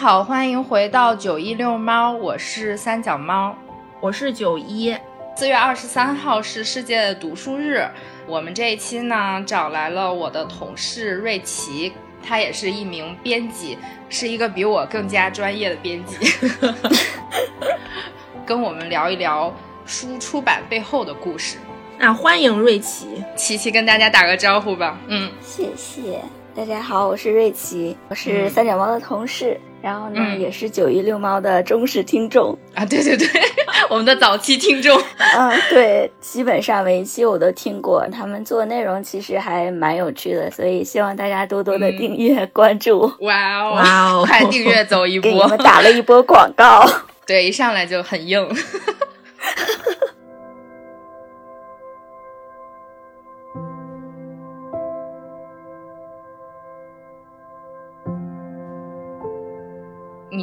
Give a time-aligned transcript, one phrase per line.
[0.00, 3.52] 好，欢迎回到九一遛猫，我是三脚猫，
[4.00, 4.96] 我是九一。
[5.36, 7.84] 四月二十三号是世界读书日，
[8.24, 11.92] 我们这一期呢找来了我的同事瑞奇，
[12.22, 13.76] 他也是一名编辑，
[14.08, 16.16] 是一个比我更加专业的编辑，
[18.46, 19.52] 跟我们聊一聊
[19.84, 21.58] 书出版背后的故事。
[21.98, 24.96] 那欢迎瑞奇，琪琪跟大家打个招呼吧。
[25.08, 26.22] 嗯，谢谢
[26.58, 29.56] 大家好，我是瑞奇，我是三脚猫的同事。
[29.80, 32.84] 然后呢，也是九一六猫的忠实听众啊！
[32.84, 33.28] 对对对，
[33.88, 35.00] 我们的早期听众
[35.36, 43.02] 嗯，对，基本上每一期我都听过，他们做内容其实还蛮有趣的，所以希望大家多多的订阅关注。
[43.20, 45.30] 哇哦哇哦， 快订阅走一波！
[45.30, 46.84] 给你们打了一波广告，
[47.24, 48.44] 对，一上来就很硬。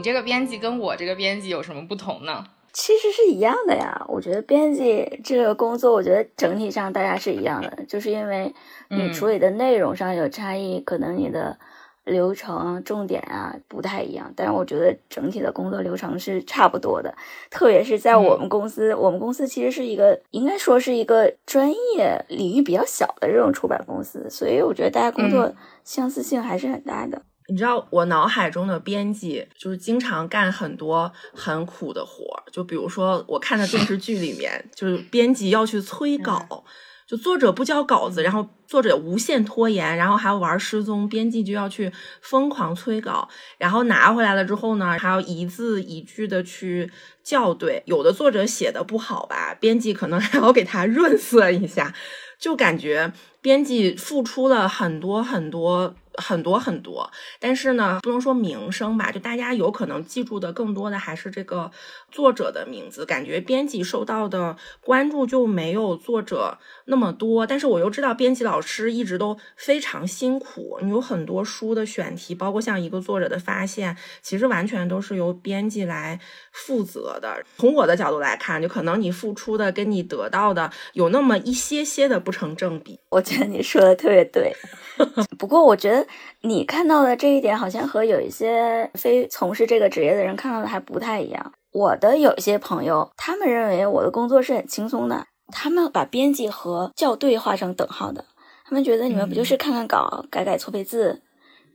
[0.06, 2.46] 这个编辑跟我这个编辑有什么不同呢？
[2.72, 4.06] 其实是一样的呀。
[4.08, 8.54] 我觉得编辑这个工作，我觉得整体上大家是一样的，就是因为
[8.92, 11.58] 你处理的内容上有差异，可能你的
[12.04, 14.32] 流程重点啊不太一样。
[14.36, 17.16] 但是我觉得整体的工作流程是差不多的。
[17.50, 25.52] 特别是在我们公司，我们公司其实是一个应该说是一个专业领域比较小的这种出版公司，所以我觉得大家工作
[25.84, 27.24] 相似性还是很大的。
[27.48, 36.64] 你知道我脑海中的编辑就是经常干很多很苦的活儿，就比如说我看的电视剧里面，就是编辑要去催稿，
[37.08, 43.30] 就作者不交稿子，然后作者无限拖延，然后还要玩失踪，编辑就要去疯狂催稿，
[43.60, 46.92] 然后拿回来了之后呢，还要一字一句的去
[47.24, 51.94] 校对，有的作者写的不好吧，编辑可能还要给他润色一下，
[52.40, 55.94] 就感觉编辑付出了很多很多。
[56.18, 61.72] 很多很多，但是呢，不能说名声吧，就大家有可能记住的更多的还是这个
[62.12, 63.06] 作者的名字。
[63.06, 70.80] 感觉编辑受到的关注就没有作者那么多，但是我又知道编辑老师一直都非常辛苦。
[70.82, 76.20] 你有很多书的选题，包括像一个作者的发现，其实完全都是由编辑来
[76.52, 77.44] 负责的。
[77.58, 83.00] 从我的角度来看，就可能你付出的跟你得到的有那么一些些的不成正比。
[83.10, 84.56] 我觉得你说的特别对，
[85.38, 86.06] 不过我觉得。
[86.42, 91.54] 你看到的这一点，好像和有一些非从事这个职业的人看到的还不太一样。
[91.72, 98.26] 我的有一些朋友，他们认为我的工作是很轻松的，他们把编辑和校对画成等号的。
[98.64, 101.24] 他们觉得你们不就是看看稿、改改错别字，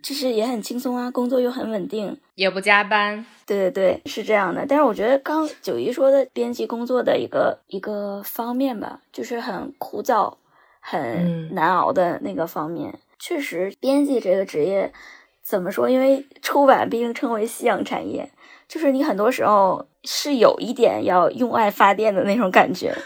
[0.00, 3.26] 就是也很轻松啊，工作又很稳定，也不加班。
[3.44, 4.64] 对对对，是这样的。
[4.68, 10.34] 但是我觉得刚九一说的编辑工作的一个一个方面吧，就是很枯燥、
[10.78, 13.00] 很难熬的那个方面。
[13.20, 14.90] 确实，编辑这个职业
[15.42, 15.90] 怎么说？
[15.90, 18.30] 因为出版毕竟称为夕阳产业，
[18.66, 22.96] 就是你很多时候是有一点要用爱发电的那种感觉。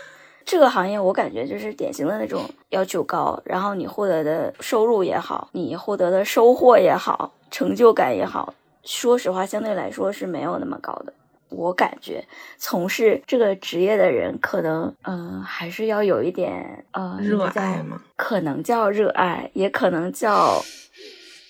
[0.45, 8.55] 这个行业我感觉就是典型的那种要求高，然后你获得的收入也好，你获得的收获也好，成就感也好，
[8.85, 11.13] 说实话，相对来说是没有那么高的。
[11.51, 12.25] 我感觉
[12.59, 18.03] 从事这个职业的人，可能嗯，还是要有一点呃热爱吗？
[18.17, 20.61] 可能叫热爱，也可能叫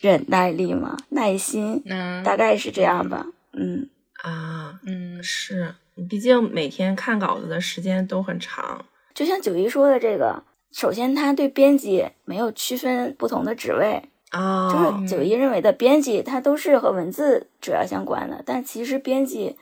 [0.00, 3.27] 忍耐力嘛，耐心，嗯，大概是这样吧。
[3.53, 3.88] 嗯
[4.22, 5.75] 啊，嗯，是，
[6.09, 8.84] 毕竟每天看稿子的时间都很长。
[9.15, 19.56] 就像九一说的这个，首先他对编辑没有区分不同的职位啊，就是九一认为的编辑，他都是和文字主要相关的，但其实编辑。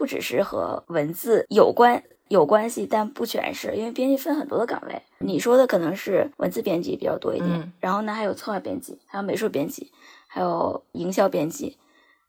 [0.00, 5.02] 不只是和文字有关有关系，但不全是，因为编辑分很多的岗位。
[5.18, 9.92] 你说的可能是文字编辑比较多一点，然后呢还有策划编辑，还有美术编辑，
[10.26, 11.76] 还有营销编辑，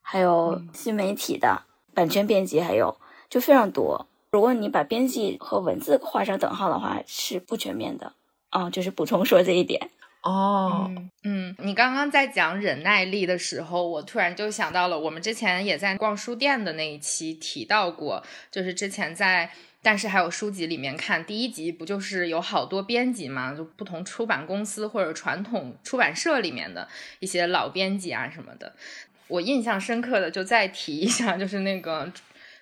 [0.01, 1.61] 还有新媒体的
[1.93, 2.97] 版权编辑，还有
[3.29, 4.05] 就非常多。
[4.31, 8.11] 如果你把编辑和文字画上等号的话，是不全面的
[8.51, 8.69] 哦。
[8.69, 9.89] 就是补充说这一点。
[10.23, 10.91] 哦，
[11.23, 19.51] 嗯，你刚刚在讲忍耐力的时候，我突然就想到了，我们之前也在逛书店的那一期提到过，就是之前在
[19.81, 26.87] 但是还有书籍里面看第一集，不就是有好多编辑嘛，就不同出版公司或者传统出版社里面的
[27.19, 28.75] 一些老编辑啊什么的，
[29.27, 32.11] 我印象深刻的就再提一下，就是那个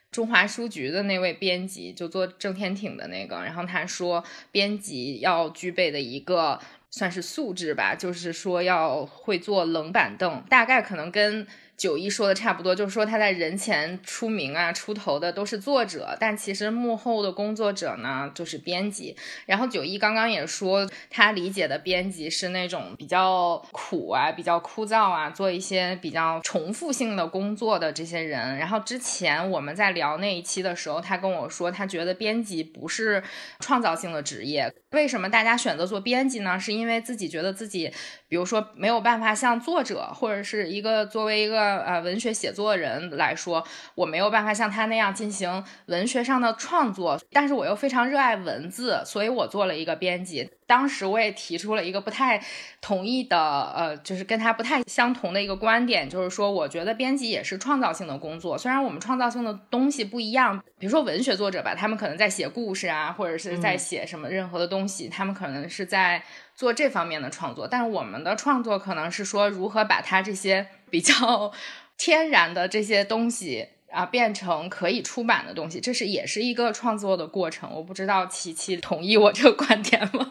[0.10, 4.24] 中华书局的那位编辑，就做郑天挺的那个，然后他说
[4.54, 6.58] 编辑要具备的一个。
[6.92, 11.46] 算是素质吧，就是说要会坐冷板凳，大概可能跟
[11.80, 19.16] 九一说的差不多，就是说他在人前出名啊、出头的都是作者，但其实幕后的工作者呢，就是编辑。
[19.46, 28.58] 然后九一刚刚也说，他理解的编辑是那种比较苦啊、比较枯燥啊，做一些比较重复性的工作的这些人。
[28.58, 33.24] 然后之前我们在聊那一期的时候，他跟我说，他觉得编辑不是
[33.62, 34.70] 创造性的职业。
[34.92, 36.60] 为什么大家选择做编辑呢？
[36.60, 37.90] 是因为自己觉得自己，
[38.30, 41.90] 比如说没有办法像作者或者是一个作为一个。
[41.90, 43.66] 呃，文学写作人来说，
[43.96, 50.48] 我没有办法像他那样进行文学上的创作，但是我又非常热爱文字，所以我做了一个编辑。
[50.68, 52.40] 当时我也提出了一个不太
[52.80, 53.38] 同意的，
[53.76, 66.22] 呃，就是跟他不太相同的一个观点，就是说，我觉得编辑也是创造性的工作，虽然我们创造性的东西不一样，比如说文学作者吧，他们可能在写故事啊，或者是在写什么任何的东西，他们可能是在
[66.60, 71.54] 做这方面的创作，但是我们的创作可能是说如何把它这些比较
[71.98, 73.70] 天然的这些东西。
[73.92, 77.74] 啊，变成可以出版的东西，这是也是一个创作的过程。
[77.74, 80.30] 我不知道琪琪同意我这个观点吗？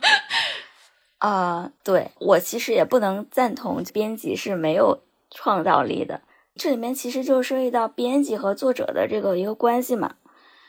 [1.19, 5.03] 啊，对我其实也不能赞同编辑是没有
[5.33, 6.21] 创造力的。
[6.55, 10.15] 这里面其实就涉及到编辑和作者的这个一个关系嘛。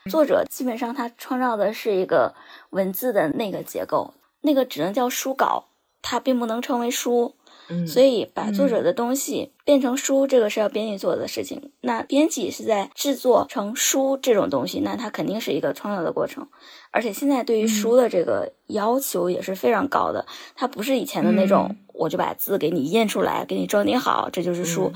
[0.10, 2.34] 作者基本上他创造的是一个
[2.72, 5.70] 文字的那个结构，那个只能叫书稿，
[6.02, 7.36] 它并不能称为书。
[7.86, 11.72] 所以，把作者的东西变成书，这个是要编辑做的事情。
[11.82, 16.48] 那编辑是在制作成书这种东西，那它肯定是一个创造的过程。
[16.90, 20.26] 而且现在对于书的这个要求也是非常高的，
[20.56, 24.92] 它不是以前的那种，我就把字给你印出来，给你装订好，这就是书。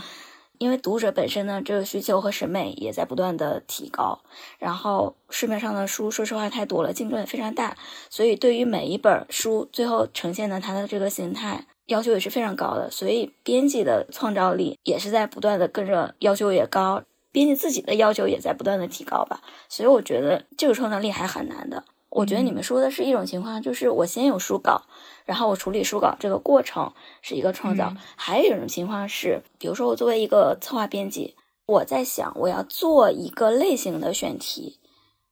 [0.64, 4.22] 因为读者本身呢，这个需求和审美也在不断的提高。
[4.58, 7.76] 然后市面上的书，说实话太多了，竞争也非常大。
[8.10, 11.66] 所以对于每一本书，最后呈现的它的这个形态。
[11.88, 19.42] 要求也是非常高的，所以编辑的创造力也是在不断的跟着要求也高，编辑自己的要求也在不断的提高吧。
[19.68, 21.84] 所以我觉得这个创造力还很难的。
[22.10, 24.84] 我觉得你们说的是一种情况，就是我先有书稿，
[25.26, 26.92] 然后我处理书稿这个过程
[27.22, 31.36] 是一个创造；还有一种情况是，比如说我作为一个策划编辑，
[31.66, 34.80] 我在想我要做一个类型的选题，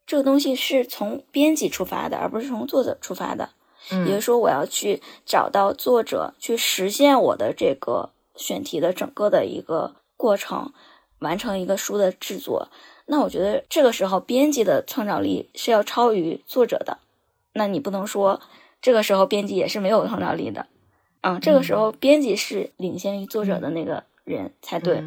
[0.05, 3.49] 这个东西是从编辑出发的，而不是从作者出发的。
[3.89, 10.71] 也就是说，我要去找到作者，去实现我的这个选题的整个的一个过程，
[11.19, 12.69] 完成一个书的制作。
[13.07, 16.99] 那我觉得这个时候，编辑的创造力是要超于作者的。
[17.53, 18.39] 那你不能说
[18.81, 20.67] 这个时候编辑也是没有创造力的，
[21.21, 25.03] 嗯，这个时候编辑是领先于作者的那个人才对。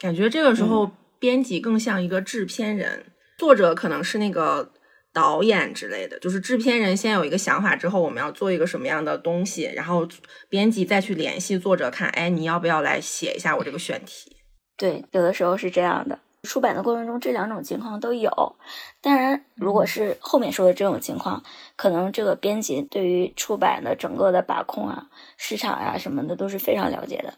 [0.00, 3.06] 感觉这个时候编辑更像一个制片人，
[3.38, 4.72] 作者可能是那个。
[5.14, 10.08] 导演之类的，就是制片人先有一个想法，之后我们要做一个什么样的东西，然后
[10.48, 14.38] 编辑再去联系作者，看，哎，你要不要来写一下我这个选题？
[14.74, 16.18] 对，有的时候是这样的。
[16.42, 18.56] 出版的过程中，这两种情况都有。
[19.00, 21.42] 当然，如果是后面说的这种情况，
[21.76, 25.06] 可能这个编辑对于出版的整个的把控啊、
[25.36, 27.34] 市场啊什么的都是非常了解的。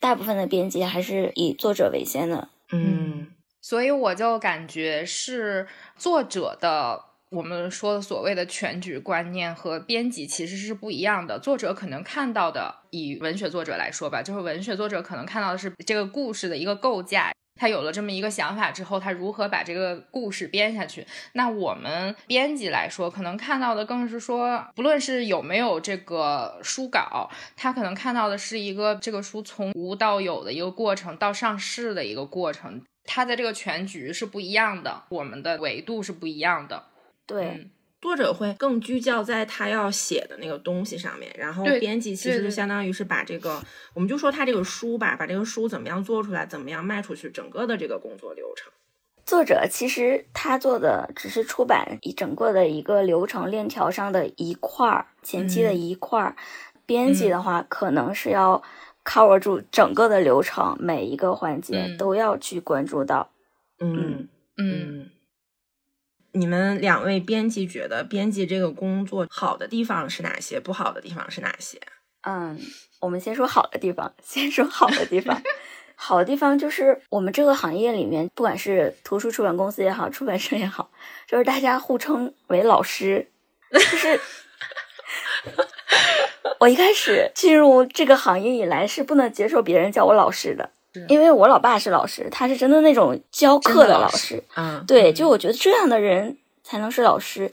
[0.00, 2.48] 大部分的编辑还是以作者为先的。
[2.72, 3.28] 嗯，
[3.60, 5.66] 所以我就感觉是
[5.96, 7.04] 作者的。
[7.30, 11.40] 我们说的所谓的全局观念和编辑其实是不一样的。
[11.40, 17.32] 作者可能看到的，以文学作者来说吧，就是文学作者可能看到的是这个故事的一个构架。
[17.56, 21.06] 他有了这么一个想法之后，他如何把这个故事编下去？
[21.32, 32.82] 那我们编辑来说，可能看到的更是说，不论是有没有这个书稿，他可能看到的是一个这个书从无到有的一个过程，到上市的一个过程。
[33.04, 36.82] 他的这个全局是不一样的，我们的维度是不一样的。
[37.24, 37.68] 对，
[38.00, 43.60] 作者会更聚焦在他要写的那个东西上面，然后编辑其实就相当于是把这个，
[43.94, 48.72] 我们就说他这个书吧，把这个书怎么样做出来，怎么样卖出去，整个的这个工作流程。
[49.24, 56.36] 作者其实他做的只是出版一整个的一个流程链条上的一块儿，前期的一块儿。
[56.84, 58.62] 编辑的话，可能是要
[59.04, 63.32] cover 住整个的流程，每一个环节都要去关注到。
[63.80, 65.10] 嗯嗯。
[66.36, 70.60] 你们两位编辑觉得编辑这个工作好的地方是哪些？
[70.60, 71.80] 不好的地方是哪些？
[72.22, 72.60] 嗯，
[73.00, 74.14] 我们先说好的地方。
[74.22, 75.40] 先说好的地方，
[75.96, 80.90] 好的地方就是我们这个行业里面，不管是图书出版公司也好，出版社也好，
[81.26, 83.30] 就是大家互称为老师。
[83.72, 84.20] 就是
[86.60, 90.70] 我一开始进入这个行业以来，是不能接受别人叫我老师的。
[91.08, 94.42] 因为我老爸是老师，他是真的那种教课的老师。
[94.56, 97.50] 嗯，对，就我觉得这样的人才能是老师。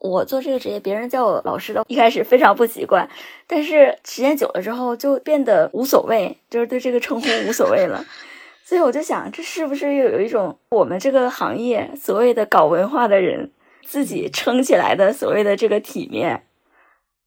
[0.00, 3.08] 我做这个职业，别人叫我老师的，一开始非常不习惯，
[3.48, 8.04] 但是时间久了之后就变得无所谓，就是对这个称呼无所谓了。
[8.64, 13.50] 所以我就想，这是不是又有一种我们这个行业所谓的搞文化的人
[13.84, 16.44] 自己撑起来的所谓的这个体面，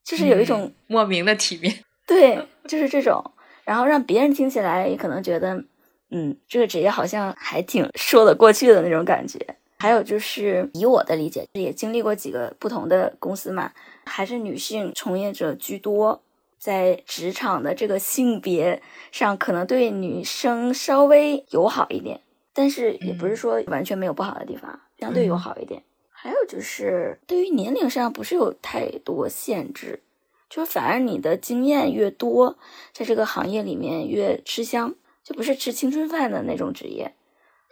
[0.02, 1.84] 就是有一种莫名的体面。
[2.06, 3.32] 对，就是这种，
[3.64, 5.64] 然后让别人听起来也可能觉得，
[6.10, 9.38] 嗯，这个职业好像还挺 说得过去的那种感觉。
[9.78, 13.72] 还有就是以我的理解，也经历过几个不同的公司嘛，
[14.04, 16.22] 还是女性从业者居多，
[16.56, 22.20] 在职场的这个性别上，可能对女生稍微友好一点，
[22.52, 25.82] 但是也不是说完全没有不好的地方，相对友好一点。
[26.10, 29.98] 还有就是对于年龄上不是有太多限制，
[30.54, 32.58] 就反而你的经验越多，
[32.92, 34.94] 在这个行业里面越吃香，
[35.24, 37.14] 就不是吃青春饭的那种职业。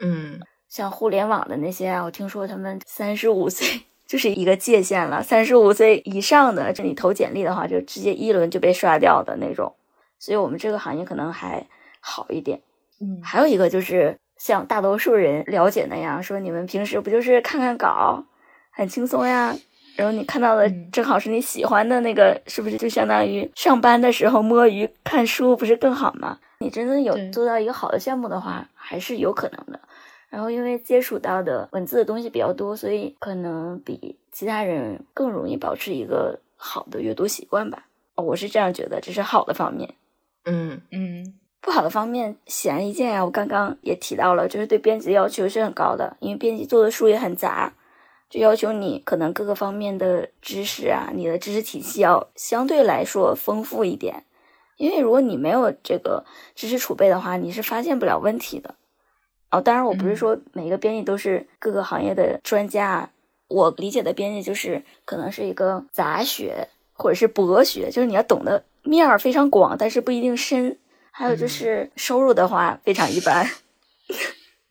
[0.01, 0.41] 嗯。
[0.67, 9.75] 像互联网的那些啊，我听说他们三十五岁 就是一个界限了，三十五岁以上的，这你投简历的话，就直接一轮就被刷掉的那种。
[10.21, 11.67] 所以我们这个行业可能还
[11.99, 12.63] 好一点。
[13.01, 18.25] 嗯，还有一个就是像大多数人了解那样，说你们平时不就是看看稿，
[18.71, 19.57] 很轻松呀？
[19.97, 26.39] 然后你看到的正好是你喜欢的那个，是不是就相当于上班的时候摸鱼看书，不是更好吗？
[26.61, 29.81] 你真的有做到一个好的项目的话，还是有可能的。
[30.29, 37.85] 然后，因为接触到的文字的东西比较多，所以可能比其他人更容易保持一个好的阅读习惯吧。
[38.15, 39.93] 我是这样觉得，这是好的方面。
[40.45, 43.25] 嗯嗯，不好的方面显而易见啊。
[43.25, 47.73] 我刚刚也提到了，就是对编辑要求是很高的，因为编辑做的书也很杂，
[48.31, 54.25] 就要求你可能各个方面的知识啊，你的知识体系要相对来说丰富一点。
[54.77, 58.77] 因为如果你没有这个知识储备的话，你是发现不了问题的。
[59.51, 63.11] 哦，当然，我不是说每一个编辑都是各个行业的专家。
[63.49, 70.79] 我理解的编辑就是可能是一个杂学或者是博学，就是你要懂得面儿非常广，但是不一定深。
[71.11, 73.45] 还有就是收入的话非常一般。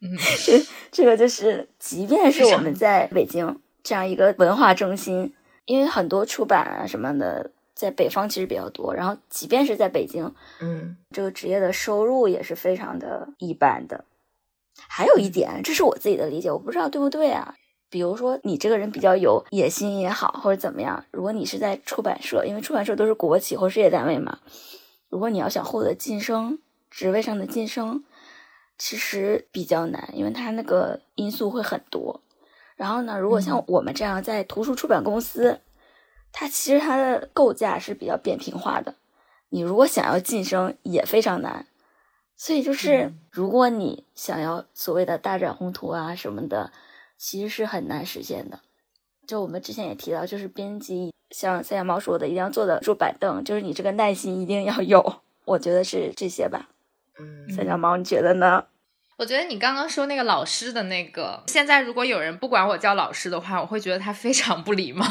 [0.01, 5.33] 嗯，这 这个就是，即便是我们在北京这样一个文化中心，
[5.65, 14.05] 因为很多出版啊什么的在北方其实比较多，然后即便是在北京，嗯，这个职业的收入也是非常的一般的。
[14.87, 17.55] 还有一点，这是我自己的理解，我不知道对不对啊。
[17.89, 24.39] 比如说，你这个人比较有野心也好，或者怎么样，如果你是在出版社，因为出版社都是国企或事业单位嘛，
[25.09, 26.59] 如果你要想获得晋升，
[26.91, 28.03] 职位上的晋升，
[28.79, 32.21] 其实比较难，因为它那个因素会很多。
[32.75, 35.59] 然后呢，如果像我们这样在图书出版公司，
[36.31, 38.95] 它其实它的构架是比较扁平化的，
[39.49, 41.67] 你如果想要晋升也非常难。
[42.37, 46.71] 所以就是，如果你想要所谓的大展宏图啊什么的，
[47.17, 48.61] 其实是很难实现的。
[49.27, 55.21] 就我们之前也提到，就是编辑像三脚猫说的，一定要坐得住板凳，就是你这个耐心一定要有。
[55.43, 56.69] 我觉得是这些吧。
[57.19, 58.63] 嗯，三脚猫，你觉得呢？
[59.19, 65.05] 我觉得你刚刚说那个老师的那个，现在如果有人不管我叫老师的话，我会觉得他非常不礼貌。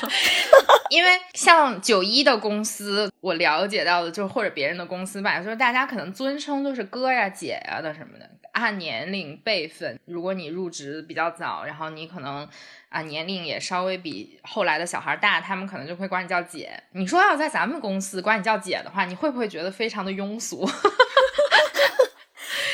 [0.90, 9.98] 因为像九一的公司，我了解到的就是或者别人的公司吧，就是大家可能尊称都是哥呀、姐呀的什么的，按年龄辈分。
[10.04, 12.46] 如果你入职比较早，然后你可能
[12.90, 16.70] 啊年龄也稍微比后来的小孩大，他们可能就会管你叫姐。
[16.92, 20.68] 你说要在咱们公司管你叫姐的话，你会不会觉得非常的庸俗？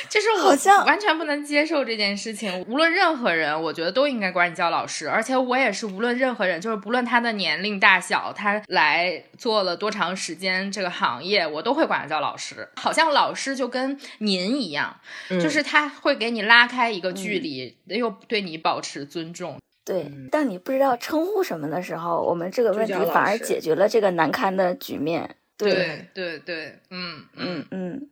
[0.08, 2.64] 就是我完全不能接受这件事情。
[2.68, 5.08] 无论任何人，我觉得都应该管你叫老师。
[5.08, 12.68] 而且我也是，无论任何人，就是不论他的年龄大小，他来做了多长时间这个行业，我都会管他叫老师。
[12.76, 19.58] 好像老师就跟您一样，就是他会给你拉开一个距离，又对你保持尊重。
[19.84, 25.36] 对，当你不知道称呼什么的时候，我们这个问题反而解决了这个难堪的局面。
[25.56, 28.08] 对对对，嗯嗯嗯。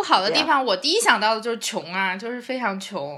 [0.00, 3.14] 不好的地方，我第一想到的就是穷啊，就是非常穷，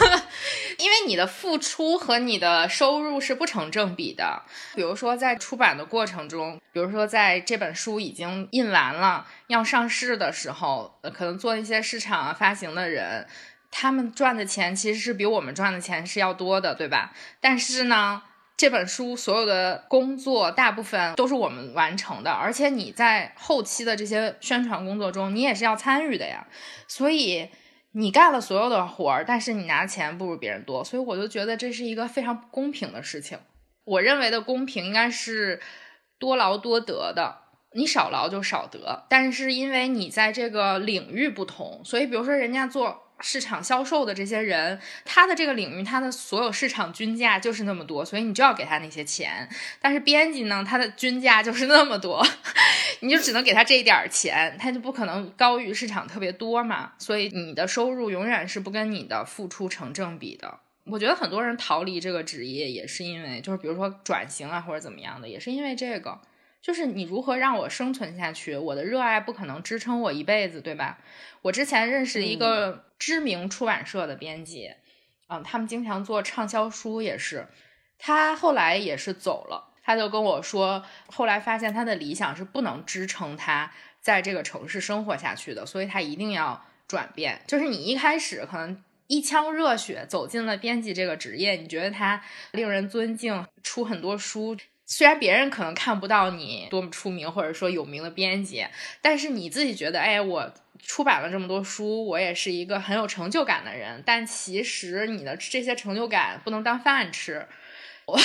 [0.76, 4.42] 因为你的付出和你的收入是不成正比的。
[4.74, 13.26] 比如说在出版的过程中，比如说在这本书已经印完了要上市的时候，可能做一些市场啊发行的人，
[13.70, 17.14] 他们赚的钱其实是比我们赚的钱是要多的，对吧？
[17.40, 18.24] 但是呢。
[18.62, 26.46] 这本书所有的工作大部分都是我们完成的，而且你在后期的这些宣传工作中，你也是要参与的呀。
[26.86, 27.48] 所以
[27.90, 33.36] 你干了所有的活儿，但是你拿钱不如别人多，所以我就觉得这是一个非常不公平的事情。
[33.82, 35.60] 我认为的公平应该是
[36.20, 37.38] 多劳多得的，
[37.74, 39.06] 你少劳就少得。
[39.08, 43.08] 但是因为你在这个领域不同，所以比如说人家做。
[43.22, 49.48] 市场销售的这些人，他的这个领域，他的所有市场均价就是那么多，所以你就要给他那些钱。
[49.80, 52.26] 但是编辑呢，他的均价就是那么多，
[53.00, 56.92] 你就只能给他这一点钱，他就不可能高于市场特别多嘛。
[56.98, 60.58] 所以你的收入永远是不跟你的付出成正比的。
[60.84, 66.20] 我觉得很多人逃离这个职业，也是因为就是比如说转型啊或者怎么样的，也是因为这个。
[66.62, 68.56] 就是你如何让我生存下去？
[68.56, 70.98] 我的热爱不可能支撑我一辈子，对吧？
[71.42, 74.70] 我之前认识一个知名出版社的编辑，
[75.28, 77.48] 嗯，他们经常做畅销书，也是。
[77.98, 87.42] 他后来也是走了，他就跟我说，后来发现他的理想是不能支撑他在这个城市生活下去的，所以他一定要转变。
[87.48, 94.56] 就是你一开始可能一腔热血走进了编辑这个职业，你觉得他令人尊敬，出很多书。
[94.92, 98.66] 虽然别人可能看不到你多么出名，或者说有名的编辑，
[99.00, 104.02] 但是你自己觉得，哎，我出版了这么多书，我也是一个很有成就感的人。
[104.04, 107.46] 但其实你的这些成就感不能当饭吃。
[108.04, 108.18] 我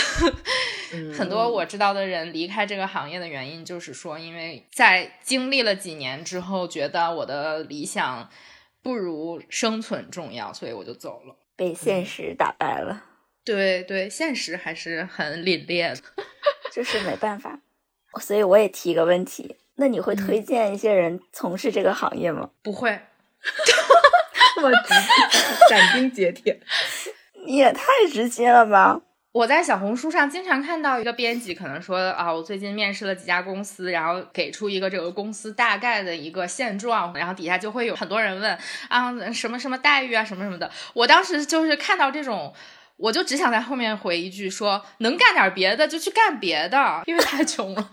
[1.17, 8.29] 很多我知道的人离开这个行业的原因，就是说，因为在经历了几年之后，觉得我的理想
[8.81, 13.05] 不如生存重要，所以我就走了，被现实打败了。
[13.45, 16.01] 对对，现实还是很凛冽的。
[16.77, 17.57] 就是没办法，
[18.22, 22.51] 所以我也提一个问题：那你会推荐一些人从事这个行业吗？
[22.62, 23.01] 不会，
[24.55, 26.62] 这么直接，斩钉截铁，
[27.48, 27.81] 你也太
[28.12, 29.01] 直接了吧！
[29.31, 38.55] 我在小红书上经常看到一个编辑，可能说啊，我最近面试了几家公司，然后给出一个这个公司大概的一个现状，然后底下就会有很多人问
[38.88, 40.69] 啊，什么什么待遇啊，什么什么的。
[40.93, 42.53] 我当时就是看到这种。
[42.98, 47.89] 我就只想在后面回一句说，能干点别的就去干别的，因为太穷了，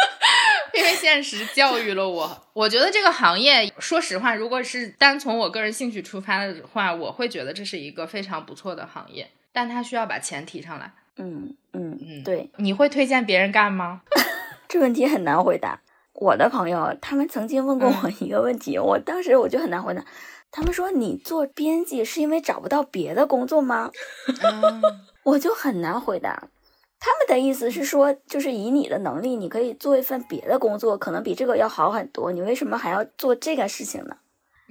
[0.74, 2.46] 因为现实教育了我。
[2.52, 10.92] 我觉得这个行业，说实话，如果是单从我个人兴趣出发的话，我会觉得这是一个非常不错的行业，但他需要把钱提上来。
[11.16, 14.02] 嗯嗯嗯，对，你会推荐别人干吗？
[14.68, 15.80] 这问题很难回答。
[16.12, 20.04] 我的朋友他们曾经问过我一个问题，我当时我就很难回答。
[20.50, 23.90] 他们说你做编辑是因为找不到别的工作吗？
[25.24, 26.48] 我就很难回答。
[26.98, 32.32] 他们的意思是说，就是以你的能力，你可以做一份别的工作，可能比这个要好很多。
[32.32, 34.16] 你为什么还要做这个事情呢？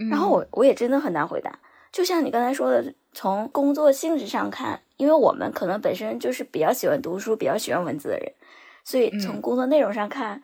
[0.09, 1.59] 然后我我也真的很难回答。
[1.91, 8.33] 就像你刚才说的，从工作性质上看，因为我们可能本身就是比较喜欢读书、比较喜欢文字的人，
[8.83, 10.41] 所以从工作内容上看，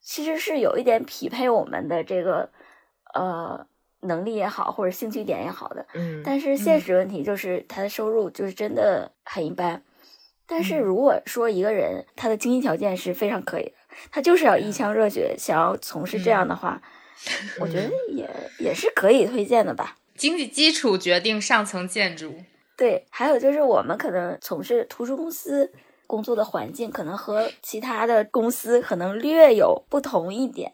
[0.00, 2.50] 其实是有一点匹配我们的这个
[3.14, 3.66] 呃。
[4.04, 9.82] 能力也好，或者兴趣点也好的，嗯，但是现实问题就是他的收入就是真的很一般。
[10.46, 13.72] 但是如果说一个人他的经济条件是非常可以的，
[14.10, 16.80] 他就是要一腔热血想要从事这样的话，
[17.60, 19.96] 我觉得 也也是可以推荐的吧。
[20.16, 22.34] 经济基础决定上层建筑。
[22.76, 25.72] 对，还有就是我们可能从事图书公司
[26.06, 30.72] 工作的环境，可能和其他的公司可能略有不同一点。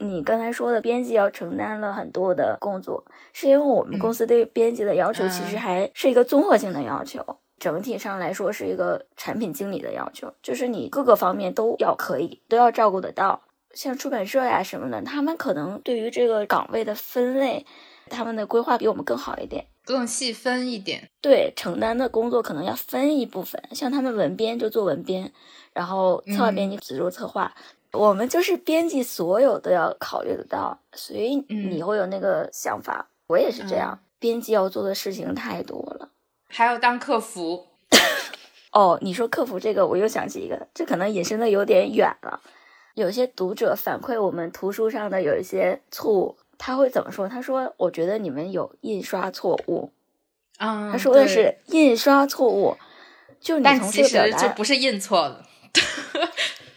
[0.00, 7.24] 你刚才说的编辑要承担了很多的工作，是因为我们公司对编辑的要求其实还是一个综合性的要求，
[7.58, 13.42] 整体上来说是一个产品经理的要求，就是你各个方面都要可以，都要照顾得到。
[13.72, 17.66] 像出版社呀什么的，他们可能对于这个岗位的分类，
[18.08, 21.08] 他们的规划比我们更好一点，更细分一点。
[21.20, 25.32] 对，承担的工作可能要分一部分，像他们文编就做文编，
[25.72, 27.52] 然后策划编辑只做策划。
[27.94, 33.08] 我们就是编辑，所有都要考虑得到，所以你会有那个想法。
[33.26, 36.10] 我也是这样，编辑要做的事情太多了，
[36.48, 37.68] 还要当客服。
[38.72, 42.40] 哦，你说客服这个，我又想起一个，这可能引申的有点远了。
[42.94, 47.28] 有些读者反馈我们图书上的有一些错误，他会怎么说？
[47.28, 49.92] 他说：“我觉得你们有印刷错误。”
[50.58, 52.76] 啊，他说的是印刷错误，
[53.40, 55.44] 就你从这个表达就不是印错了。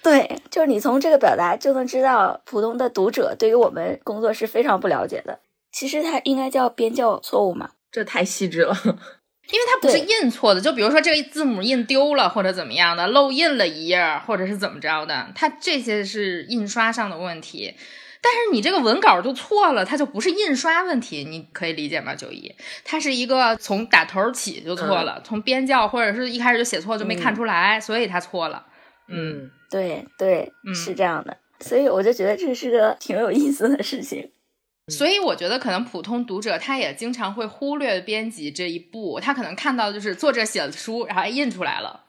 [0.08, 5.40] 对，就是你从这个表达就能知道，普通的读者对于我们工作是非常不了解的。
[5.70, 7.72] 其实它应该叫编校错误嘛？
[7.92, 10.62] 这太细致了， 因为它不是印错的。
[10.62, 17.76] 就比如说这个字母印丢了，或者怎么样的，漏印了一页，或者是怎么着的，它这些是印刷上的问题。
[18.22, 22.16] 但是你这个文稿就错了，它就不是印刷问题，你可以理解吗？
[22.16, 28.66] 九一，它是一个从打头起就错了，从编校或者是一开始就写错就没看出来，所以它错了。
[29.08, 29.52] 嗯。
[29.70, 34.32] 对对，是这样的，所以我就觉得这是个挺有意思的事情。
[34.88, 42.06] 所以我觉得可能普通读者他也经常会忽略编辑这一步，他可能看到就是作者写的书，然后印出来了，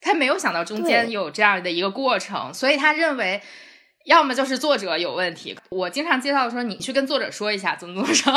[0.00, 3.42] 他没有想到中间有这样的一个过程，所以他认为
[4.04, 5.58] 要么就是作者有问题。
[5.70, 8.32] 我经常接到说你去跟作者说一下怎么怎么着，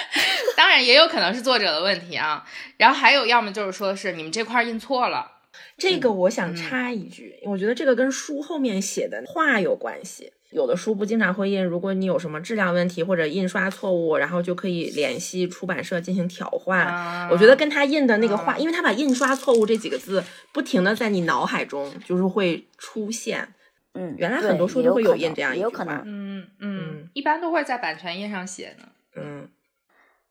[0.56, 2.42] 当然也有可能是作者的问题啊。
[2.78, 5.32] 然后还有，要么就是说是你们这块印错了。
[5.76, 10.32] 这个我想插一句，我觉得这个跟书后面写的话有关系。
[10.50, 17.28] 有的书不经常会印，如果你有什么质量问题或者印刷错误，然后就可以联系出版社进行调换。
[17.28, 23.48] 我觉得跟他印的那个话，因为他把印刷错误这几个字不停的在你脑海中就是会出现。
[23.94, 26.02] 嗯，原来很多书都会有印这样一句话。
[26.04, 28.88] 嗯嗯，一般都会在版权页上写的。
[29.16, 29.48] 嗯，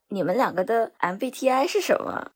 [0.07, 2.31] 你们两个的 MBTI 是什么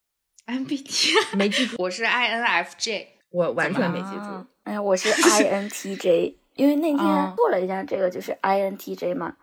[0.48, 4.46] ？MBTI 没记住，我是 INFJ，我完全没记住。
[4.64, 6.36] 哎呀，我是 INTJ。
[6.58, 9.36] 因为那天做了一下这个，就是 I N T J 嘛，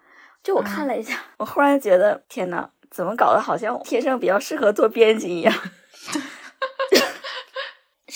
[0.43, 5.55] 就我看了一下，我忽然觉得天呐，怎么搞得好像天生比较适合做编辑一样？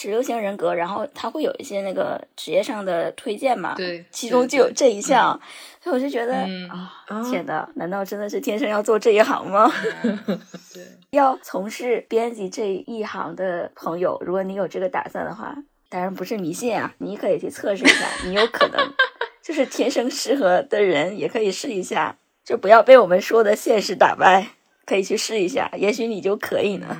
[0.00, 5.38] 十六型人格，然后他会有一些那个职业上的推荐嘛，对，其中就有这一项，
[5.82, 6.34] 所以我就觉得
[6.70, 9.68] 啊，天呐，难道真的是天生要做这一行吗？
[10.72, 15.56] 对，要从事编辑这一行的朋友，如果你有这个打算的话。
[15.90, 18.78] 当然不是迷信啊，你可以去测试一下，你有可能
[19.42, 24.48] 就是天生适合的人，也可以试一下，就不要被我们说的现实打败，
[24.84, 26.94] 可以去试一下，也许你就可以呢。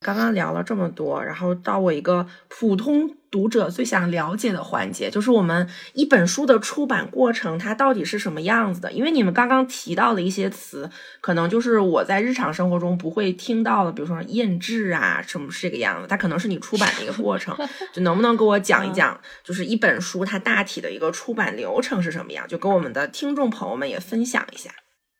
[0.00, 8.92] 刚刚聊了这么多，然后到我一个普通读者最想了解的环节，就是我们一本书的出版过程，它到底是什么样子的？
[8.92, 10.88] 因为你们刚刚提到的一些词，
[11.20, 16.06] 可能就是我在日常生活中不会听到的，比如说印制啊，什么是这个样子？
[16.06, 17.56] 它可能是你出版的一个过程，
[17.92, 22.46] 就能不能给我讲一讲，就是一本书它大体的一个出版流程是什么样？
[22.46, 24.70] 就跟我们的听众朋友们也分享一下。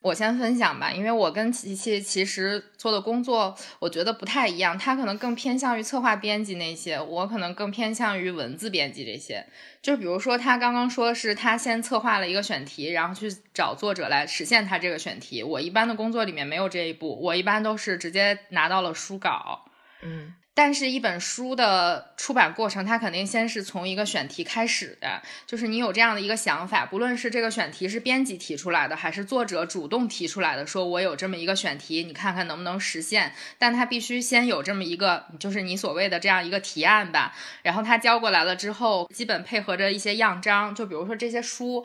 [0.06, 4.78] 我先分享吧，因为我跟琪琪其实做的工作，我觉得不太一样。
[4.78, 9.44] 他可能更偏向于策划编辑那些，我可能更偏向于文字编辑这些。
[9.82, 15.42] 就比如说，他刚刚说是他先策划了一个选题，然后去找作者来实现他这个选题。
[15.42, 19.64] 我一般的工作里面没有这一步，我一般都是直接拿到了书稿，
[20.02, 20.34] 嗯。
[20.58, 33.34] 但是，一本书的出版过程，它肯定先是从一个选题开始的，就是你有这样的一个想法，不论是这个选题是编辑提出来的，还是作者主动提出来的，说我有这么一个选题，你看看能不能实现。
[33.58, 37.34] 但他必须先有这么一个，就是你所谓的这样一个提案吧。
[37.62, 41.84] 然后他交过来了之后，基本配合着一些样章，就比如说这些书。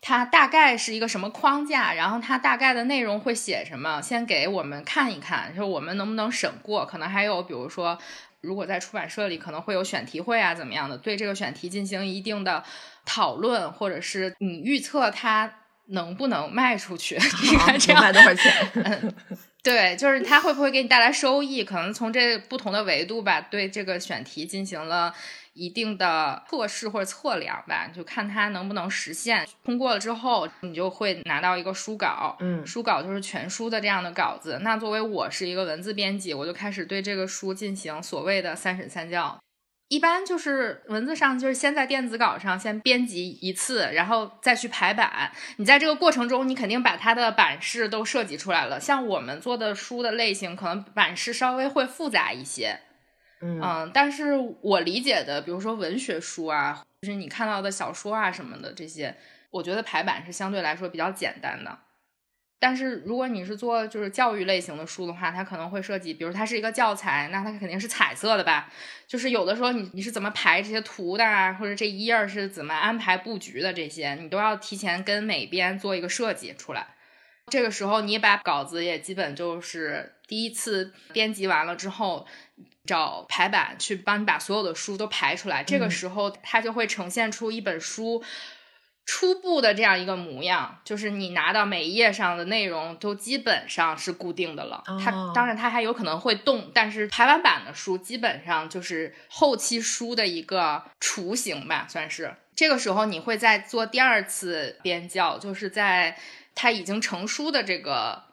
[0.00, 6.86] 它大概是一个什么框架，然后它大概的内容会写什么，先给我们看一看，说我们能不能审过。
[6.86, 7.98] 可能还有，比如说，
[8.40, 12.62] 如果在出版社里可能会有选题会啊，怎么样的，对这个选题进行一定的
[13.04, 15.52] 讨论，或者是你预测它
[15.86, 17.16] 能不能卖出去，
[17.50, 18.52] 应该这样卖多少钱？
[18.74, 19.14] 嗯
[19.64, 21.64] 对，就是它会不会给你带来收益？
[21.64, 25.12] 可能从这不同的维度吧，对这个选题进行了。
[25.58, 29.44] 一定的测试或者测量吧，就看它能不能实现。
[29.64, 34.60] 通过了之后，你就会拿到一个书稿，嗯，书稿就是全书的这样的稿子。
[34.62, 39.36] 那作为我是一个文字编辑，我就开始对这个书进行所谓的三审三校。
[39.88, 45.32] 一般就是文字上就是先在电子稿上先编辑一次，然后再去排版。
[45.56, 48.78] 你在这个过程中，你肯定把它的版式都设计出来了。
[48.78, 52.80] 像我们做的书的类型，可能版式稍微会复杂一些。
[53.40, 59.14] 嗯，但是我理解的，比如说文学书啊，就是你看到的小说啊什么的这些，
[59.50, 61.78] 我觉得排版是相对来说比较简单的。
[62.60, 68.68] 但是如果你是做就是教育类型的书的话，它可能会涉及，比如它是一个教材，那它肯定是彩色的吧？
[69.06, 76.88] 就是有的时候你你是怎么排这些图的啊，或者这一页是怎么安排布局的这些，你都要提前跟美编做一个设计出来。
[77.46, 82.26] 这个时候你把稿子也基本就是第一次编辑完了之后。
[82.88, 88.24] 找排版去帮你把所有的书都排出来，这个时候它就会呈现出一本书
[89.04, 94.82] 初步的这样一个模样，就是你拿到每一页上的内容都基本上是固定的了。
[95.04, 102.34] 它当然它还有可能会动，但是排完版的书基本上就是后期书的一个雏形吧，算是。
[102.56, 106.18] 这个时候你会再做第二次编校，就是在
[106.54, 108.27] 它已经成书的这个。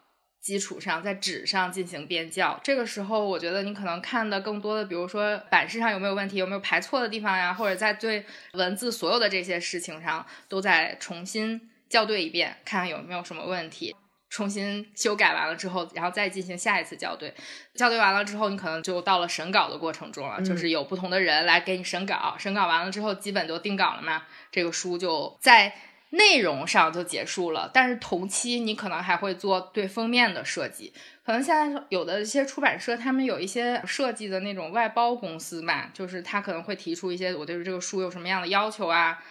[0.46, 13.96] 基础上，在纸上进行编校，这个时候我觉得你可能看的更多的，比如说版式上有没有问题，有没有排错的地方呀，或者在对文字所有的这些事情上都在重新校对一遍，看看有没有什么问题，
[14.30, 17.34] 重新修改完了之后，然后再进行下一次校对。
[17.74, 25.74] 校对完了之后，你可能就到了审稿的过程中了，就是有不同的人来给你审稿，审稿完了之后，基本就定稿了嘛，这个书就在。
[26.16, 30.92] 内容上就结束了，但是同期你可能还会做对封面的设计。
[31.24, 39.22] 可能现在有的一些出版社，他们有一些设计的那种外包公司嘛，就是他可能会提出一些我对这个书有什么样的要求啊，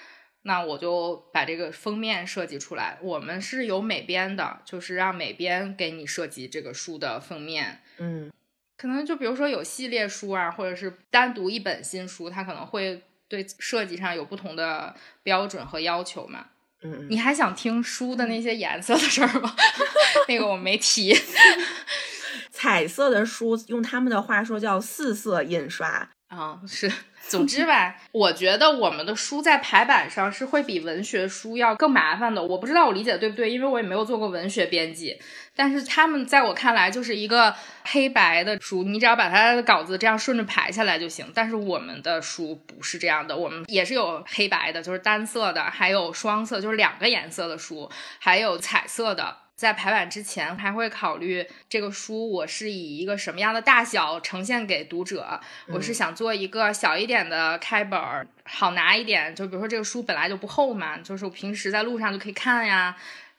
[0.43, 2.97] 那我就把这个封面设计出来。
[3.01, 7.81] 我们是有美编的，就是让美编给你设计这个书的封面。
[7.97, 8.31] 嗯，
[8.77, 14.93] 可能就比如说有系列书啊，或者是单独一本新书，它可能会对设计上有不同的
[15.23, 16.47] 标准和要求嘛。
[16.85, 19.55] 嗯，你还想听书的那些颜色的事儿吗？
[20.27, 21.17] 那个我没提。
[22.51, 26.09] 彩色的书，用他们的话说叫四色印刷。
[26.27, 26.91] 啊，是。
[27.27, 32.43] 总之吧，我觉得我们的书在排版上是会比文学书要更麻烦的。
[32.43, 35.19] 我不知道我理解对不对，因为我也没有做过文学编辑。
[35.55, 41.25] 但是他们在我看来就是一个黑白的书，你只要把它的稿子这样顺着排下来就行。
[41.33, 49.35] 但是我们的书不是这样的，我们也是有黑白的，就是单色的，还有双色，就是两个颜色的书，还有彩色的。
[49.55, 55.39] 在排版之前，还会考虑这个书我是以一个什么样的大小呈现给读者。
[55.67, 59.33] 我是想做一个小一点的开本儿，好拿一点。
[59.33, 62.95] 就比如说这个书本来就不厚嘛，就是我平时在路上就可以看呀。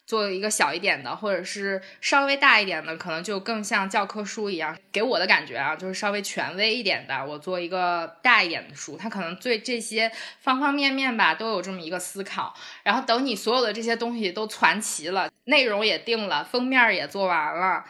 [0.07, 4.77] 做一个小一点的，或者是稍微大一点的，可能就更像教科书一样。
[4.93, 7.27] 给我的感觉啊，就是稍微权威一点的。
[7.27, 12.55] 我做一个大一点的书，它可能对这些方方面面吧都有这么一个思考。
[12.85, 17.85] 然后等你所有的这些东西都攒齐了，内容也定了，封面也做完了，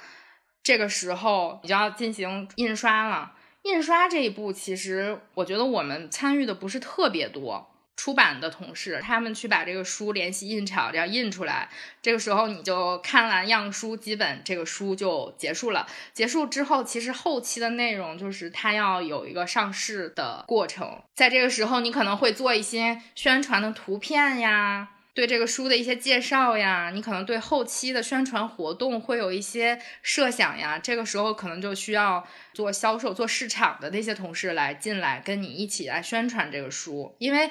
[0.63, 3.35] 这个时候你就要进行印刷了。
[3.63, 7.76] 印刷这一步，其实我觉得我们参与的不是特别多。
[7.97, 11.69] 出版的同事，他们去把这个书联系印厂，这样印出来。
[12.03, 15.87] 这个时候你就看完样书，基本这个书就结束了。
[16.13, 21.03] 结束之后，其实后期的内容就是它要有一个上市的过程。
[21.15, 30.79] 在这个时候，你可能会做一些宣传的图片呀，对这个书的一些介绍呀，你可能对后期的宣传活动会有一些设想呀。
[30.79, 37.51] 这个时候可能就需要做销售、做市场的那些同事来进来跟你一起来宣传这个书，因为。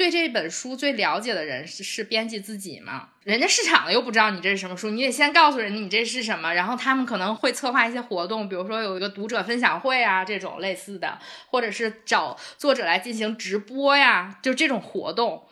[0.00, 3.08] 对这本书最了解的人是是编辑自己嘛？
[3.22, 11.18] 人家市场的又不知道你这是什么书，你得先告诉人家你这是什么，然后他们可能会策划一些活动，比如说有一个读者分享会啊这种类似的，
[11.50, 15.42] 或者是找作者来进行直播呀，就这种活动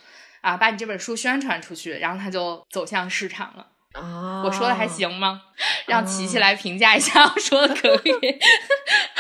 [0.41, 3.67] 啊，把你这本书宣传出去，然后他就走向市场了。
[4.01, 5.43] 啊，我说的还行吗？
[5.87, 8.39] 让琪琪来评价一下，我 说的可以。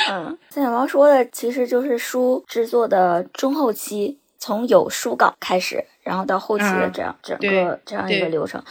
[0.08, 4.20] 嗯， 三小猫说的其实就是书制作的中后期。
[4.38, 8.62] 从有书稿开始，然后到后期的这样整个这样一个流程。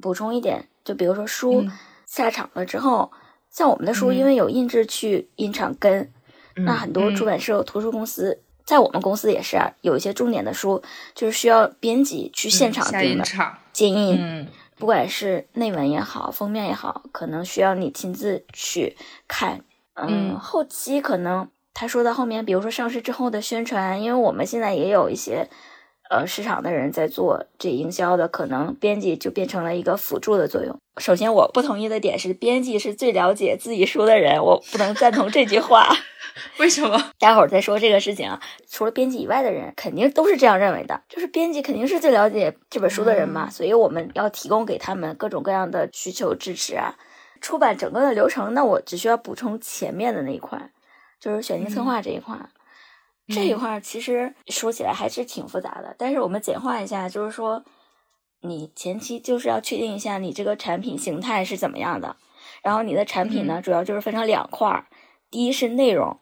[0.00, 1.64] 补充一点，就比如说书
[2.06, 3.10] 下场了之后，
[3.50, 6.12] 像我们的书，因为有印制去印厂跟，
[6.56, 10.82] 那很多出版社、图书公司，在我们公司也是啊，有一些重点的书
[11.14, 13.24] 就是需要编辑去现场订的
[13.72, 19.64] 建印，不管是内文也好，封面也好，可能需要你亲自去看。
[19.94, 21.48] 嗯，后期可能。
[21.78, 25.46] 他说到后面，比如说上市之后的宣传，因为我们现在也有一些，
[26.08, 30.74] 呃，市场的人在做这营销的，可能编辑就变成了一个辅助的作用。
[30.96, 35.94] 首先，我不同意的点是，编辑是最了解自己书的人，我不能赞同这句话。
[36.56, 36.98] 为什么？
[37.20, 38.40] 待会儿再说这个事情啊。
[38.66, 46.94] 除了编辑以外的人，肯定都是这样认为的，就是编辑肯定是最了解这本书的人嘛，所以我们要提供给他们各种各样的需求支持啊。
[47.42, 50.70] 出版整个的流程，那我只需要补充前面的那一块。
[51.26, 52.38] 就是选题策划这一块，
[53.26, 55.92] 这一块其实说起来还是挺复杂的。
[55.98, 57.64] 但是我们简化一下，就是说，
[58.42, 62.14] 你前期就是要确定一下你这个产品形态是怎么样的。
[62.62, 64.86] 然后你的产品呢，主要就是分成两块儿，
[65.28, 66.16] 第一是内容，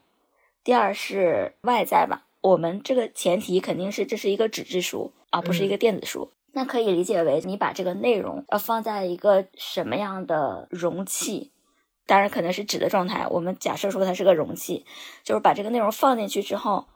[0.62, 2.24] 第二是外在吧。
[2.40, 6.32] 我们这个前提肯定是这是一个纸质书啊，不是一个电子书。
[6.52, 11.50] 那可以理解为你把这个内容要放在一个什么样的容器？
[12.06, 13.26] 当然可能是纸的状态。
[13.28, 14.84] 我们假设说它是个容器，
[15.22, 16.86] 就是把这个内容放进去之后，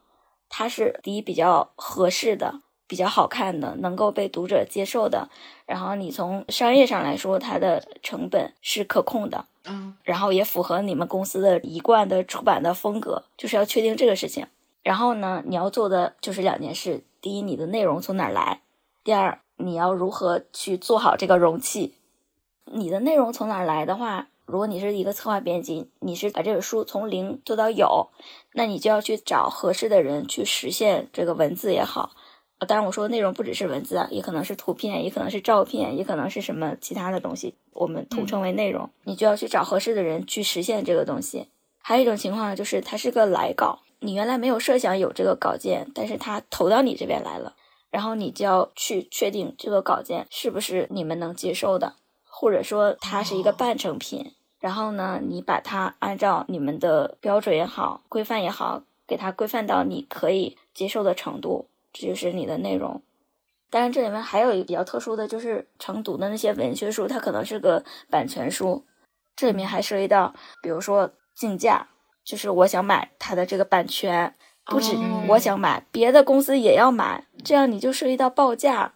[0.48, 5.28] 它是第一比较合适的、比较好看的、能够被读者接受的。
[5.66, 14.46] 然后你从商业上来说，它的成本是可控的，嗯，然后也符合你们公司的一贯的出版的风格，就是要确定这个事情。
[14.82, 18.60] 然后呢，你要做的就是两件事：第一，你的内容从哪儿来；
[19.04, 21.94] 第二，你要如何去做好这个容器。
[22.64, 24.28] 你的内容从哪儿来的话。
[24.48, 28.08] 如果你是一个策划编辑，你是把这本书从零做到有，
[28.54, 32.12] 那你就要去找合适的人去实现这个文字也好，
[32.66, 38.88] 当然我说的内容不只是文字啊，也可能是图片，也可能是照片，也可能是什么其他的东西，我们统称为内容。
[39.04, 41.48] 你就要去找合适的人去实现这个东西。
[41.76, 47.54] 还有一种情况呢，就是它是个来稿，你原来没有设想有这个稿件，但是它投到你这边来了，
[47.90, 54.32] 然后你就要去确定这个稿件是不是你们能接受的，或者说它是一个半成品。
[54.60, 63.00] 然后呢，你把它按照你们的标准也好、规范也好，给它规范到你可以接受的程度，这就是你的内容。
[63.70, 68.84] 当然，这里面还有一个比较特殊的就是成读的那些文学书，它可能是个版权书，
[69.36, 71.86] 这里面还涉及到，比如说竞价，
[72.24, 74.96] 就是我想买它的这个版权，不止
[75.28, 78.94] 我想买，别的公司也要买，这样你就涉及到报价，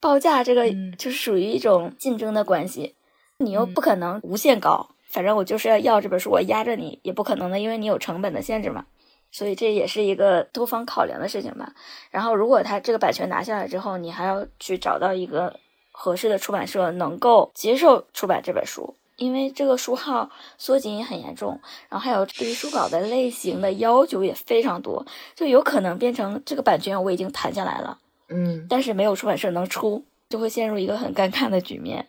[0.00, 2.94] 报价这个就是属于一种竞争的关系，
[3.38, 4.88] 你又不可能无限高。
[5.08, 8.84] 反正我就是要要这本书，我压着你也不可能的，因为你有成本的限制嘛，
[9.32, 11.72] 所以这也是一个多方考量的事情吧。
[12.10, 15.58] 然后，如果他这个版权拿下来之后，你还要去找到一个
[15.92, 27.98] 合适的出版社能够接受出版这本书，因为这个书号缩紧也很严重，然后还有对于书稿的类型的要求也非常多，就有可能变成这个版权我已经谈下来了，
[28.28, 32.06] 嗯，但是没有出版社能出，就会陷入一个很尴尬的局面。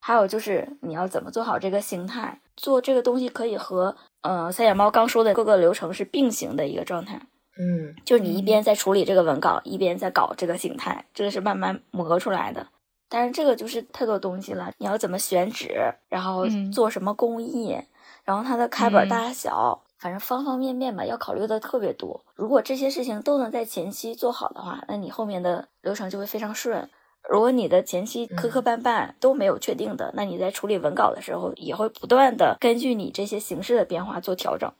[0.00, 7.20] 还有就是你要怎么做好这个形态，做这个东西可以和呃三眼猫刚说的各个流程是并行的一个状态。
[7.58, 12.66] 嗯，就是你一边在处理这个文稿，一边在搞这个形态，这个是慢慢磨出来的。
[13.08, 17.76] 但是这个就是太多东西了，你要怎么选址，然后做什么工艺，
[18.24, 22.24] 然后它的开本大小，反正方方面面吧，要考虑的特别多。
[22.34, 26.90] 如果这些事情都能在前期做好的话，那你后面的流程就会非常顺。
[27.28, 34.72] 如果你的前期磕磕绊绊都没有确定的，那你在处理文稿的时候也会不断的根据你这些形式的变化做调整。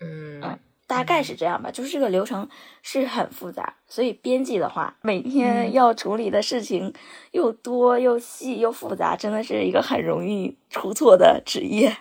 [0.00, 1.70] 嗯，大概是这样吧。
[1.70, 2.48] 就是这个流程
[2.82, 6.94] 是很复杂，所以编辑的话，每天要处理的事情
[7.32, 11.96] 又多又细又复杂，真的是一个很容易出错的职业。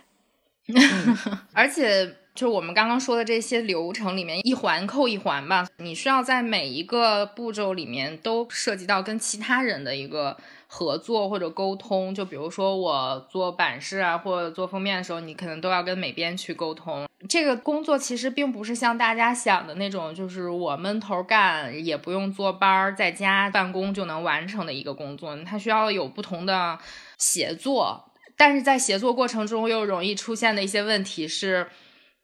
[1.54, 2.18] 而且。
[2.39, 12.15] 就是我们刚刚说的这些流程里面，一环扣一环吧，你需要在每一个步骤里面都涉及到跟其他人的一个合作或者沟通。
[12.15, 17.06] 就比如说我做版式啊，或者做封面的时候，你可能都要跟美编去沟通。
[17.28, 25.38] 这个工作其实并不是像大家想的那种，就是我闷头干，也不用坐班儿，在家办公就能完成的一个工作。
[25.43, 26.80] 它需要有不同的
[27.17, 28.06] 协作，
[28.38, 31.67] 但是在协作过程中又容易出现的一些问题是。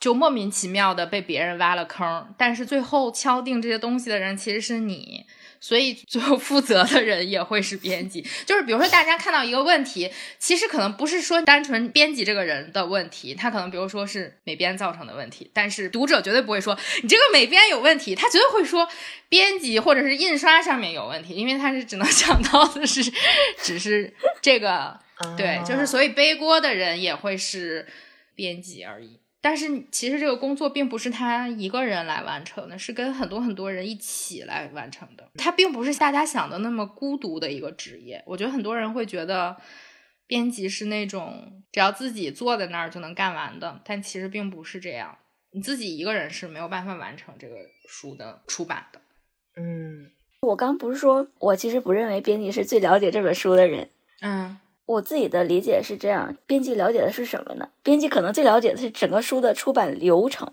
[0.05, 5.25] 就莫名其妙的被别人挖了坑，但是最后敲定这些东西的人其实是你，
[5.59, 8.23] 所以最后负责的人也会是编辑。
[8.45, 18.87] 就是比如说，大家看到一个问题，其实可能不是说单纯编辑这个人的问题，他可能比如说是美编造成的问题，但是读者绝对不会说你这个美编有问题，他绝对会说
[19.27, 23.01] 编辑或者是印刷上面有问题，因为他是只能 想到的是
[23.57, 24.99] 只是这个，
[25.35, 27.87] 对，就是所以背锅的人也会是
[28.35, 29.17] 编辑而已。
[29.45, 35.29] 但是其实这个工作并不是他一个人来完成的，是跟很多很多人一起来完成的。
[35.35, 38.23] 他并不是大家想的那么孤独的一个职业。
[38.25, 39.55] 我觉得很多人会觉得
[40.25, 45.15] 编辑是那种只要自己坐在那儿就能干完的，但其实并不是这样。
[45.51, 47.55] 你自己一个人是没有办法完成这个
[47.87, 48.99] 书的出版的。
[49.57, 50.09] 嗯，
[50.41, 53.91] 我刚不是说我其实不认为编辑是最了解这本书的人。
[54.21, 54.57] 嗯。
[54.85, 57.69] 我自己的理解是这样：编辑了解的是什么呢？
[57.81, 60.51] 编辑可能最了解的是整个书的出版流程。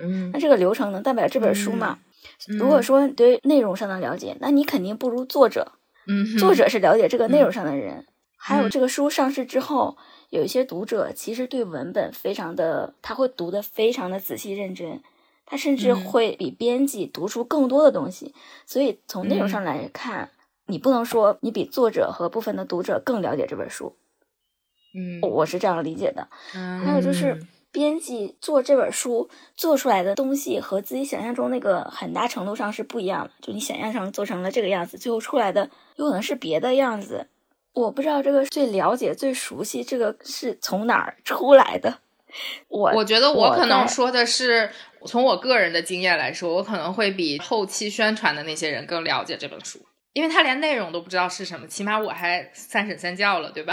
[0.00, 1.98] 嗯，那这个流程能代表这本书吗？
[2.46, 5.72] 如果说对内容上的了解，那你肯定不如作者。
[6.06, 8.06] 嗯，作者是了解这个内容上的人。
[8.36, 9.96] 还有这个书上市之后，
[10.30, 15.00] 有一些读者其实对文本非常的，他会读的非常的仔细认真，
[15.46, 18.34] 他甚至会比编辑读出更多的东西。
[18.66, 20.30] 所以从内容上来看。
[20.68, 23.96] 你不能说你比作者和部分的读者更了解这本书，
[24.94, 26.28] 嗯，我是这样理解的。
[26.54, 27.40] 嗯，还有就是
[27.72, 33.30] 编辑做这本书做出来的东西和自己想象中那个很大程度上是不一样的。
[33.40, 37.28] 就你想象成做成了这个样子，最后出来的有可能是别的样子。
[37.72, 41.98] 我不知道这个最了解、最熟悉这个是从哪儿出来的。
[42.68, 44.70] 我我觉得我可能说的是
[45.06, 49.78] 从我个人的经验来说，我可能会比后期宣传的那些人更了解这本书。
[50.18, 53.72] 因为他连内容都不知道是什么，起码我还三审三教了，对吧？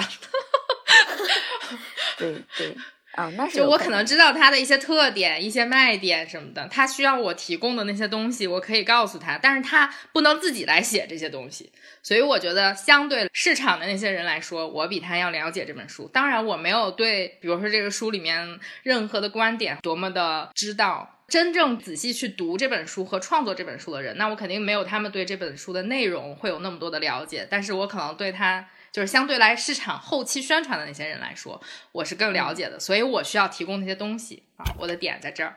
[2.20, 2.78] 对对
[3.14, 11.72] 啊，那是就我可能知道他的一些特点、一些卖点什么的，他需要我提供的那些东西，我可以告诉他，但是他不能自己来写这些东西。
[12.04, 16.08] 所以我觉得，相对市场的那些人来说，我比他要了解这本书。
[16.14, 21.15] 当然，我没有对，比如说这个书里面任何的观点多么的知道。
[21.28, 27.48] 真正仔细去读这本书和创作这本书的人，那我肯定没有他们对这本书的内容会有那么多的了解。
[27.50, 31.60] 但是我可能对他，就是相对来市场后期宣传的那些人来说，
[31.92, 32.80] 我是更了解的。
[32.80, 35.56] 所以我需要提供那些东西啊，我的点在这儿。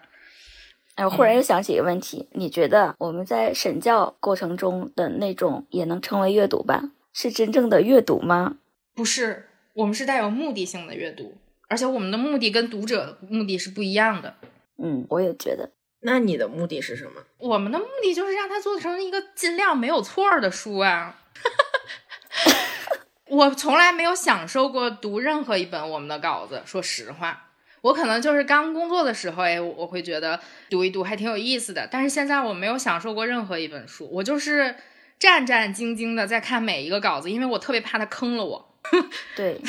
[0.94, 6.90] 哎，我忽然又想起一个问题，你觉得我们在审教过程中的那种也能称为阅读吧？
[7.12, 8.56] 是真正的阅读吗？
[8.94, 11.36] 不是，我们是带有目的性的阅读，
[11.68, 14.34] 而且我们的目的跟读者目的是不一样的。
[14.82, 15.72] 嗯，我也觉得。
[16.00, 17.20] 那你的目的是什么？
[17.38, 21.16] 我们的目的就是让它做成一个尽量没有错的书啊。
[23.26, 27.44] 我从来没有享受过读任何一本我们的稿子，说实话。
[27.80, 31.88] 我可能就是刚工作的时候，哎，我会觉得读一读还挺有意思的。
[31.90, 34.76] 但是现在我没有享受过任何一本书，我就是
[35.18, 38.74] 战战兢兢的在看每一个稿子，因为我特别怕他坑了我。
[39.36, 39.60] 对，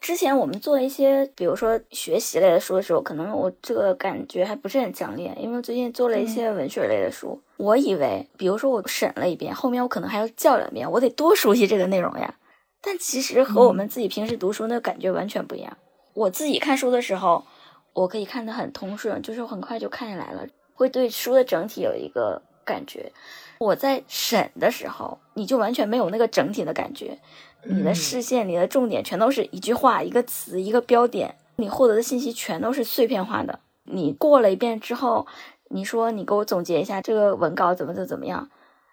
[0.00, 12.34] 之前我们做一些，比如说学习类的书的时候，可能我这个感觉还不是很强烈，因为最近做了一些文学类的书，我以为，比如说我审了一遍，后面我可能还要叫两遍，我得多熟悉这个内容呀。
[12.80, 15.76] 但其实和我们自己平时读书那感觉完全不一样。
[16.14, 17.44] 我自己看书的时候，
[17.92, 23.12] 我可以看得很通顺，就是很快就看下来了，会对书的整体有一个感觉。
[23.58, 27.18] 我在审的时候，你就完全没有那个整体的感觉，
[27.64, 33.58] 你的视线、你的重点全都是一句话、一个词、一个标点，你获得的信息全都是碎片化的。
[33.84, 35.26] 你过了一遍之后，
[35.70, 38.48] 你说你给我总结一下这个文稿怎么怎怎么样，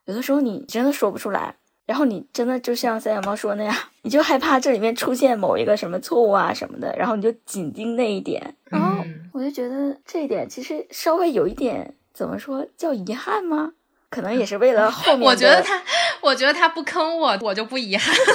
[0.06, 1.56] 有的时候你真的说不出来。
[1.86, 8.56] 然后你真的就像三小猫说那样， 你就害怕这里面出现某一个什么错误啊什么的，然后你就紧盯那一点。
[8.64, 13.74] 然后我就觉得这一点其实稍微有一点怎么说叫遗憾吗？
[14.16, 15.28] 可能也是为了后面。
[15.28, 15.84] 我觉得他，
[16.22, 18.16] 我觉得他不坑我，我就不遗憾。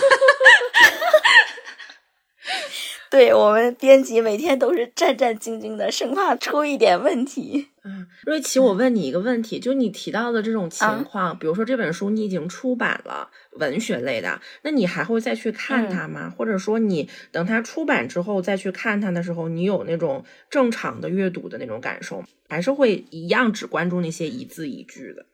[3.10, 7.66] 对我们编辑每天都是战战兢兢的，生怕出一点问题。
[7.82, 16.32] 嗯，瑞奇，我问你一个问题，就你提到的这种情况，比如说这本书你已经出版了，文学类的，那你还会再去看它吗？
[16.38, 25.26] 或者说你等它出版之后再去看它的时候，你有那种正常的阅读的那种感受，还是会一样只关注那些一字一句的？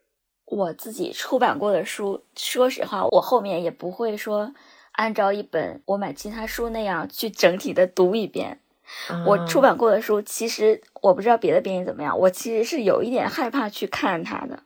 [0.47, 4.55] 我自己出版过的书，说实话，我后面也不会说。
[4.93, 8.59] 按照一本我买其他书那样去整体的读一遍，
[9.27, 14.61] 我出版过的书，其实我不知道别的编辑怎么样，我其实是有一点害怕去看它的，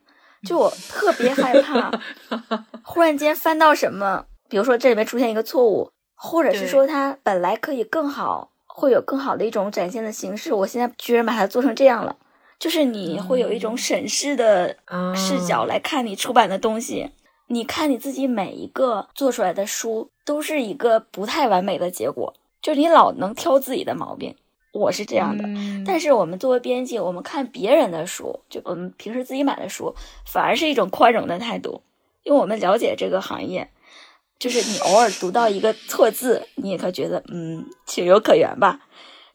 [0.47, 1.91] 就我特别害怕，
[2.85, 12.15] 忽然间翻到什么，比如说这里面出现一个错误，或者是说它本来可以更好，会有更好的一种展现的形式，我现在居然把它做成这样了，
[12.61, 14.77] 就是你会有一种审视的
[15.17, 17.11] 视角来看你出版的东西。
[17.47, 22.33] 你看你自己每一个做出来的书都是一个不太完美的结果，
[22.63, 24.37] 就是你老能挑自己的毛病，
[24.73, 25.45] 我是这样的。
[25.85, 29.93] 但是我们作为编辑，我们看别人的书，就我们平时自己买的书，
[30.25, 31.83] 反而是一种宽容的态度，
[32.23, 33.69] 因为我们了解这个行业，
[34.39, 38.79] 就是你偶尔读到一个错字，你也可觉得嗯情有可原吧。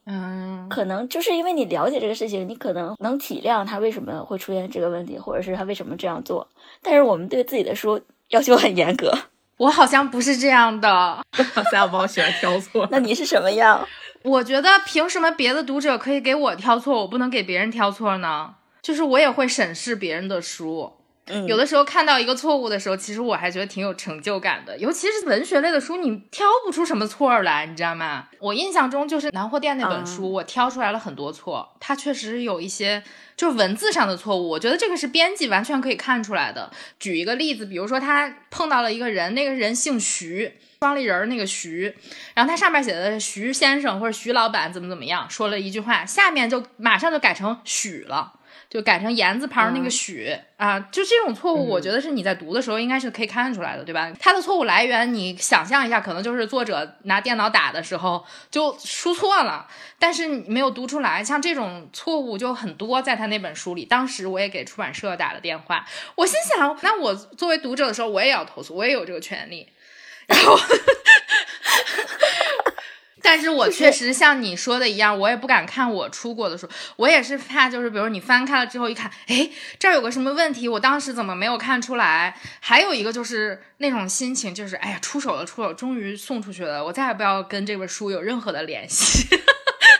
[0.05, 6.47] 嗯，可能就是因为你了解这个事情，你可能能体谅他为什么会出现这个问题，或者是他为什么这样做。
[6.81, 7.99] 但是我们对自己的书
[8.29, 9.11] 要求很严格，
[9.57, 11.23] 我好像不是这样的。
[11.53, 13.87] 三小猫喜欢挑错，那你是什么样？
[14.23, 18.55] 我觉得凭什么别的读者可以给我挑错，我不能给别人挑错呢？
[18.81, 20.93] 就是我也会审视别人的书。
[21.47, 24.77] 有的时候看到一个错误的时候，其实我还觉得挺有成就感的。
[24.77, 28.27] 尤其是文学类的书，你挑不出什么错来，你知道吗？
[28.39, 31.75] 我印象中就是南货店那本书，我挑出来了很多错。
[31.79, 33.01] 它确实有一些
[33.35, 36.71] 就是文字上的错误，我觉得这个是编辑完全可以看出来的。
[36.99, 41.95] 举一个例子，比如说他碰到了一个人，那个人姓徐，双立人那个徐，
[42.35, 48.33] 然后他上面写的徐先生或者徐老板怎么怎么样，说了一句话，下面就马上就改成许了。
[48.75, 54.11] 就改成言字旁那个许啊，就这种错误，我觉得是你在读的时候应该是可以看出来的，对吧？
[54.19, 59.65] 它的错误来源，你想象一下，可能就是作者拿电脑打的时候就输错了，
[59.97, 61.23] 但是你没有读出来。
[61.23, 63.85] 像这种错误就很多，在他那本书里。
[63.85, 69.69] 当时我也给出版社打了电话，我心想，那我作为读者的时候，我也要投诉，我也有这个权利。
[70.27, 70.59] 然后。
[73.25, 79.49] 但是我确实像你说的一样，我也不敢看我出过的书，我也是怕，就是比如你翻开了之后一看，哎，
[79.79, 82.37] 这儿有个什么问题，我当时怎么没有看出来？
[82.59, 89.27] 还有一个就是那种心情，就是哎呀，出手了，出手，终于送出去了，我再也不要跟这本书有任何的联系。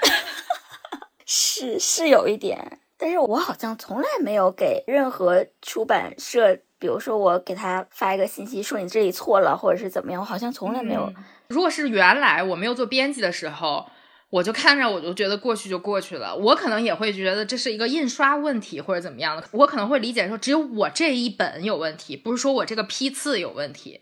[1.26, 11.11] 是是有一点，但是我好像从来没有给任何出版社，比如说我给他发一个信息说你这里错了，或者是怎么样，我好像从来没有。
[11.47, 13.89] 如果是原来我没有做编辑的时候，
[14.31, 24.01] 我就看着我就觉得过去就过去了，我可能也会觉得这是一个印刷问题或者怎么样的，我可能会理解说只有我这一本有问题，不是说我这个批次有问题。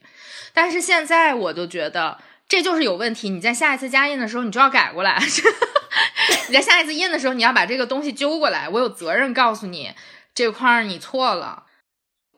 [0.53, 5.21] 但是现在我就觉得这就是有问题，你在下一次加印的时候你就要改过来，
[6.47, 9.91] 你在下一次印的时候你要把这个东西揪过来，我有责任告诉你
[10.33, 11.63] 这块你错了。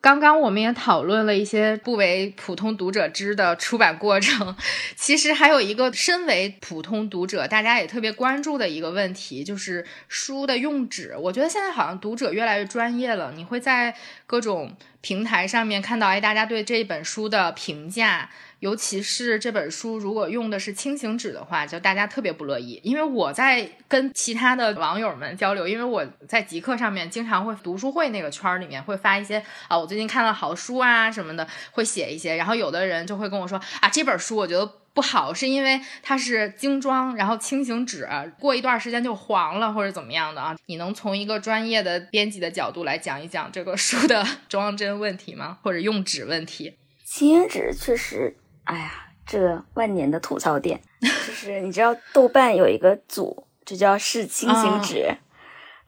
[0.05, 4.55] 刚刚我们也讨论了一些不为普通读者知的出版过程，
[4.95, 11.15] 其实还有一个身为普通读者，大家也特别关注的一个问题，就是书的用纸。
[11.19, 13.95] 我觉得现在好像读者越来越专业了，你会在
[14.27, 18.29] 各种平台上面看到，哎，大家对这一本书的评价
[18.59, 22.79] 尤其是这本书如果用的是轻型纸的话，就大家特别不乐意。
[22.83, 32.35] 因为我在跟其他的网友们交流，因为我在极客上面经常会读书会那个圈儿里面会发一些啊，我最近看了好书啊什么的，会写一些。
[32.35, 38.07] 然后有的人就会跟我说啊，这本书我觉得不好，是因为它是精装，然后轻型纸，
[38.39, 40.55] 过一段时间就黄了或者怎么样的啊？
[40.67, 45.57] 你能从一个专业的编辑的角度来讲一讲这个书的 装帧问题吗？
[45.61, 46.73] 或者用纸问题？
[47.03, 48.35] 轻型纸确实。
[48.65, 48.91] 哎呀，
[49.25, 55.15] 这万年的吐槽点就 是，你知道豆瓣有一个组，就叫“是轻型纸”，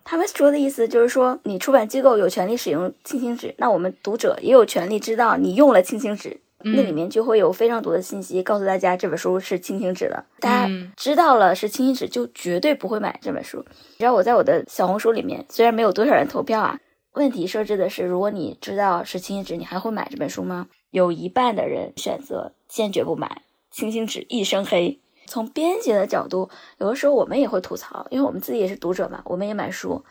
[0.04, 10.24] 他们说的意思就是说，你出版机构有权利使用轻型纸，那我们读者也有权利知道你用了轻型纸，那里面就会有非常多的信息告诉大家这本书是轻型纸的。
[10.40, 13.66] 大家知道了是轻型纸，就绝对不会买这本书。
[13.68, 16.80] 你知道我在我的小红书里面，虽然没有多少人投票啊，
[17.14, 20.68] 问题设置的是，如果你知道是轻型纸，你还会买这本书吗？
[20.98, 25.00] 有一半的人选择坚决不买，轻型纸一身黑。
[25.28, 30.04] 从编辑的角度，有的时候我们也会吐槽，因为我们自己也是读者嘛，我们也买书，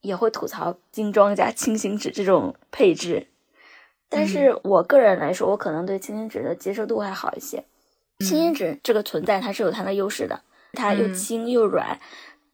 [0.00, 3.26] 也会吐槽精装加轻型纸这种配置。
[4.08, 7.64] 但是我个人来说，我可能对轻型纸的接受度还好一些。
[8.20, 10.40] 轻型纸这个存在，它是有它的优势的，
[10.72, 12.00] 它又轻又软，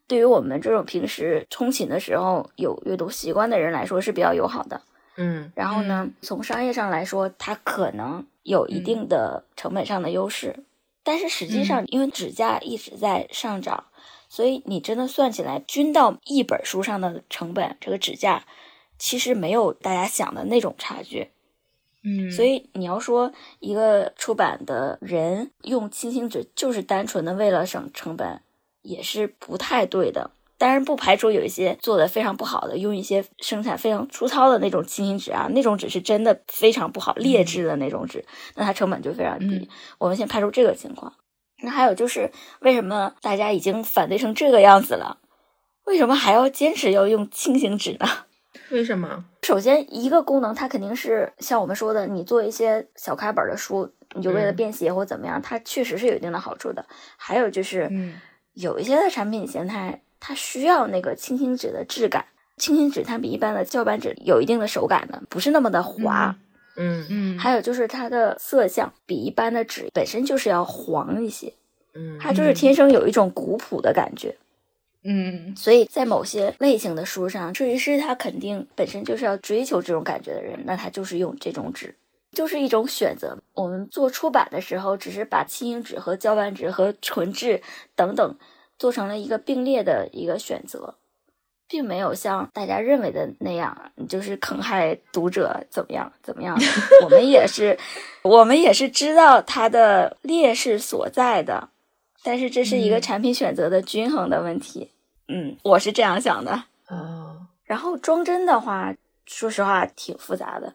[0.08, 4.82] 对于我们这种平时通勤的时候有阅读习惯的人来说是比较友好的。
[5.16, 6.10] 嗯，然后呢？
[6.20, 10.64] 从商业上来说，它可能有一定的成本上的优势，
[11.02, 13.84] 但是实际上，因为纸价一直在上涨，
[14.28, 18.44] 所以你真的算起来，均到一本书上的成本，这个纸价
[18.98, 21.30] 其实没有大家想的那种差距。
[22.02, 28.40] 嗯，所以你要说一个出版的人用轻型纸就是单纯的为了省成本，
[28.82, 30.30] 也是不太对的。
[30.58, 39.68] 当然不排除有一些做的非常不好的，用一些生产非常粗糙的那种轻型纸啊，那种纸是真的非常不好，劣质的那种纸，那它成本就非常低。
[39.98, 41.12] 我们先排除这个情况。
[41.62, 42.30] 那还有就是，
[42.60, 45.18] 为什么大家已经反对成这个样子了，
[45.84, 48.06] 为什么还要坚持要用轻型纸呢？
[48.70, 49.24] 为什么？
[49.42, 56.86] 首先，一个功能它肯定是像我们说的，你做一些小开本的书，你就为了便携或怎么样，它确实是有一定的好处的。
[57.16, 57.90] 还有就是，
[58.54, 60.02] 有一些的产品形态。
[60.28, 66.34] 它需要那个轻型纸的质感，轻型纸它比一般的胶板纸有一定的手感的，不是那么的滑。
[66.76, 67.38] 嗯嗯。
[67.38, 71.52] 还有就是它的色相比一般的纸本身就是要黄一些。
[71.94, 72.18] 嗯。
[72.20, 74.34] 它就是天生有一种古朴的感觉。
[75.04, 75.54] 嗯。
[75.54, 81.94] 所以在某些类型的书上，设计师他肯定本身就是要追求这种感觉的人，那他就是用这种纸，
[82.32, 83.38] 就是一种选择。
[83.54, 87.62] 我们做出版的时候，只是把轻型纸和胶板纸和纯质
[87.94, 88.36] 等等。
[88.78, 90.94] 做成了一个并列的一个选择，
[91.68, 96.56] 并没有像大家认为的那样，就是坑害读者怎么样怎么样。
[97.02, 97.78] 我们也是，
[98.22, 101.70] 我们也是知道它的劣势所在的，
[102.22, 104.92] 但是这是一个产品选择的均衡的问题。
[105.28, 106.64] 嗯，我是这样想的。
[106.88, 108.94] 哦，然后装帧的话，
[109.26, 110.72] 说实话挺复杂的。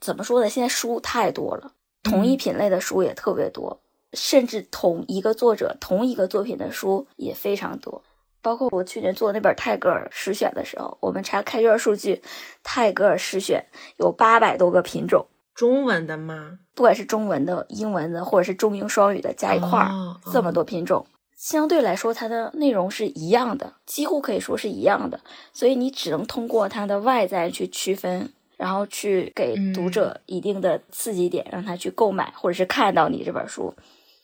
[0.00, 0.48] 怎么说呢？
[0.48, 1.72] 现在书太多了，
[2.02, 3.78] 同一品类的书也特别多。
[4.12, 8.02] 甚至同一个作者、同一个作品的书也非常多，
[8.42, 12.22] 包括我去年做那本泰戈尔诗选的时候，我们查开卷数据，
[12.62, 13.64] 泰戈尔诗选
[13.98, 16.58] 有八百多个品种，中文的吗？
[16.74, 19.90] 不管是中文的、英文的，或者是中英双语的加一块儿，
[20.32, 21.06] 这么多品种，
[21.36, 25.20] 相对来说它的内容是一样的，几乎可以说是一样的，
[25.52, 28.32] 所以你只能通过它的外在去区分。
[28.56, 33.74] 然后去给读者一定的刺激点，让他去购买或者是看到你这本书。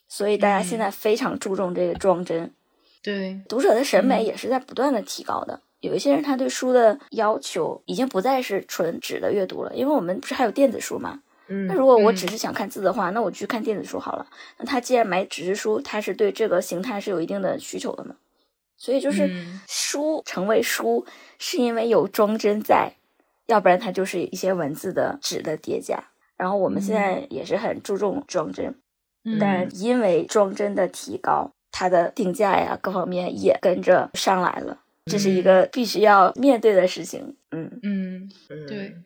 [0.08, 2.50] 所以大家现在非常注重这个装帧，
[3.02, 5.60] 对读者的审美也是在不断的提高的。
[5.80, 11.20] 有一些人他对书的要求已经不再是纯纸的阅读了，因为我们不是还有电子书吗？
[11.48, 14.26] 嗯，那如果我只是想看字的话，那我去看电子书好了。
[14.58, 18.16] 那他既然买纸质书，他是对这个形态是有一定的需求的嘛？
[18.76, 21.06] 所以就是书成为书，
[21.38, 22.94] 是因为有装帧在，
[23.46, 26.02] 要不然它就是一些文字的纸的叠加。
[26.36, 28.74] 然后我们现在也是很注重装帧。
[29.40, 37.36] 但因为装帧的提高，它的定价呀各方面也跟着上来了，这是一个必须要面对的事情。
[37.50, 38.96] 嗯嗯嗯，对，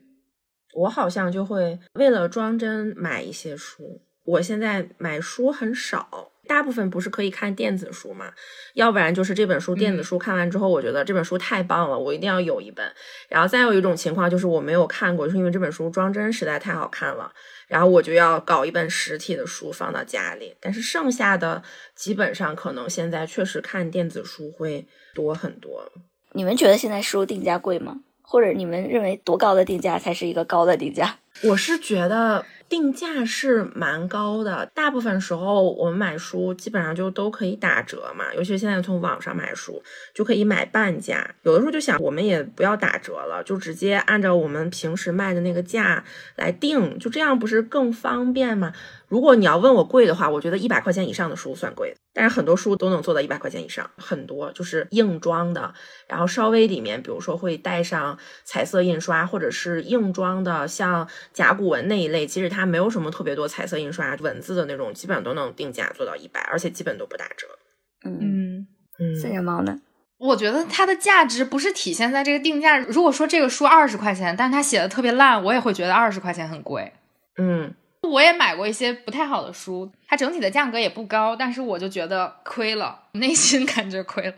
[0.75, 4.01] 我好像就会为了装帧买一些书。
[4.25, 6.31] 我现在买书很少。
[6.51, 8.33] 大部分不是可以看电子书嘛？
[8.75, 12.85] 要不然就是这本书电子书看完之后，我觉得这本书太棒了，我一定要有一本。
[13.29, 17.31] 然后再有一种情况就是我没有看过，就是因为这本书装帧实在太好看了，
[17.69, 20.57] 然后我就要搞一本实体的书放到家里。
[20.61, 21.63] 但是剩下的
[21.95, 24.85] 基本上可能现在确实看电子书会
[25.15, 25.93] 多很多。
[26.33, 28.01] 你们觉得现在书定价贵吗？
[28.23, 31.19] 或者你们认为多高的定价才是一个高的定价？
[31.45, 32.45] 我是觉得。
[32.71, 39.83] 定价是蛮高的，大部分时候我们买书基本上就都可以打折嘛，尤其是现在从网上买书
[40.15, 41.35] 就可以买半价。
[41.43, 46.05] 有的时候就想，我们也不要打折了，就直接按照我们平时卖的那个价
[46.37, 48.73] 来定，就这样不是更方便吗？
[49.09, 55.75] 如果你要问我贵的话，我觉得一百块钱以上的书算贵，但是很多书都能做到一百块钱以上，很多就是硬装的，
[56.07, 67.47] 然后稍微里面，比如说会带上彩色印刷，或者是硬装的，像甲骨文那一类，其实它没有什么特别多彩色印刷文字的那种，基本上都能定价做到一百，而且基本都不打折。
[68.05, 68.67] 嗯
[68.99, 69.81] 嗯，三叶猫呢？
[70.19, 72.79] 我觉得它的价值不是体现在这个定价。
[72.79, 76.93] 如果说这个书二十块钱，但是它写的特别烂，我也会觉得二十块钱很贵。
[77.39, 77.75] 嗯。
[78.11, 84.33] 我也买过一些不太好的书，它整体的价格也不高，但是我就觉得亏了， 内心感觉亏了。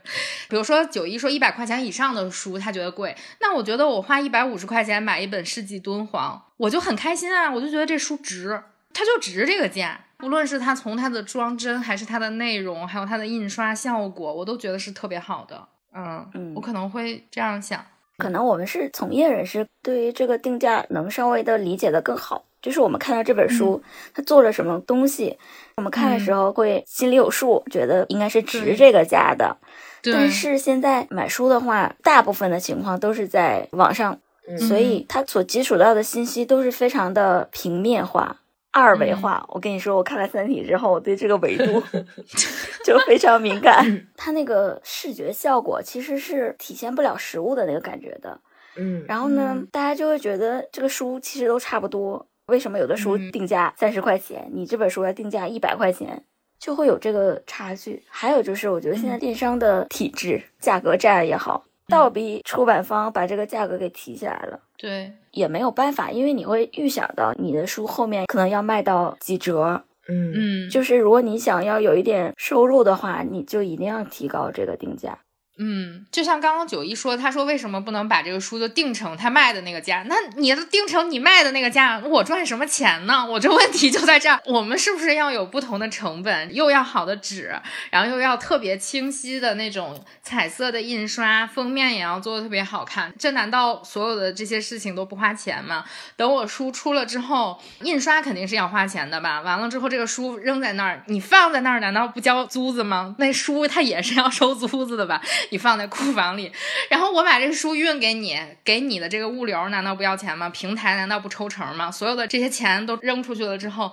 [0.48, 8.62] 比如说九一说一百块钱以上的书他觉得贵，那我觉得我花一百五十块钱买一本《世纪敦煌》，我就很开心啊，我就觉得这书值，
[8.92, 10.00] 它就值这个价。
[10.22, 15.66] 无论是它从它的装帧，还是它的内容，还有它的印刷效果，我都觉得是特别好的。
[15.94, 17.84] 嗯嗯，我可能会这样想，
[18.18, 22.44] 可能我们是从业人士，对于这个定价能稍微的理解的更好。
[22.62, 23.82] 就是我们看到这本书，
[24.14, 25.36] 它做了什么东西，
[25.76, 29.56] 我们看的时候会心里有数，觉得应该是值这个价的。
[30.04, 34.18] 但是现在买书的话，大部分的情况都是在网上，
[34.58, 38.40] 所以它所接触到的信息都是非常的平面化、
[38.72, 39.44] 二维化。
[39.48, 41.82] 我跟你说，我看了《三体》之后，我对这个维度
[42.84, 44.08] 就非常敏感。
[44.16, 48.40] 它那个视觉效果其实是体现不了实物的那个感觉的。
[48.76, 52.26] 嗯，然后呢，大家就会觉得这个书其实都差不多。
[52.46, 56.24] 为什么有的书定价三十块钱，你这本书要定价一百块钱，
[56.58, 58.02] 就会有这个差距？
[58.08, 64.60] 还有就是，我觉得现在电商的体制，价格战也好，倒逼出版方把这个价格给提起来了。
[64.76, 69.84] 对，也没有办法，因为你会预想到你的书后面可能要卖到几折。
[70.08, 75.16] 嗯嗯，就是如果你想要有一点收入的话，你就一定要提高这个定价。
[75.58, 80.02] 嗯，就像刚刚九一说，他说为什么不能把这个书就定成他卖的那个价？
[80.08, 83.24] 那你定成你卖的那个价，我赚什么钱呢？
[83.24, 87.54] 我这问题就在这儿，我们是不是要有不同的成本，又要好的纸，
[87.90, 93.12] 然后又要特别清晰的那种彩色的印刷，封面也要做的特别好看？
[93.18, 95.84] 这难道所有的这些事情都不花钱吗？
[96.16, 99.42] 等我书出了之后，印刷肯定是要花钱的吧？
[99.42, 103.14] 完了之后，这个书扔在那儿，你放在那儿，难道不交租子吗？
[103.18, 105.22] 那书它也是要收租子的吧？
[105.50, 106.52] 你放在库房里，
[106.88, 110.48] 然后我把这个书运给你，给你的这个物流难道不要钱吗？
[110.50, 111.90] 平台难道不抽成吗？
[111.90, 113.92] 所有的这些钱都扔出去了之后，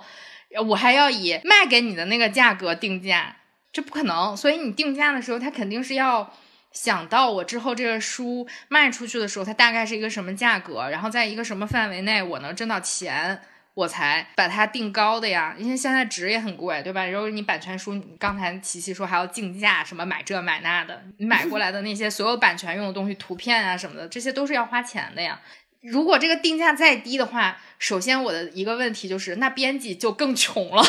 [0.68, 3.36] 我还要以卖给你的那个价格定价，
[3.72, 4.36] 这不可能。
[4.36, 6.32] 所以你定价的时候，他肯定是要
[6.72, 13.42] 想到我之后这个书卖出去的时候，它大概是一个什么价格，然后在一个什么范围内我能挣到钱。
[13.74, 17.06] 我才把它定高的呀，因为现在纸也很贵，对吧？
[17.06, 25.40] 如果你版权书，刚才琪琪说还要竞价，什么买这买那的，你买过来的那些所有版权用的东西，图片啊什么的，这些都是要花钱的呀。
[25.82, 30.82] 如果这个定价再低的话，首先我的一个问题就是，那编辑就更穷了，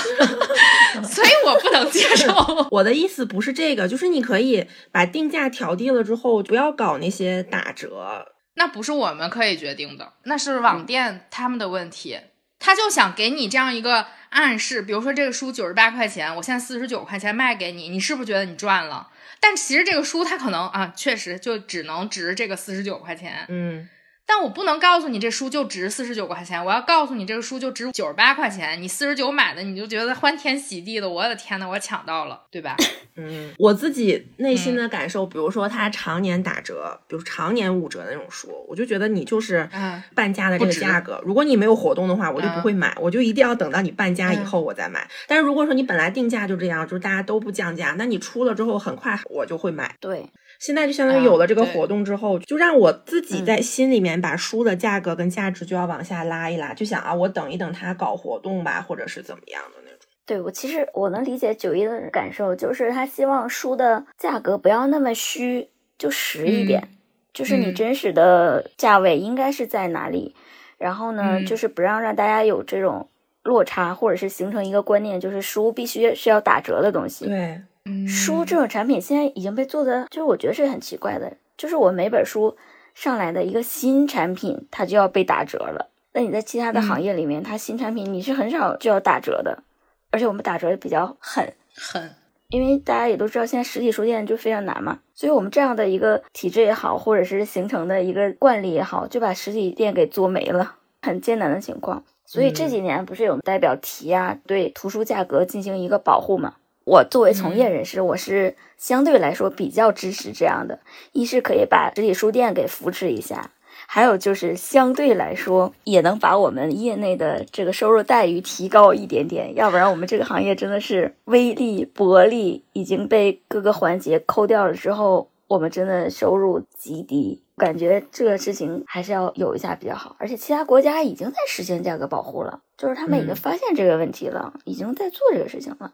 [1.01, 2.34] 所以我不能接受。
[2.71, 12.19] 我的意思不是这个，就是你可以把定价调低了之后，不要搞那些打折，那不是我们可以决定的，那是网店他们的问题。
[12.62, 19.09] 他就想给你这样一个暗示，比如说这个书九十八块钱，我现在四十九块钱卖给你，你是不是觉得你赚了？
[19.39, 23.45] 但其实这个书它可能啊，确实就只能值这个四十九块钱。
[23.49, 23.89] 嗯。
[24.26, 28.82] 但我不能告诉你这书就值四十九块钱，我要告诉你这个书就值九十八块钱。
[28.82, 32.78] 你四十九买的，你就觉得欢天喜地的，我的天呐，我抢到了，对吧？
[33.17, 39.67] 嗯，我自己内心的感受，比如说它常年打折，比如常年五折的那种书，我就觉得你就是
[40.15, 41.22] 半价的这个价格。
[41.26, 45.05] 如果你没有活动的话，我就不会买，我就一定要等到你半价以后我再买。
[45.28, 49.97] 但是如果说你本来定价就这样，就是大家都不降价，那你出了之后很快我就会买。
[49.99, 50.30] 对。
[50.62, 60.07] 现在就相当于有了这个活动之后，就让我自己在心里面把书的价格跟价值就要往下拉一拉，就想啊，我等一等他搞活动吧，或者是怎么样的那种。
[60.24, 66.88] 对我其实我能理解九一的感受，就是他希望书的价格不要那么虚，就实一点，
[67.34, 70.36] 就是你真实的价位应该是在哪里，
[70.78, 73.09] 然后呢，就是不让让大家有这种
[73.41, 77.26] 落差，或者是形成一个观念，就是书必须是要打折的东西。
[77.26, 77.59] 对。
[78.07, 82.55] 书这种产品现在已经被做的，就是我觉得是很奇怪的，就是我每本书
[82.93, 85.89] 上来的一个新产品，它就要被打折了。
[86.13, 89.63] 那你在其他的行业里面，它新产品你是很少就要打折的，
[90.11, 92.11] 而且我们打折比较狠狠，
[92.49, 100.75] 因为大家也都知道现在实体书店就非常难嘛，所以我们这样的一个体制也好，或者是形成的一个惯例也好，就把实体店给做没了。
[101.01, 102.03] 很艰难的情况。
[102.25, 106.53] 所以这几年不是有代表提啊，对图书价格进行一个保护嘛？
[106.84, 110.79] 我作为从业人士，我是相对来说比较支持这样的，
[111.11, 113.51] 一是可以把实体书店给扶持一下。
[113.88, 130.15] 还有就是相对来说，也能把我们业内的这个收入待遇提高一点点，要不然我们这个行业真的是微利薄利已经被各个环节抠掉了之后，我们真的收入极低，感觉这个事情还是要有一下比较好。
[130.19, 135.91] 而且其他国家已经在实现价格保护了，就是他们已经发现这个问题了，已经在做这个事情了。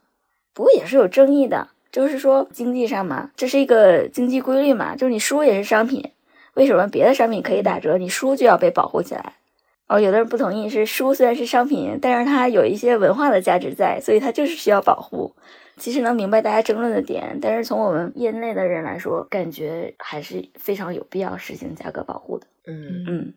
[0.57, 6.09] 不过也是有争议的，就是说经济上嘛，这是一个经济规律嘛，就是你书也是商品。
[6.55, 9.33] 为什么别的商品可以打折，你书就要被保护起来？
[9.85, 15.35] 哦，有的人不同意，是书虽然是商品，但是它有一些文化的价值在，所以它就是需要保护。
[15.77, 22.47] 其实能明白大家争论的点，但是从我们业内的人来说，感觉还是非常有必要实行价格保护的。
[22.65, 23.33] 嗯嗯。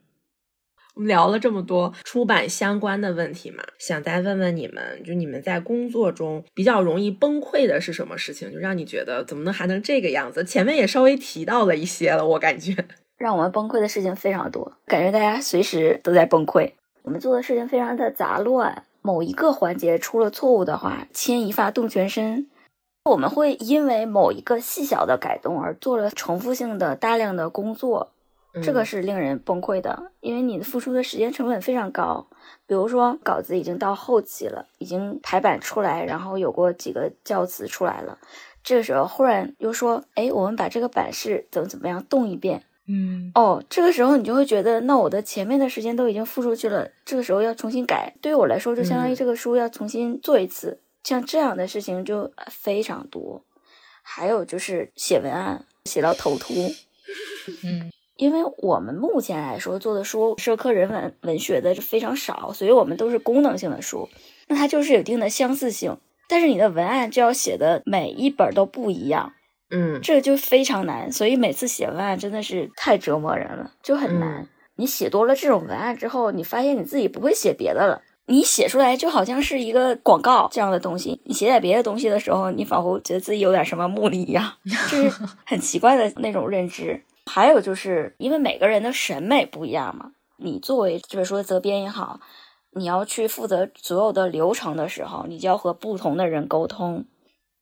[0.95, 8.53] 我们聊了这么多出版相关的问题嘛，想再问问你们，就你们在工作中比较容易崩溃的是什么事情？
[8.53, 10.45] 就让你觉得怎么能还能这个样子？
[10.45, 12.75] 前面也稍微提到了一些了，我感觉
[13.17, 16.73] 让我们崩溃的事情非常多，感觉大家随时都在崩溃。
[17.03, 22.49] 我们做的事情非常的杂乱，某一个环节出了错误的话，牵一发动全身。
[23.05, 28.11] 我们会因为某一个细小的改动而做了重复性的大量的工作。
[28.63, 32.27] 这个是令人崩溃的，因为你的付出的时间成本非常高。
[32.67, 38.19] 比如说，稿子已经到后期了，已经排版出来，然后有过几个教词出来了。
[38.63, 50.81] 这个时候忽然又说：“哎，我们把这个版式怎么怎么样动一遍。”嗯，哦，这个时候你就会觉得，那我的前面的时间都已经付出去了，这个时候要重新改，对于我来说就相当于这个书要重新做一次。
[51.05, 53.45] 像这样的事情就非常多。
[54.03, 56.53] 还有就是写文案写到头秃。
[57.65, 57.91] 嗯。
[58.21, 64.11] 因为我们目前来说做的书社科人文文学的就非常少，所以我们都是功能性的书，
[64.47, 65.97] 那它就是有一定的相似性。
[66.29, 69.33] 但是你的文案就要写的每一本都不一样，
[69.71, 71.11] 嗯，这就非常难。
[71.11, 74.47] 所以每次写文案真的是太折磨人了，就很难。
[74.77, 81.23] 你写多了这种文案之后，你发现你自己不会写别的了，你写出来就好像是一个广告这样的东西。
[81.25, 84.53] 你写点别的东西的时候，你仿佛觉得自己有点什么目的一样，
[84.91, 85.11] 就是
[85.47, 87.03] 很奇怪的那种认知。
[87.27, 92.21] 还有就是因为每个人的审美不一样嘛，你作为就是说责编也好，
[92.73, 97.05] 你要去负责所有的流程的时候，你就要和不同的人沟通，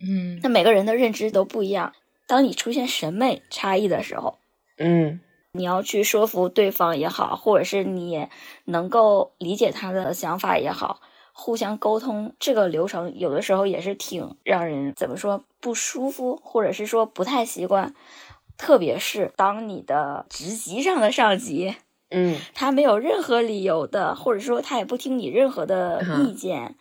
[0.01, 1.93] 嗯，那每个人的认知都不一样。
[2.27, 4.39] 当你出现审美差异的时候，
[4.79, 5.21] 嗯，
[5.53, 8.29] 你要去说服对方也好，或者是你
[8.65, 11.01] 能够理解他的想法也好，
[11.33, 17.95] 互相沟通这个流程，有的时候也是挺让人怎么说不舒服，或者是说不太习惯。
[18.59, 21.77] 特别是当你的职级上的上级，
[22.11, 26.75] 嗯，他没有任何理由的，或者说他也不听你任何的意见，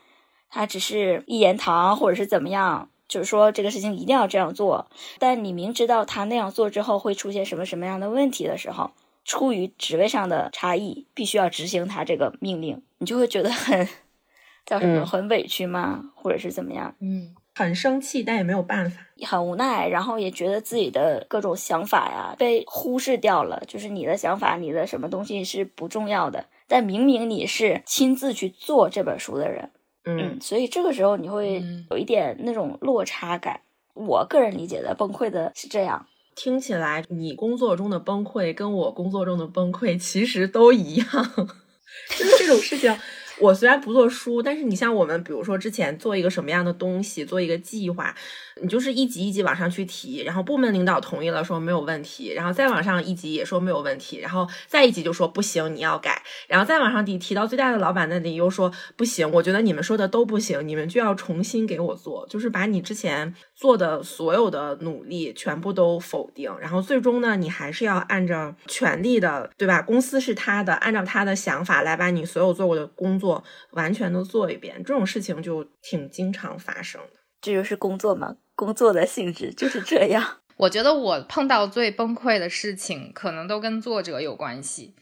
[0.49, 4.89] 他只是一言堂，或者是怎么样，就是说这个事情一定要这样做。
[5.19, 8.91] 但你明知道他那样做之后会出现什么什么样的问题的时候，
[9.23, 13.87] 出于职位上的差异，必须要执行他这个命令，你就会觉得很
[14.65, 16.11] 叫什么很委屈吗？
[16.15, 16.95] 或者是怎么样？
[16.99, 17.35] 嗯。
[17.57, 23.63] 很生气，但也没有办法，很无奈，然后也觉得自己的各种想法呀被忽视掉了。
[23.67, 29.71] 就是你的想法，你的什么东西是不重要的，但明明你是亲自去做这本书的人，
[30.05, 33.61] 嗯，所以这个时候你会有一点那种落差感。
[33.95, 36.05] 我个人理解的崩溃的是这样，
[36.35, 41.07] 听起来你工作中的崩溃跟我工作中的崩溃其实都一样，
[42.15, 42.95] 就是这种事情。
[43.39, 48.15] 我虽然不做书，但是你像我们，比如说之前做一个什么样的东西，做一个计划，
[48.61, 69.81] 你就是一级一级往上去提，然后部门领导同意了说没有问题，然后再往上一级也说没有问题，然后再一级就说不行，你要改，然后再往上提提到最大的老板那里又说不行，我觉得你们说的都不行，你们就要重新给我做，就是把你之前做的所有的努力全部都否定，然后最终呢，你还是要按照权力的，对吧？
[69.81, 73.43] 公司是他的，按照他的想法来把你所有做过的工作。
[73.71, 77.19] 完全都做一遍，这种事情就挺经常发生的。
[77.41, 80.37] 这就是工作嘛，工作的性质就是这样。
[80.57, 84.95] 我觉得我碰到最崩溃的事情，可能都跟作者有关系。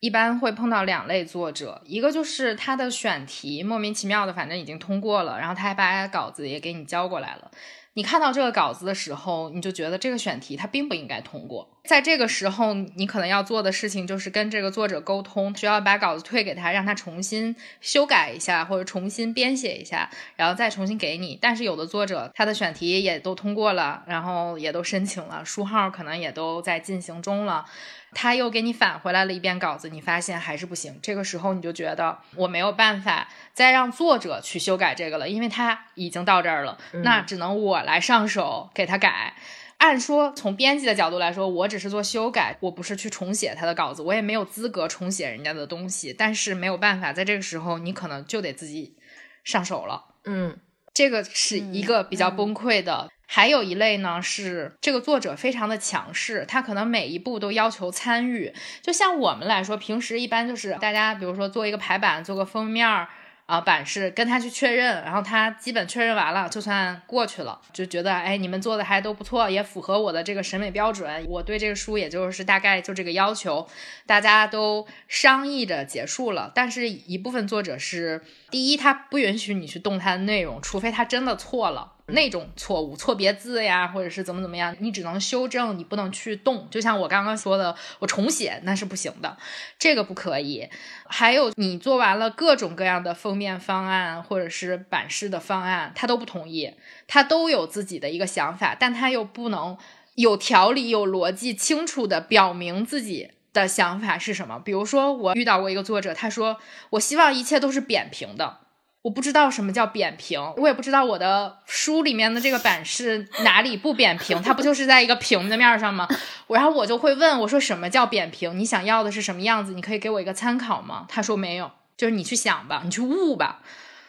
[0.00, 7.50] 一般会碰到两类作者，一个就是他的选题莫名其妙的，反正已经通过了，然后他还把稿子也给你交过来了。
[7.94, 11.79] 你看到这个稿子的时候，你就觉得这个选题它并不应该通过。
[11.82, 21.38] 在这个时候，你可能要做的事情就是跟这个作者沟通，需要把稿子退给他，让他重新修改一下，或者重新编写一下，然后再重新给你。
[21.40, 27.64] 但是有的作者他的选题也都通过了，然后也都申请了，书号可能也都在进行中了，
[28.12, 30.98] 他又给你返回来了一遍稿子，你发现还是不行。
[31.02, 39.34] 这个时候你就觉得我没有办法再让作者去修改这个了，因为他已经到这儿了，那只能我来上手给他改。
[39.80, 46.12] 按说，从编辑的角度来说，我只是做修改，我不是去重写他的稿子，我也没有资格重写人家的东西。
[46.12, 48.94] 但是没有办法，在这个时候，你可能就得自己
[49.42, 50.04] 上手了。
[50.24, 50.58] 嗯，
[50.92, 53.08] 这个是一个比较崩溃的。
[53.26, 58.52] 还有一类呢，是这个作者非常的强势，他可能每一步都要求参与。
[58.82, 63.08] 就像我们来说，平时一般就是大家，比如说做一个排版，做个封面儿。
[63.50, 71.26] 啊，版式跟他去确认，然后他基本确认完了，就算过去了，就觉得哎，你们做的还都不错，也符合我的这个审美标准。
[71.26, 73.68] 我对这个书也就是大概就这个要求，
[74.06, 76.52] 大家都商议着结束了。
[76.54, 81.92] 但是一部分作者是，第一，他不允许你去动他的内容，除非他真的错了。
[82.12, 86.66] 那种错误，错别字呀，或者是怎么怎么样，你只能修正，你不能去动。
[86.68, 89.36] 就像我刚刚说的，我重写那是不行的，
[89.78, 90.68] 这个不可以。
[91.06, 96.74] 还有，你做完了各种各样的封面方案或者是版式的方案，他都不同意，
[97.06, 99.78] 他都有自己的一个想法，但他又不能
[100.16, 104.60] 有条理、有逻辑、清楚的表明自己的想法是什么。
[104.64, 106.58] 比如说，我遇到过一个作者，他说
[106.90, 108.58] ：“我希望一切都是扁平的。”
[109.02, 116.06] 我不知道什么叫扁平，我也不知道我的书里面的这个版式哪里不扁平，它不就是在一个平的面上吗？
[116.48, 118.58] 然后我就会问我说什么叫扁平？
[118.58, 119.72] 你想要的是什么样子？
[119.72, 121.06] 你可以给我一个参考吗？
[121.08, 123.62] 他说没有，就是你去想吧，你去悟吧，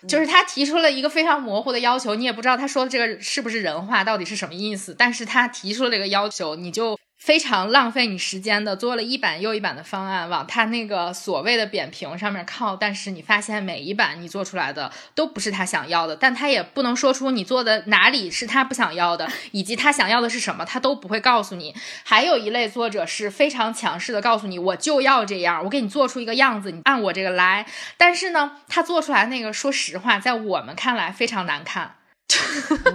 [0.10, 4.94] 就是他提出了一个非常模糊的要求，你也不知道他说的这个是不是人话，到底是什么意思？
[5.00, 7.00] 但是他提出了这个要求，你就。
[7.22, 12.76] 非常浪费你时间的，做了一版又一版的方案，往他那个所谓的扁平上面靠。
[12.76, 21.76] 但是你发现每一版你做出来的都不是他想要的，但他也不能说出你做的哪里是他不想要的， 以及他想要的是什么，他都不会告诉你。
[22.04, 27.68] 还有一类作者是非常强势的，告诉你我就要这样，我给你做出一个样子，你按我这个来。
[27.98, 31.98] 但是呢，他做出来那个，说实话，在我们看来非常难看。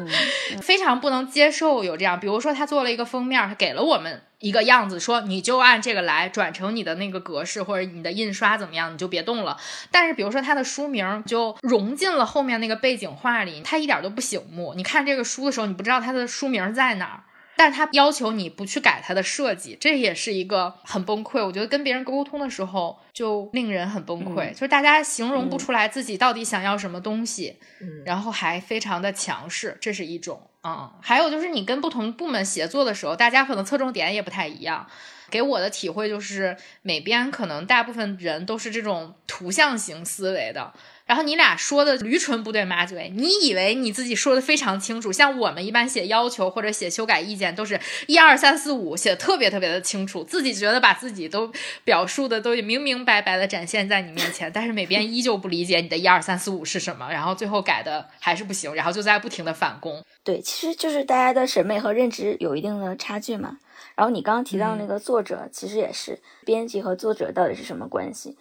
[0.63, 9.57] 非常不能接受有这样，比如说他做了一个封面，他给了我们一个样子，说你就按这个来转成你的那个格式或者你的印刷怎么样，你就别动了。
[9.91, 14.75] 但是比如说他的书名就融进了后面那个背景画里，他一点都不醒目。
[14.75, 17.23] 你看这个书的时候，你不知道他的书名在哪儿。
[17.57, 21.45] 但是他要求你不去改他的设计，这也是一个很崩溃。
[21.45, 27.57] 我觉得跟别人沟通的时候就令人很崩溃，就是大家形容不出来自己到底想要什么东西，
[28.05, 30.93] 然后还非常的强势，这是一种啊。
[31.01, 34.87] 还有就是你跟不同部门协作的时候，大家可能侧重点也不太一样。
[35.29, 40.73] 给我的体会就是，美编可能大部分人都是这种图像型思维的。
[41.07, 51.53] 然后你俩说的驴唇不对马嘴，你以为你自己说的非常清楚，像我们一般写要求或者写修改意见，都是一二三四五写的特别特别的清楚，自己觉得把自己都
[51.85, 60.05] 表述的都明明白白的展现在你面前，但是美编依旧不理解你的一二三四五是什么，然后最后改的还是不行，然后就在不停的返工。
[60.25, 63.59] 对，其实就是大家的审美和认知有一定的差距嘛。
[63.95, 68.37] 然后你刚刚提到那个作者，其实也是编辑和作者到底是什么关系？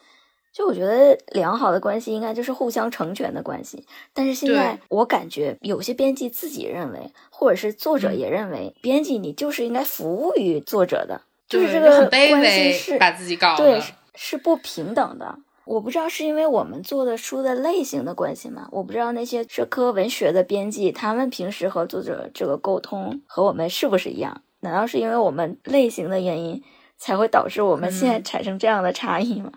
[0.56, 13.82] 就我觉得良好的关系应该就是互相成全的关系，但是现在我感觉有些编辑自己认为，或者是作者也认为，编辑你就是应该服务于作者的，就是这个关系是把自己搞对
[14.16, 15.38] 是不平等的。
[15.66, 18.70] 我不知道是因为我们做的书的类型的关系吗？
[18.72, 24.42] 我不知道那些社科文学的编辑，他们平时和作者这个沟通和我们是不是一样？
[24.62, 26.64] 难道是因为我们类型的原因
[26.98, 29.52] 才会导致我们现在产生这样的差异吗？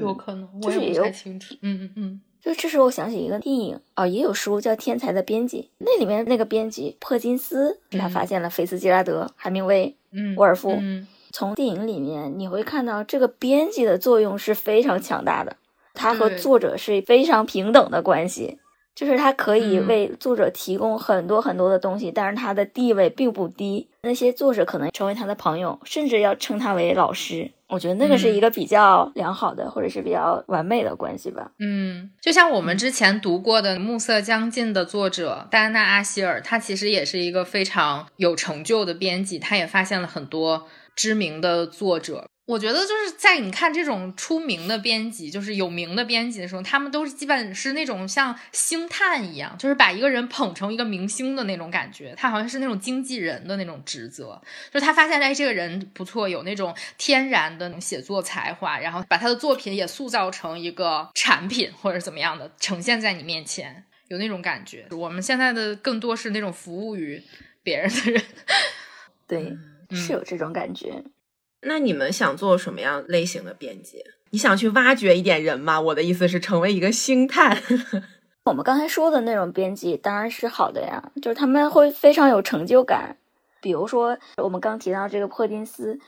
[0.00, 1.54] 有可能，我也不太清楚。
[1.62, 10.72] 嗯嗯嗯，就这时候我想起一个电影啊，也有书叫《天才的编辑》，那里面那个编辑珀金斯，他发现了菲茨杰拉德、海明威、嗯，沃尔夫。
[10.78, 15.56] 嗯从电影里面你会看到，这个编辑的作用是非常强大的，
[15.94, 18.58] 他和作者是非常平等的关系，
[18.94, 23.88] 就是他可以为作者提供很多很多的东西，但是他的地位并不低。
[24.02, 27.50] 那些作者可能成为他的朋友，甚至要称他为老师。
[27.72, 31.50] 我觉得那个是一个比较良好的，或者是比较完美的关系吧。
[31.58, 40.66] 嗯，就像我们之前读过的《暮色将近》的作者戴安娜·阿希尔，她其实也是一个非常有成就的编辑，她也发现了很多
[40.96, 42.28] 知名的作者。
[42.44, 52.12] 我觉得就是在你看这种出名的编辑，就是有名的编辑的时候，他们都是基本是那种像星探一样，就是把一个人捧成一个明星的那种感觉。
[52.16, 64.88] 他好像是那种经纪人的那种职责，就是他发现哎这个人不错，有那种天然的写作才华，然后把他的作品也塑造成一个产品或者怎么样的呈现在你面前，有那种感觉。
[64.90, 67.22] 我们现在的更多是那种服务于
[67.62, 68.22] 别人的人，
[69.28, 69.56] 对，
[69.94, 71.04] 是有这种感觉。
[71.62, 74.02] 那你们想做什么样类型的编辑？
[74.30, 75.80] 你想去挖掘一点人吗？
[75.80, 77.62] 我的意思是成为一个星探。
[78.46, 83.16] 我们刚才说的那种编辑当然是好的呀，就是他们会非常有成就感。
[83.60, 86.00] 比如说我们刚提到这个珀金斯，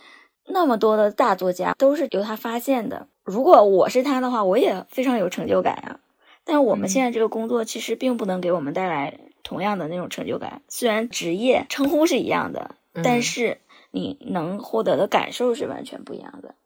[0.48, 3.06] 那么多的大作家都是由他发现的。
[3.22, 6.00] 如果我是他的话，我也非常有成就感呀。
[6.44, 10.62] 但我们现在这个工作其实并不能给我们带来同样的那种成就感。
[10.68, 12.74] 虽然职业称呼是一样的，
[13.04, 13.58] 但是。
[13.94, 16.56] 你能获得的感受是完全不一样的。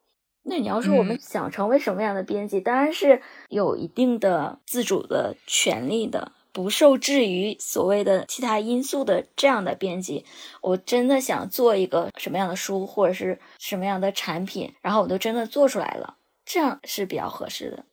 [0.42, 3.20] 那你要说我们想成为什么样的编辑，当然是
[3.50, 10.24] 有一定的自主的权利的，不受制于所谓的其他因素的这样的编辑。
[10.62, 16.16] 我真的想做一个什么样的书，或者是什么样的产品，然后我都真的做出来了，
[16.46, 17.84] 这样是比较合适的。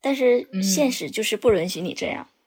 [0.00, 2.26] 但是现实就是不允许你这样。
[2.30, 2.37] 嗯，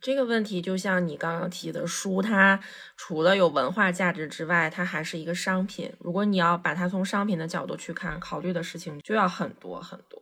[0.00, 2.58] 这个问题就像你刚刚提的书，它
[2.96, 5.92] 除了有文化价值之外，它还是一个商品。
[6.00, 10.20] 如果你要把它从商品的角度去看，考虑的事情就要很多很多。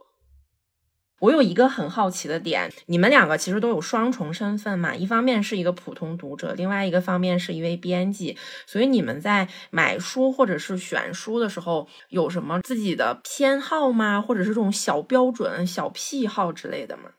[1.20, 4.94] 我有一个很好奇的点，你们两个其实都有双重身份嘛？
[4.94, 8.38] 一方面是一个普通读者，另外一个方面是一位编辑。
[8.66, 14.20] 所以你们在买书或者是选书的时候，有什么自己的偏好吗？
[14.22, 17.10] 或者是这种小标准、小癖好之类的吗？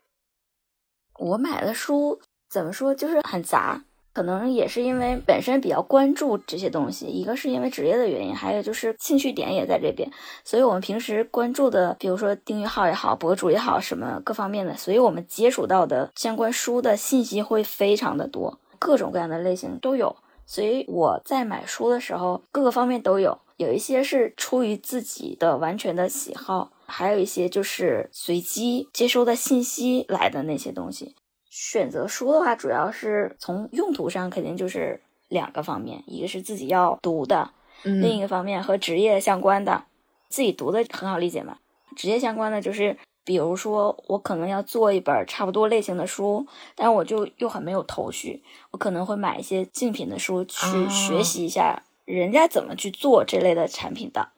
[1.21, 2.19] 我买的书
[2.49, 10.09] 怎么说，就是很杂，可能也是因为本身比较关注这些东西，一个是因为职业的原因，还有就是兴趣点也在这边，
[10.43, 20.15] 所以我们平时关注的，比如说订阅号也好，博主也好，什么各方面的，所以我们接触到的相关书的信息会非常的多，各种各样的类型都有，
[20.47, 26.71] 所以我在买书的时候，各个方面都有，有一些是出于自己的完全的喜好。
[26.91, 31.15] 还有一些就是随机接收的信息来的那些东西。
[31.49, 37.51] 选择书的话，主要是从用途上肯定就是两个方面，一个是自己要读的，
[37.83, 39.85] 另一个方面和职业相关的。
[40.29, 41.57] 自己读的很好理解嘛，
[41.95, 54.29] 职业相关的就是，比如说我可能要做一本差不多类型的书，但我就又很没有头绪，我可能会买一些竞品的书去学习一下人家怎么去做这类的产品的。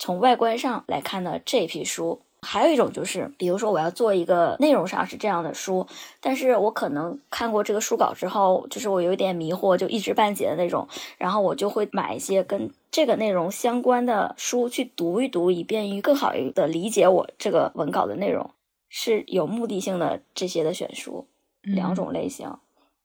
[0.00, 5.86] 从外观上来看呢，这批书还有一种就是，比如说我要做一个内容上是这样的书，
[6.22, 10.88] 但是我可能看过这个书稿之后，就是我有一点迷惑，就一知半解的那种，
[11.18, 18.50] 然后我就会买一些跟这个内容相关的书去读一读，以便于更好的理解我这个文稿的内容，
[18.88, 21.26] 是有目的性的这些的选书，
[21.60, 22.50] 两种类型。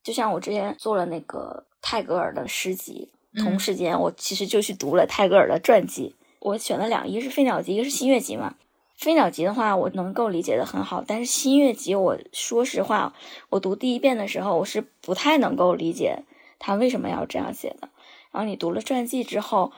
[0.02, 6.16] 就像我之前做了那个泰戈尔的诗集，同时间我其实就去读了泰戈尔的传记。
[6.46, 8.54] 我选了两，一个是《飞鸟集》，一个是《新月集》嘛。
[9.04, 13.16] 《飞鸟集》的话，我能够理解的很好，但是《新月集》，我说实话，
[13.50, 16.20] 我读第一遍的时候，我是不太能够理解
[16.60, 17.90] 他为什么要这样写的。
[18.32, 19.72] 然后你读了传记之后，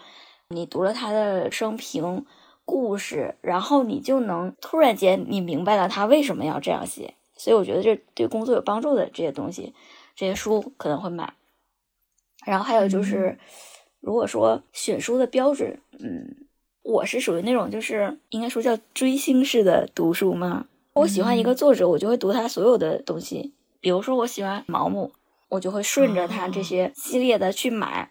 [0.49, 2.25] 你读了他的生平
[2.65, 7.13] 故事，然后你就能突然间你明白了他为什么要这样写。
[7.37, 9.73] 所以我觉得这对工作有帮助的这些东西，
[10.17, 11.33] 这些书可能会买。
[12.45, 13.39] 然后还有就是，
[14.01, 16.43] 如果说选书的标准，嗯。
[16.87, 20.67] 我是属于那种，就是应该说叫追星式的读书嘛。
[20.93, 23.51] 我喜欢一个作者，我就会读他所有的东西。
[23.81, 25.11] 比如说，我喜欢毛姆，
[25.49, 28.09] 我就会顺着他这些系列的去买。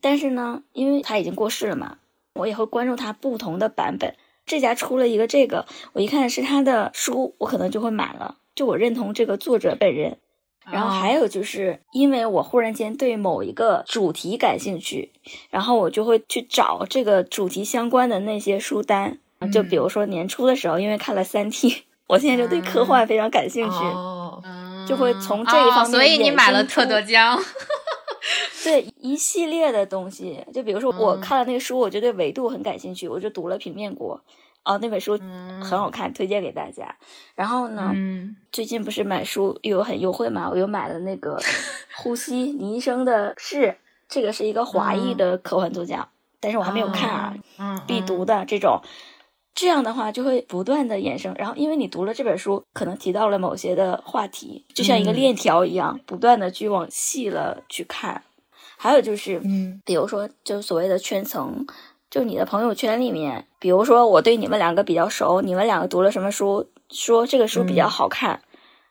[0.00, 1.98] 但是呢，因为他已经过世了嘛，
[2.36, 4.14] 我也会关注他不同的版本。
[4.46, 8.38] 这家出了一个这个，我一看是他的书，我可能就会买了。
[8.54, 10.16] 就我认同这个作者本人。
[10.70, 15.12] 然后还有就是，因为我忽然间对某一个主题感兴趣，
[15.50, 19.18] 然后我就会去找这个主题相关的那些书单。
[19.52, 21.70] 就比如说年初的时候，因为看了《三体》，
[22.06, 23.78] 我现在就对科幻非常感兴趣，
[24.88, 25.90] 就会从这一方面。
[25.90, 27.38] 所以你买了特德·江，
[28.64, 30.42] 对一系列的东西。
[30.54, 34.16] 就比如说我看了那个书，我就对维度很感兴趣，我就读了《平面国》。
[34.64, 36.96] 哦，那本书很好看，推荐给大家。
[37.34, 37.92] 然后呢，
[38.50, 40.48] 最近不是买书又有很优惠嘛？
[40.50, 41.38] 我又买了那个
[41.96, 43.76] 《呼吸》，倪医生的是
[44.08, 46.08] 这个是一个华裔的科幻作家，
[46.40, 48.80] 但是我还没有看啊，必读的这种。
[49.54, 58.22] 这样的话就会不断的衍生，然后因为你读了这本书，可能提到了某些的话题，就像一个链条一样，不断的去往细了去看。
[58.76, 61.66] 还有就是，嗯，比如说就所谓的圈层。
[62.14, 68.40] 就你的朋友圈里面，比如说我对你们两个比较熟，你们两个读了什么书，说这个书比较好看，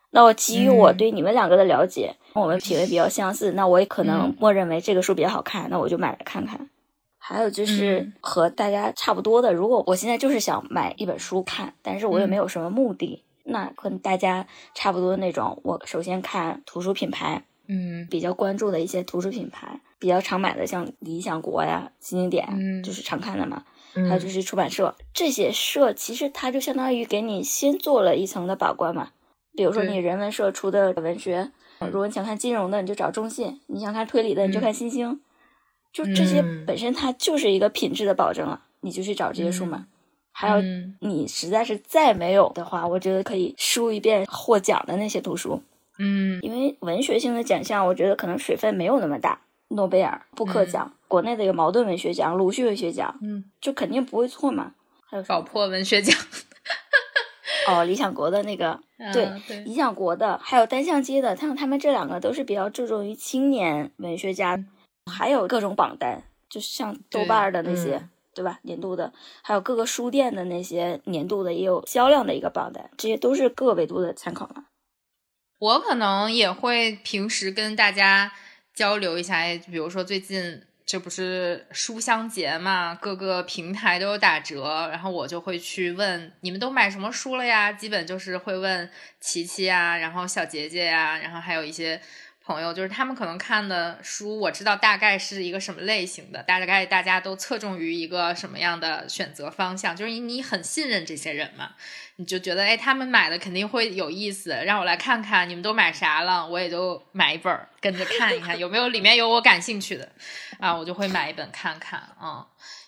[0.10, 6.70] 那我基于我对你们两个的了解，我们品味比较相似，那我也可能默认为这个书比较好看，那我就买来看看。
[7.18, 23.64] 还有就是和大家差不多的，如果我现在就是想买一本书看，但是我也没有什么目的，那跟大家差不多的那种，我首先看图书品牌，嗯，比较关注的一些图书品牌，比较常买的像理想国呀、新经典，嗯，就是常看的嘛。
[23.96, 29.12] 还有就是出版社，这些社其实它就相当于给你先做了一层的把关嘛。
[29.56, 35.22] 比如说你人文社出的文学，如果你想看金融的，你就找中信；你想看推理的，你就看新星。
[35.92, 39.86] 就这些本身它就是一个品质的保证了，你就去找这些书嘛。
[40.32, 40.60] 还有
[41.02, 45.62] 你实在是再没有的话，我觉得可以输一遍获奖的那些图书。
[46.00, 49.40] 嗯，因为文学性的奖项，我觉得可能水分没有那么大。
[49.70, 54.74] 诺贝尔、布克奖，国内的有茅盾文学奖、鲁迅文学奖，嗯，就肯定不会错嘛。
[55.06, 56.16] 还有宝珀文学奖。
[57.68, 58.80] 哦，理想国的那个，
[59.14, 59.32] 对，
[59.64, 64.64] 理想国的，还有单向街的，像他们这两个都是比较注重于青年文学家。
[65.12, 68.60] 还有各种榜单，就是像豆瓣的那些，对吧？
[68.62, 74.66] 年度的，还有各个书店的那些年度的，也有销量的一个榜单，这些都是各个维度的参考嘛。
[75.64, 78.34] 我可能也会平时跟大家
[78.74, 79.42] 交流一下，
[79.72, 87.72] 比如说最近这不是书香节嘛，各个平台都有打折，然后我就会去问你们都买什么书了呀？
[87.72, 88.90] 基本就是会问
[89.22, 92.02] 琪琪啊，然后小杰杰呀，然后还有一些。
[92.46, 101.72] 朋友就是他们可能看的书，我知道大概是一个什么类型的，大概大家都侧重于一个什么样的选择方向，就是你很信任这些人嘛，
[102.18, 110.12] 你就觉得哎，他们买的肯定会有意思，让我来看看你们都买啥了，我也就买一本跟着看一看有没有里面有我感兴趣的
[110.60, 112.46] 啊，我就会买一本看看啊。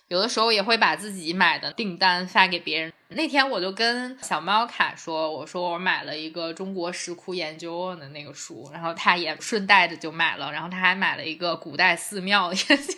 [0.07, 2.93] 有的时候也会把自己买的订单发给别人。
[3.09, 12.93] 那天我就跟小猫卡说：“我说我买了一个中国石窟研究的那个书，然后他也顺带着就买了，然后他还买了一个古代寺庙研究。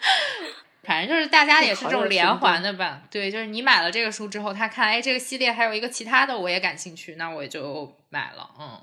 [0.82, 3.02] 反正就是大家也是这种连环的吧？
[3.10, 8.50] 对，就是你买了这个书之后，他看哎这个系列还有一个其他的我也感兴趣，那我也就买了。
[8.58, 8.80] 嗯。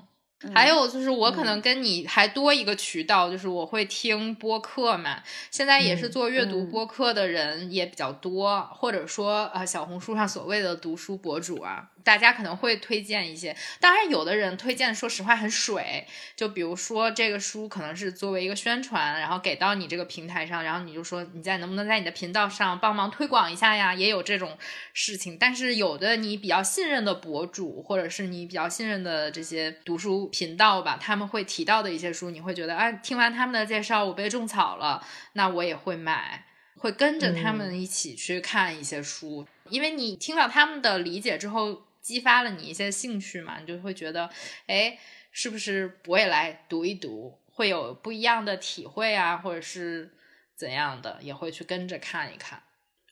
[0.54, 5.22] 还有就是，我可能跟你还多一个渠道，就是我会听播客嘛。
[5.50, 11.90] 现在也是做阅读播客的人也比较多，或者说啊，小红书上所谓的读书博主啊。
[12.08, 16.06] 大家可能会推荐一些，当然有的人推荐，说实话很水。
[16.34, 23.92] 就比如说这个书可能是作为一个宣传，然后给到你这个平台上，然后你就说你在能不能在你的频道上帮忙推广一下呀？
[23.94, 24.56] 也有这种
[24.94, 25.36] 事情。
[25.38, 35.04] 但是有的你比较信任的博主，或者是你比较信任的这些读书频道吧，他们会提到的一些书，你会觉得啊，听完他们的介绍，我被种草了，
[35.34, 36.46] 那我也会买，
[36.78, 41.82] 会跟着他们一起去看一些书，因为你听到他们的理解之后。
[42.08, 44.30] 激发了你一些兴趣嘛，你就会觉得，
[44.66, 44.98] 哎，
[45.30, 50.10] 是不是我也来读一读，会有不一样的体会啊，或者是
[50.56, 52.62] 怎样的，也会去跟着看一看。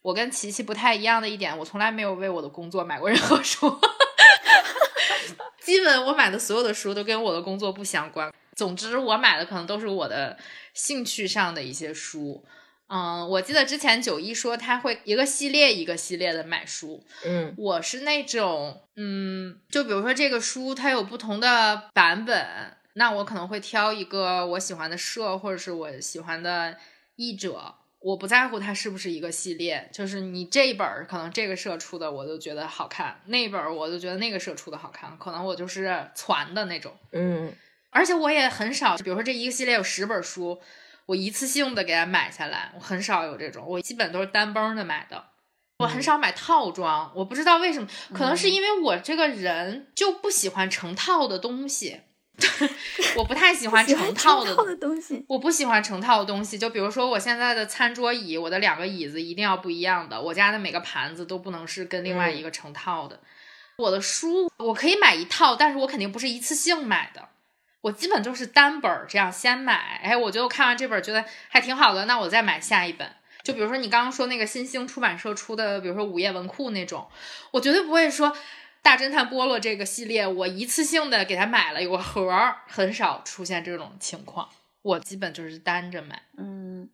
[0.01, 3.79] 我跟琪琪不太一样的一点，我从来没有为我的工作买过任何书，
[5.61, 8.33] 基本我买的所有的书都跟我的工作不相关。
[8.55, 10.39] 总之，我买的可能都是我的
[10.73, 12.43] 兴趣上的一些书。
[12.89, 26.77] 嗯，我记得之前九一说他会一个系列一个系列的买书，嗯，我是那种，嗯，就比如说这个书它有不同的版本，那我可能会挑一个我喜欢的社或者是我喜欢的
[27.17, 37.53] 译者，我不在乎它是不是一个系列，就是你这一本可能这个社出的我就觉得好看，那一本我就觉得那个社出的好看，可能我就是攒的那种，嗯，
[37.91, 40.61] 而且我也很少，比如说这一个系列有十本书。
[41.07, 45.25] 我一次性的给它买下来，我很少有这种，我基本都是单崩的买的，
[45.79, 52.01] 我很少买套装，我不知道为什么，可能是因为我这个人就不喜欢成套的东西，
[53.17, 63.21] 我不太喜欢成套的东西，我不喜欢成套的东西，就比如说我现在的餐桌椅，我的两个椅子一定要不一样的，我家的每个盘子都不能是跟另外一个成套的，
[63.79, 67.29] 我的书我可以买一套，但是我肯定不是一次性买的。
[67.87, 73.09] 我基本就是单本儿这样先买，哎，我就看完这本觉得还挺好的，那我再买下一本。
[73.45, 77.07] 就比如说你刚刚说那个新兴出版社出的，比如说午夜文库那种，
[77.53, 78.37] 我绝对不会说
[78.83, 84.49] 大侦探波洛这个系列，我一次性的给他买了有个盒儿，很少出现这种情况。
[84.83, 86.23] 我基本就是单着买。
[86.39, 86.89] 嗯，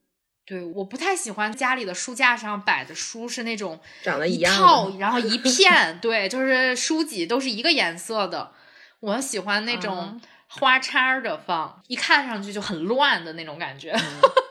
[0.44, 8.52] 对，我不太喜欢家里的书架上摆的书是那种长得一套，然后一片，对，就是书籍都是一个颜色的。
[9.00, 10.20] 我喜欢那种。
[10.60, 13.94] 花叉着放，一看上去就很乱的那种感觉。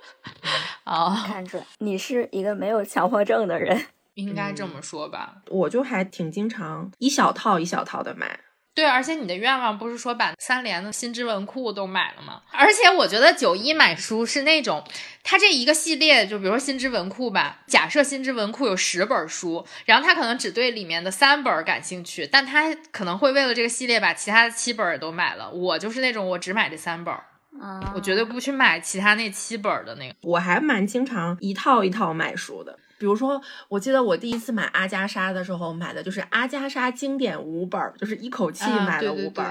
[0.85, 5.37] 哦，看出来你是一个没有强迫症的人， 应该这么说吧？
[5.49, 8.39] 我就还挺经常一小套一小套的买。
[8.73, 12.41] 对，而且你的愿望不是说把三联的新知文库都买了吗？
[12.51, 14.81] 而且我觉得九一买书是那种，
[15.23, 25.51] 它这一个系列，就比如说新知文库吧，假设新知文库有十本书，然后他可能只对里面的三本感兴趣，但他可能会为了这个系列把其他的七本都买了。
[25.51, 27.13] 我就是那种我只买这三本，
[27.59, 30.15] 啊，我绝对不去买其他那七本的那个。
[30.21, 32.79] 我还蛮经常一套一套买书的。
[33.01, 39.43] 比如说，我记得我第一次买阿加莎的时候，买的就是阿加莎经典五本，就是一口气买了五本。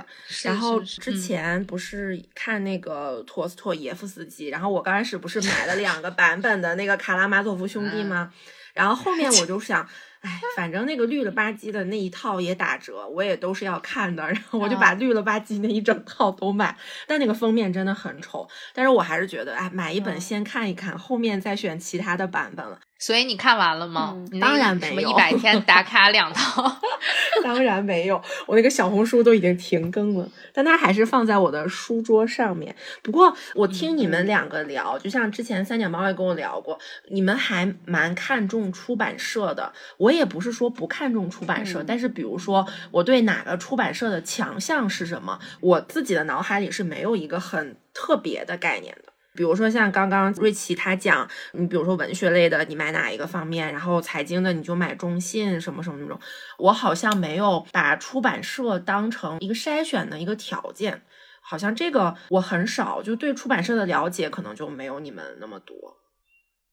[0.44, 8.32] 然后之前不是看那个托斯托耶夫斯基，然后我刚开始不是买了两个版本的那个卡拉马佐夫兄弟吗？
[8.72, 9.84] 然后后面我就想。
[10.20, 16.76] 哎，反正那个绿了吧唧的那一套也打折，我也都是要看的，然后我就把绿了吧唧那一整套都买。
[17.06, 22.78] 但那个封面真的很丑，但是我还是觉得，哎，买一本先看一看，后面再选其他的版本了。
[23.00, 24.14] 所以你看完了吗？
[24.38, 26.62] 当然没有，一百天 打卡两套，
[27.42, 28.22] 当然没有。
[28.46, 32.76] 我那个小红书都已经停更了，但它还是放在我的书桌上面。
[33.02, 36.78] 不过我听你们两个聊，就像之前三脚猫也跟我聊过，
[37.10, 39.72] 你们还蛮看重出版社的。
[39.96, 49.09] 我也不是说不看重出版社，但是比如说我对哪个出版社的强项是什么，我自己的脑海里是没有一个很特别的概念的。
[49.32, 56.18] 比如说像刚刚瑞奇他讲，你比如说文学类的，你买哪一个方面，然后财经的你就买中信什么什么那种。
[56.58, 61.02] 我好像没有把出版社当成一个筛选的一个条件，
[61.40, 65.76] 好像这个我很少，就对出版社的了解可能就没有你们那么多。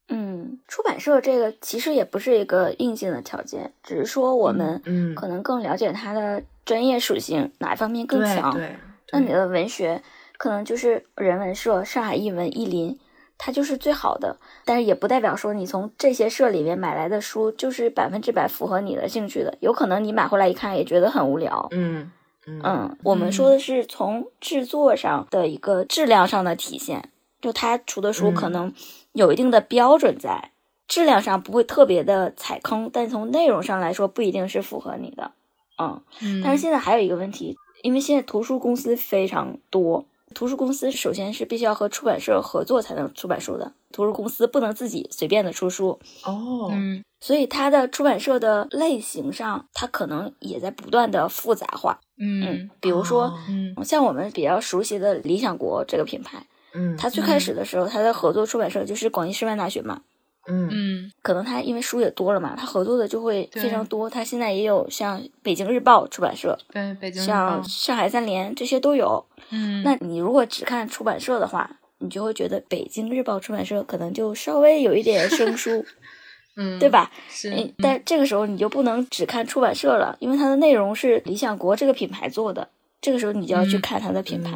[0.10, 4.82] 嗯，出版社这个其实也不是一个硬性的条件，只是说我们
[5.16, 8.52] 可能更了解它的专业属性哪一方面更强。
[8.54, 8.76] 对，
[9.12, 10.02] 那你的文学。
[10.38, 12.98] 可能就是人文社、上海译文、译林，
[13.38, 19.58] 它就是最好的，但是也不代表说你从这些社里面买来的书就是百分之百符合你的兴趣的。
[19.60, 21.68] 有可能你买回来一看也觉得很无聊。
[21.72, 22.12] 嗯
[22.46, 27.10] 嗯，我们说的是从制作上的一个质量上的体现，
[27.42, 28.74] 就他出的书可能
[29.12, 30.52] 有一定的标准在，
[30.88, 35.32] 质量上不会特别的踩坑，但从内容上来说不一定是符合你的。
[35.78, 36.02] 嗯，
[36.42, 40.06] 但是现在还有一个问题，因为现在图书公司非常多。
[40.34, 46.70] 图书公司首先是必须要和出版社合作才能出版书的，图书公司不能自己随便的出书哦。
[46.72, 52.00] 嗯，所以它的出版社的类型上，它可能也在不断的复杂化。
[52.20, 60.02] 嗯，比如说，嗯，像我们比较熟悉的理想国这个品牌，嗯，它最开始的时候，它的合作出版社就是广西师范大学嘛。
[60.48, 64.10] 嗯嗯，可能他因为书也多了嘛，他合作的就会非常多。
[64.10, 69.26] 他现在也有像北京日报出版社，对，北京像上海三联这些都有。
[69.50, 71.70] 嗯，那你如果只看出版社的话，
[72.00, 75.84] 你就会觉得北京日报出版社可能就稍微有一点生疏，
[76.56, 77.12] 嗯，对吧？
[77.30, 77.74] 是。
[77.80, 82.70] 但这个时候你就不能只看出版社了，因为它的内容是理想国这个品牌做的，
[83.02, 84.52] 这个时候你就要去看它的品牌。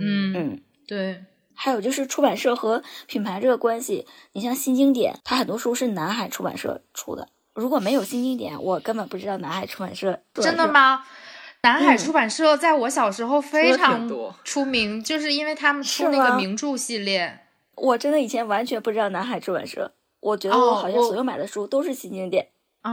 [0.00, 1.24] 嗯嗯，对。
[1.62, 7.28] 还有就是出版社和品牌这个关系，你像新经典，它很多书是南海出版社出的。
[7.52, 10.22] 如果没有新经典，我根本不知道南海出版社。
[10.32, 11.04] 真的吗？
[11.62, 14.10] 南海出版社在我小时候非常
[14.42, 17.40] 出名，就是因为他们出那个名著系列。
[17.74, 22.44] 我真的以前完全不知道南海出版社，我觉得我好像所有买的书都是新经典。
[22.44, 22.48] 哦，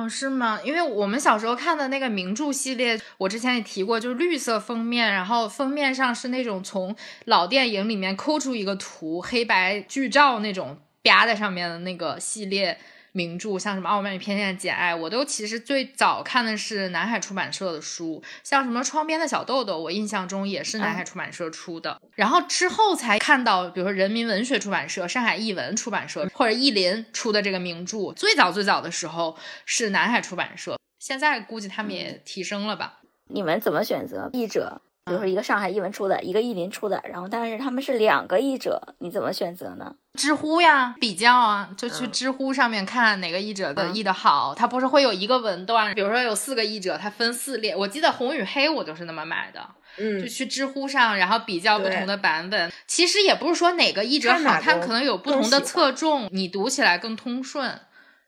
[0.09, 0.59] 是吗？
[0.63, 6.95] 因为我们小时候看的那个名著系列，我之前也提过，就是绿色封面，然后封面上是那种从
[7.25, 12.77] 老电影里面抠出一个图，黑白剧照那种啪在上面的那个系列。
[13.11, 21.99] 名著像什么《傲慢与偏见》《简爱》，我都其实最早看的是南海出版社的书，像什么《窗边的小豆豆》，我印象中也是南海出版社出的。
[22.15, 28.11] 然后之后才看到，比如说人民文学出版社、上海译文出版社或者译林出的这个名著。
[28.13, 32.99] 最早最早的时候是南海出版社，现在估计他们也提升了吧？
[33.29, 34.81] 你们怎么选择译者？
[35.07, 39.95] 比如说一个上海译文出的，一个译林出的，然后但是他们是两个译者，你怎么选择呢？
[40.13, 44.53] 知乎呀，比较啊，就去知乎上面看哪个译者的译的好。
[44.53, 47.75] 他不是会有一个文段，比如说有四个译者，他分四列。
[47.75, 49.65] 我记得红与黑我就是那么买的，
[49.97, 52.71] 嗯，就去知乎上，然后比较不同的版本。
[52.87, 57.79] 其实也不是说哪个译者好，他可能有不同的侧重，你读起来更通顺。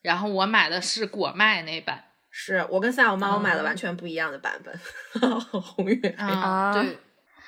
[0.02, 2.06] 然后我买的是果麦那版。
[2.42, 4.74] 是我跟三小猫买了完全不一样的版本，
[5.62, 6.98] 红月啊，对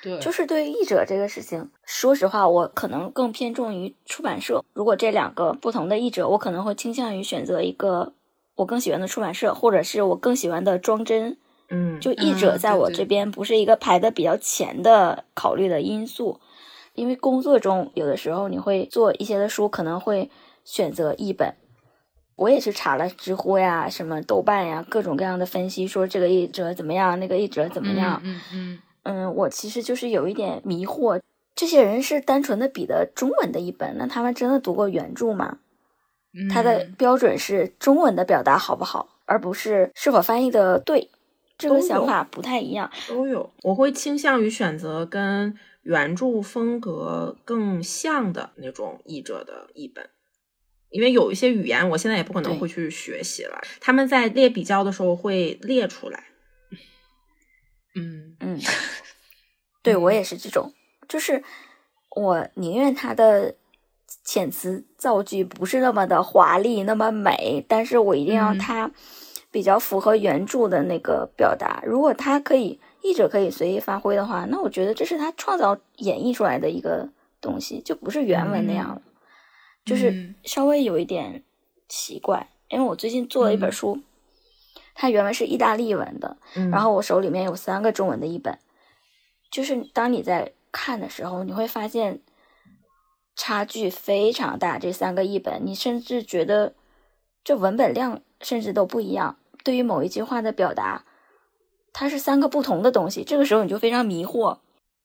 [0.02, 4.62] 对，就是对于译者这个事情，说实话，我可能更偏重于出版社。
[4.74, 8.12] 如果这两个不同的译者，我可能会倾向于选择一个
[8.56, 11.38] 我更喜欢的出版社，或者是我更喜欢的装帧。
[11.70, 16.38] 嗯，就译者在我这边不是一个排的比较前的考虑的因素，
[16.92, 20.30] 因为工作中有的时候你会做一些的书，可能会
[20.64, 21.56] 选择译本。
[22.42, 28.20] 我也是查了知乎呀、什么豆瓣呀，各种各样的分析，说这个译者怎么样，那个译者怎么样。
[28.24, 31.20] 嗯嗯嗯，我其实就是有一点迷惑，
[31.54, 35.58] 这些人是单纯的比的中文的译本，那他们真的读过原著吗？
[36.50, 41.10] 他的标准是中文的表达好不好，而不是是否翻译的对。
[41.58, 42.90] 这个想法不太一样。
[43.08, 50.08] 都有，我会倾向于选择跟原著风格更像的那种译者的译本。
[50.92, 53.60] 因为有一些语言，我现在也不可能会去学习了。
[53.80, 56.24] 他们在列比较的时候会列出来。
[57.94, 58.60] 嗯嗯，
[59.82, 60.72] 对我也是这种，
[61.08, 61.42] 就是
[62.16, 63.54] 我宁愿他的
[64.26, 68.90] 遣词造句不是那么的华丽、那么美，但是我一定要他
[69.50, 71.82] 比较符合原著的那个表达。
[71.84, 77.08] 如果他可以译者可以随意发挥的话，那我觉得这是他创造演绎出来的一个
[77.40, 79.02] 东西，就不是原文那样了。
[79.84, 81.42] 就是稍微有一点
[81.88, 84.00] 奇怪，因为我最近做了一本书，
[84.94, 86.36] 它原文是意大利文的，
[86.70, 88.58] 然后我手里面有三个中文的译本，
[89.50, 92.20] 就是当你在看的时候，你会发现
[93.34, 94.78] 差距非常大。
[94.78, 96.74] 这三个译本，你甚至觉得
[97.42, 101.04] 这文本量甚至都不一样，对于某一句话的表达，
[101.92, 103.24] 它是三个不同的东西。
[103.24, 104.58] 这个时候你就非常迷惑。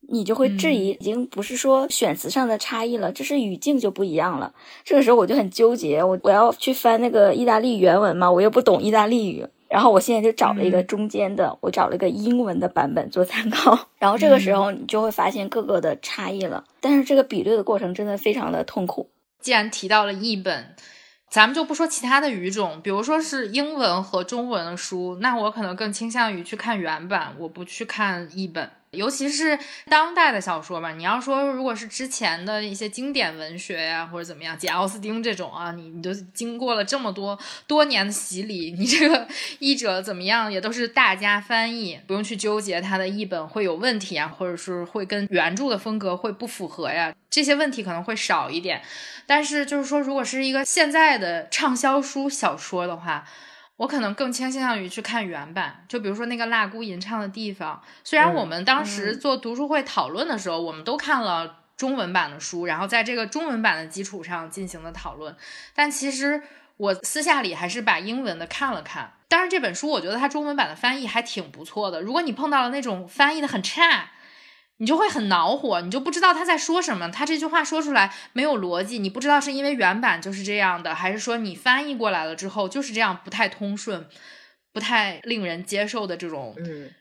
[0.10, 4.54] 你就会质疑，已经不是说选词上的差异了，这是语境就不一样了。
[4.84, 9.46] 这个时候我就很纠结，我我要去翻那个意大利原文嘛，我又不懂意大利语。
[9.70, 13.78] 然后我现在就找了一个中间的，我找了一个英文的版本做参考。
[14.00, 16.64] 然后这个时候你就会发现各个的差异了。
[16.80, 19.10] 但是这个比对的过程真的非常的痛苦。
[19.42, 20.74] 既然提到了译本，
[21.30, 28.72] 咱们就不说其他的语种，比如说是英文和中文的书，那我可能更倾向于去看原版，我不去看译本。
[28.92, 29.60] 尤其是
[29.90, 37.38] 当代的小说吧，你要说如果是之前的一些经典文学呀，或者怎么样，简奥斯汀这种啊，你你都经过了这么多
[37.68, 39.28] 多年的洗礼，你这个
[39.60, 48.82] 译者怎么样也都是大家翻译，不用去纠结他的译本会有问题啊，或者是会跟原著的风格会不符合呀，这些问题可能会少一点。
[49.26, 53.28] 但是就是说，如果是一个现在的畅销书小说的话。
[53.78, 57.82] 我可能更倾向于去看原版，就比如说那个蜡姑吟唱的地方。
[58.04, 65.36] 虽然我们当时做读书会讨论的时候，我们都看了中文版的书，然后在这个中文版的基础上进行了讨论，
[65.74, 66.42] 但其实
[66.78, 69.14] 我私下里还是把英文的看了看。
[69.28, 72.02] 当然，这本书我觉得它中文版的翻译还挺不错的。
[72.02, 74.12] 如果你碰到了那种翻译的很差，
[74.80, 84.08] 你就会很恼火，你就不知道他在说什么，他这句话说出来没有逻辑，你不知道是因为原版就是这样的，还是说你翻译过来了之后就是这样不太通顺、
[84.72, 86.56] 不太令人接受的这种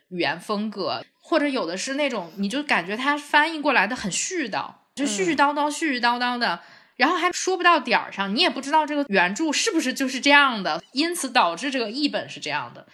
[0.09, 6.61] 语言风格，或者有的是那种你就感觉他翻译过来的很絮叨，就絮絮叨叨、絮絮叨叨的，
[6.97, 12.87] 然后还说不到点儿上，你也不知道这个原著是不是就是这样的，因此导致这个译本是这样的。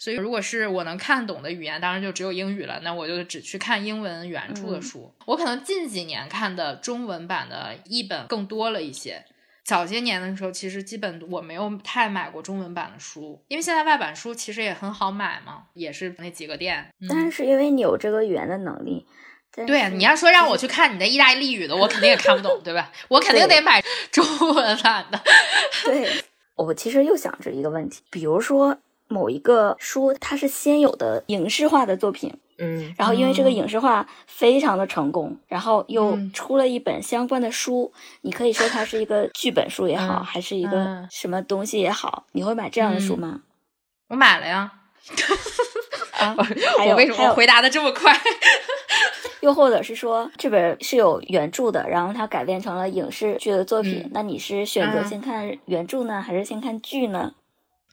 [0.00, 2.80] 所以，如果是我能看懂的语言，当然就只有英语了。
[2.82, 5.12] 那我就只去看英文原著的书。
[5.26, 9.22] 我可能近几年看的中文版的译本更多了一些。
[9.62, 16.88] 早些年的时候，其实基本我没有太买过中文版的书，因为现在外版书其实也很好买嘛，也是那几个店。
[17.06, 19.06] 但是因为你有这个语言的能力，
[19.54, 22.90] 对，你要说让我去看你的意大利语的，我肯定也看不懂，对吧？
[23.08, 24.24] 我肯定得买中
[24.54, 25.20] 文版的。
[25.84, 26.10] 对，
[26.56, 28.78] 我其实又想着一个问题，比如说。
[29.10, 37.92] 某一个书，它是先有的影视化的作品，嗯，然后因为这个影视化非常的成功，然后又出了一本相关的书，
[38.22, 43.40] 你可以说它是一个剧本书也好，还是一个什么东西也好，你会买这样的书吗？
[44.08, 44.72] 我买了呀。
[46.18, 46.36] 啊，
[46.86, 48.14] 我为什么回答的这么快？
[49.40, 57.32] 又或者是说这本是有原著的，然后它改编成了影视剧的作品，那你是选择先看原著呢，还是先看剧呢？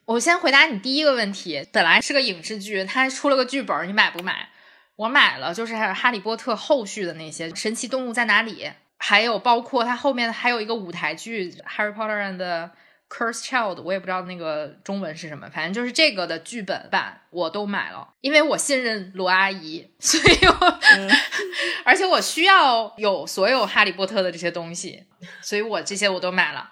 [0.08, 4.48] 我先回答你第一个问题，本来是个影视剧，它出了个剧本，你买不买？
[4.96, 8.64] 我买了，就是《哈利波特》后续的那些《神奇动物在哪里》，
[8.98, 12.72] 还有包括它后面还有一个舞台剧《Harry Potter and the
[13.10, 20.80] Cursed Child》，我也不知道那个中文是什么，反正就是这个的剧本版我都买了，因为我信任罗阿姨，所以我，
[21.84, 25.04] 而且我需要有所有《哈利波特》的这些东西，
[25.42, 26.72] 所以我这些我都买了。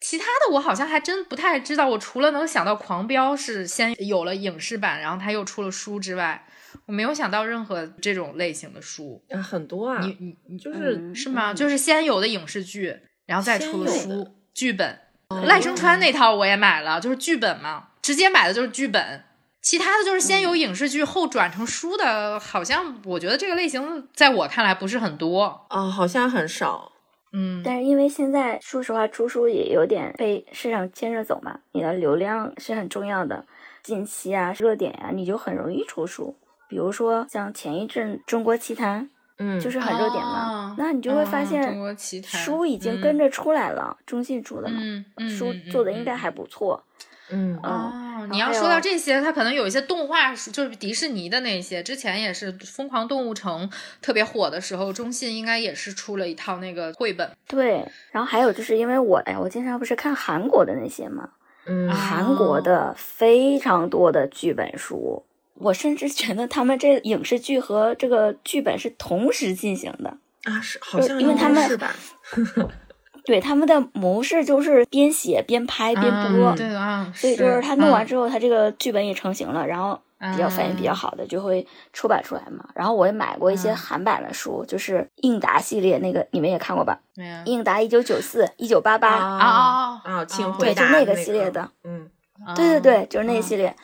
[0.00, 6.46] 其他的我好像还真不太知道，我除了能想到《狂飙》是先有了影视版，然后他又出了书之外，
[6.86, 9.24] 我没有想到任何这种类型的书。
[9.30, 11.54] 啊，很多啊，你你你就是是吗？
[11.54, 15.00] 就是先有的影视剧，然后再出了书剧本。
[15.44, 19.24] 赖声川那套我也买了，就是剧本嘛，直接买的就是剧本。
[19.60, 25.66] 其他的就是先有影视剧后转成书的，好像我觉得这个类型在我看来不是很多。
[25.70, 26.92] 哦，好像很少。
[27.38, 33.44] 嗯，但是因为现在说实话，出书也有点被市场牵着走嘛，你的流量是很重要的，
[33.82, 36.34] 近期啊热点啊，你就很容易出书。
[36.66, 39.02] 比如说像前一阵《中国奇谭》，
[39.38, 41.76] 嗯，就是很热点嘛，那你就会发现
[42.22, 44.80] 书已经跟着出来了，中信出的嘛，
[45.28, 46.82] 书做的应该还不错。
[47.30, 53.68] 嗯哦，你要说到这些，它可能有一些动画书，就是迪士尼的那些，之前也是《疯狂动物城》
[54.00, 57.28] 特别火的时候，中信应该也是出了一套那个绘本。
[57.48, 61.30] 对，然后还有就是因为我哎，我经常不是看韩国的那些嘛，
[61.66, 65.24] 嗯，韩国的非常多的剧本书，
[65.54, 71.92] 我甚至觉得他们这影视剧和这个剧本是同时进行的啊，是好像因为他们是吧。
[73.26, 80.00] 对他们的模式就是边写边拍边播，对啊，所以就是他弄完之后，他这个剧本也成型了，然后
[80.32, 82.64] 比较反应比较好的就会出版出来嘛。
[82.74, 86.98] 然后我也买过一些韩版的书，就是应答系列那个，你们也看过吧？
[87.44, 92.08] 应答一九九四、一九八八啊啊，请回答，对，就那个系列的，嗯，
[92.54, 93.74] 对对对，就是那个系列。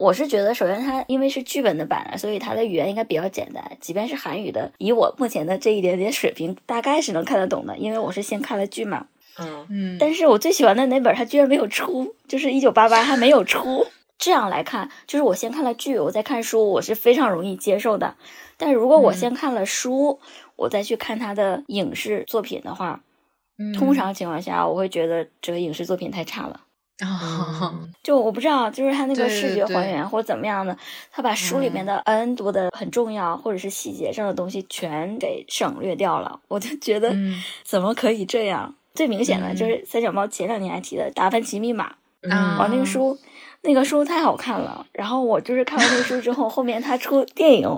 [0.00, 3.76] 我是觉得，首先它因为是剧本的版，所以它的语言应该比较简单。
[3.82, 7.76] 即便是韩语的，以我目前的这一点点水平，大概是能看得懂的。
[7.76, 9.08] 因为我是先看了剧嘛。
[9.38, 9.96] 嗯嗯。
[10.00, 13.86] 但是我最喜欢的那本，它居然没有出，就是一九八八，它没有出。
[14.16, 18.16] 这样来看，就是我先看了剧，我再看书，我是非常容易接受的。
[18.56, 20.18] 但是如果我先看了书，
[20.56, 23.02] 我再去看他的影视作品的话，
[23.78, 26.62] 通常情况下，我会觉得这个影视作品太差了。
[27.00, 30.76] 啊， 就我不知道，就是他那个视觉还原或者怎么样的，
[31.10, 37.14] 他把书里面的 N 多的很重要或者是细节上的东西全给省略掉了，我就觉得
[37.64, 38.74] 怎么可以这样？
[38.94, 41.92] 最明显的就是三小猫前两年还提的《达芬奇密码》
[42.32, 42.84] 啊，那个。
[42.84, 43.18] 书
[43.62, 47.68] 那个书太好看了，然后我就是看完那个书之后， 后面他出电影，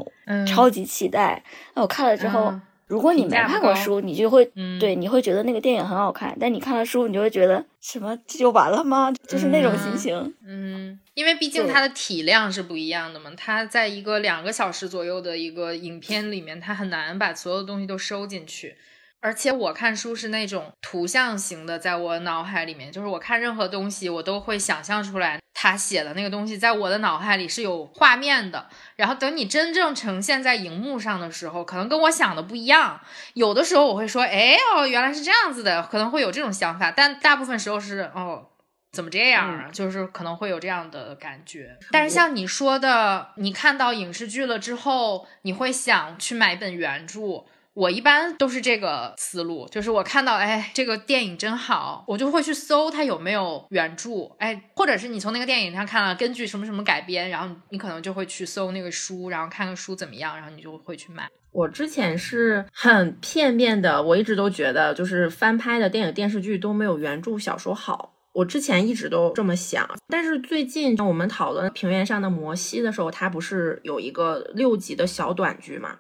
[0.46, 1.42] 超级期待。
[1.74, 2.54] 那我看了之后。
[2.92, 9.10] 如果你没看过书，你就会嗯对你会觉得那个电影很好看，但你看了书，你就会觉得什么这就完了吗？
[9.26, 10.34] 就是那种心情。
[10.46, 18.76] 嗯，因为毕竟它的体量是不一样的嘛，它在一个两个小时左右的一个影片里面，它很难把所有的东西都收进去。
[19.20, 28.66] 而且我看书是那种图像型的，在我脑海里面，就是我看任何东西，我都会想象出来他写的那个东西，在我的脑海里是有画面的。
[28.96, 33.00] 然后等你真正呈现在荧幕上的时候，可能跟我想的不一样。
[33.34, 36.90] 有的时候我会说，哎哦，原来是这样子的，可能会有这种想法。
[36.90, 38.48] 但大部分时候是，哦，
[38.90, 39.68] 怎么这样啊？
[39.72, 41.78] 就是可能会有这样的感觉。
[41.92, 47.44] 但是像你说的，你看到影视剧了之后，你会想去买本原著。
[47.74, 61.26] 我一般都是这个思路，就是我看到哎这个电影真好，我就会去搜它有没有原著，哎，或者是你从那个电影上看了根据什么什么改编，然后你可能就会去搜那个书，然后看看书怎么样，然后你就会去买。
[61.50, 69.88] 我之前是很片面的，我一直都觉得就是翻拍的电影电视剧都没有原著小说好，我之前一直都这么想。
[70.08, 75.96] 但是最近我们讨论平原上的摩西的时候，它不是有一个六集的小短剧嘛？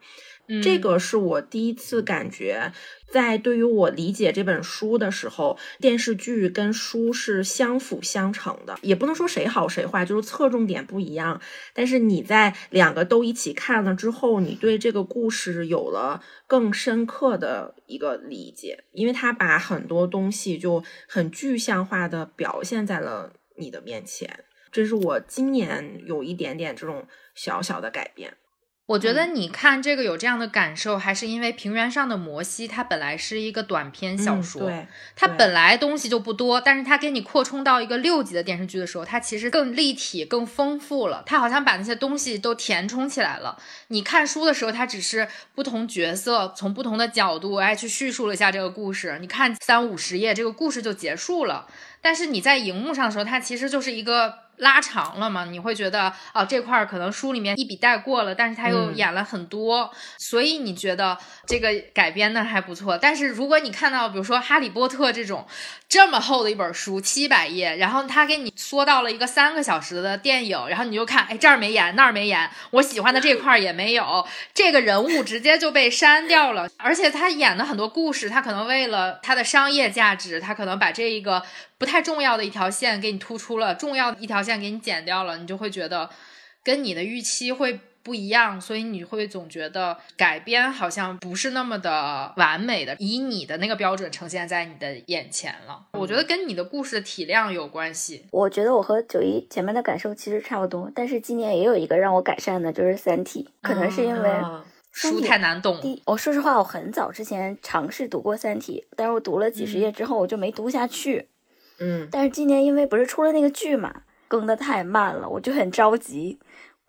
[0.60, 2.72] 这个是我第一次感觉，
[3.08, 11.40] 在对于我理解这本书的时候，电视剧跟书是相辅相成的，也不能说谁好谁坏，就是侧重点不一样。
[11.72, 24.44] 但是你在两个都一起看了之后，你对这个故事有了更深刻的一个理解，因为他把很多东西就很具象化的表现在了你的面前。
[24.70, 28.34] 这是我今年有一点点这种小小的改变。
[28.86, 34.70] 我觉得你看这个有这样的感受，还是因为《平原上的摩西》它本来是一个短篇小说，
[35.14, 41.22] 它本来东西就不多，但是它给你扩充到一个六集的电视剧的时候，它其实更立体、更丰富了。
[41.24, 43.56] 它好像把那些东西都填充起来了。
[43.86, 51.66] 你看书的时候，它只是不同角色从不同的角度哎去叙述了一下这个故事，你看三五十页，这个故事就结束了。
[52.02, 54.41] 但是你在荧幕上的时候，它其实就是一个。
[54.58, 55.44] 拉长了嘛？
[55.46, 62.96] 你会觉得啊，这块儿可能书里面一笔带过了，但是他又演了很多，所以你觉得这个改编的还不错。
[62.96, 65.46] 但是如果你看到比如说《哈利波特》这种
[65.88, 76.68] 这么厚的一本书，七百页，然后他给你缩到了一个三个小时的电影，然后你就看，哎，这儿没演，那儿没演，我喜欢的这块儿也没有，这个人物直接就被删掉了。
[76.76, 81.42] 而且他演的很多故事，他可能为了他的商业价值，他可能把这一个。
[81.82, 86.08] 不太重要的一条线给你突出了，重要的一条线给你剪掉了，你就会觉得
[86.62, 95.86] 跟你的预期会不一样，所以你会总觉得改编好像不是那么的完美的，以你的那个标准呈现在你的眼前了。
[95.94, 98.26] 我觉得跟你的故事的体量有关系。
[98.30, 104.30] 我觉得我和九一前面的感受其实差不多，但是今年也有一个让我改善的，就是《三体》，可能是因为。
[104.94, 105.80] 书太难懂。
[106.04, 111.30] 我说实话，我很早之前尝试读过《三体》，但是我读了几十页之后，我就没读下去。
[111.82, 113.92] 嗯，但是今年因为不是出了那个剧嘛，
[114.28, 116.38] 更的太慢了，我就很着急，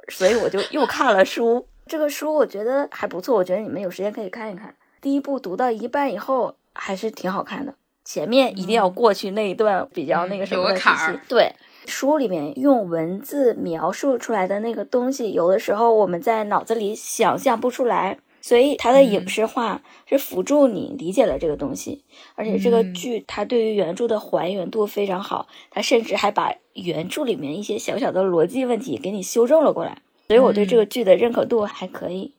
[0.10, 1.68] 所以我就又看了书。
[1.88, 4.76] 这个书我觉得还不错，我觉得你们有时间可以看一看。
[5.02, 7.74] 第一部读到一半以后还是挺好看的，
[8.06, 11.20] 前面一定要过去那一段比较那个什么的坎儿。
[11.28, 11.52] 对，
[11.88, 18.20] 书里面用文字描述出来的那个东西，有的时候我们在脑子里想象不出来。
[18.44, 22.03] 所以它的影视化是辅助你理解了这个东西，
[22.36, 29.98] 而且这个剧它对于原著的还原度非常好，它甚至还把原著里面一些小小的逻辑问题给你修正了过来。
[30.28, 32.34] 所以我对这个剧的认可度还可以。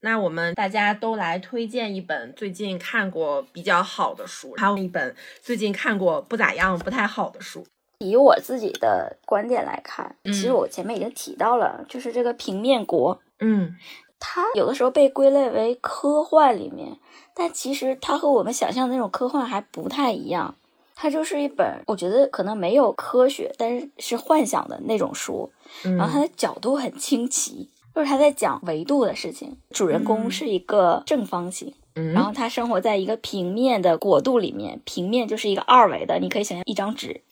[0.00, 7.66] 那我们大家都来推荐一本最近看过比较好的书，还有一本最近看过不咋样、不太好的书。
[8.00, 13.74] 以我自己的观点来看，其实我前面已经提到了，就是这个平面国，嗯。
[14.20, 16.96] 它有的时候被归类为科幻里面，
[17.34, 20.54] 但其实它和我们想象的那种科幻还不太一样。
[20.94, 25.48] 它就是一本我觉得可能没有科学，但是是幻想的那种书。
[25.82, 29.56] 然后它的角度很清奇，就是他在讲维度的事情。
[29.70, 31.72] 主人公是一个正方形。
[32.14, 37.22] 然后他生活在一个平面的国度里面，平面就是一个二维的，你可以想象一张纸。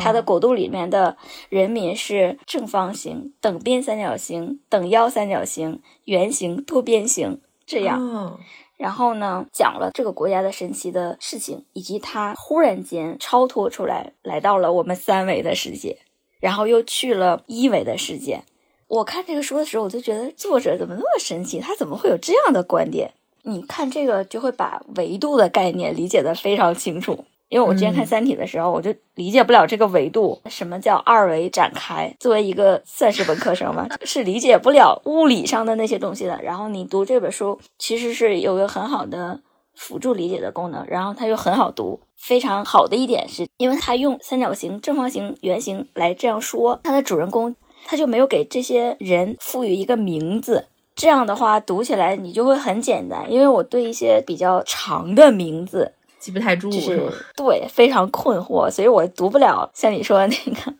[0.00, 1.16] 他的国度里面的
[1.48, 8.38] 人民是正方形、等边三角形、等腰三角形、圆形、多边形这样。
[8.76, 15.98] 然后呢，讲了这个国家的神奇的事情，以及他忽然间超脱出来，来到了我们三维的世界，
[16.40, 18.42] 然后又去了一维的世界。
[18.88, 21.60] 我看这个书的时候，我就觉得作者怎么那么神奇？
[21.60, 23.12] 他怎么会有这样的观点？
[23.42, 27.24] 你看这个就会把维度的概念理解的非常清楚，
[27.54, 32.12] 因为我之前看《三体》的时候，我就理解不了这个维度，什么叫二维展开？
[32.18, 36.36] 作为一个算是文科生嘛， 是理解不了物理上的那些东西的。
[36.42, 39.38] 然后你读这本书，其实是有个很好的
[39.76, 42.00] 辅助理解的功能，然后它又很好读。
[42.16, 47.54] 非常好的一点是，因为它用三角形、正方形、圆形来这样说，它的主人公
[47.86, 50.66] 他就没有给这些人赋予一个名字。
[50.96, 55.92] 这样的话读起来你就会很简单，因为我对一些比较长的名字
[56.24, 56.98] 记不太住，是
[57.36, 60.74] 对非常困惑，所以我读不了像你说的那个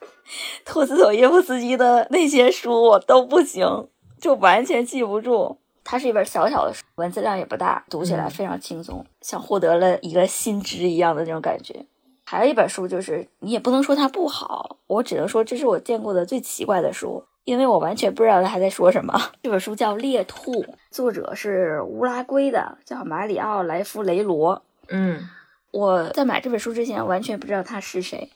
[0.64, 3.88] 托斯妥耶夫斯基的那些书，我都不行，
[4.18, 5.58] 就完全记不住。
[5.84, 11.84] 它是一本小小的书，文字量也不大，读起来非常轻松，像获得了一个新知一样的那种感觉。
[12.24, 17.22] 还有一本书，就是你也不能说它不好，我只能说这是我见过的最奇怪的书。
[17.44, 19.12] 因为我完全不知道他在说什么。
[19.44, 20.50] 这本书叫《猎兔》，
[20.90, 24.62] 作者是乌拉圭的，叫马里奥·莱夫雷罗。
[24.88, 25.28] 嗯，
[25.70, 28.30] 我在买这本书之前完全不知道他是谁，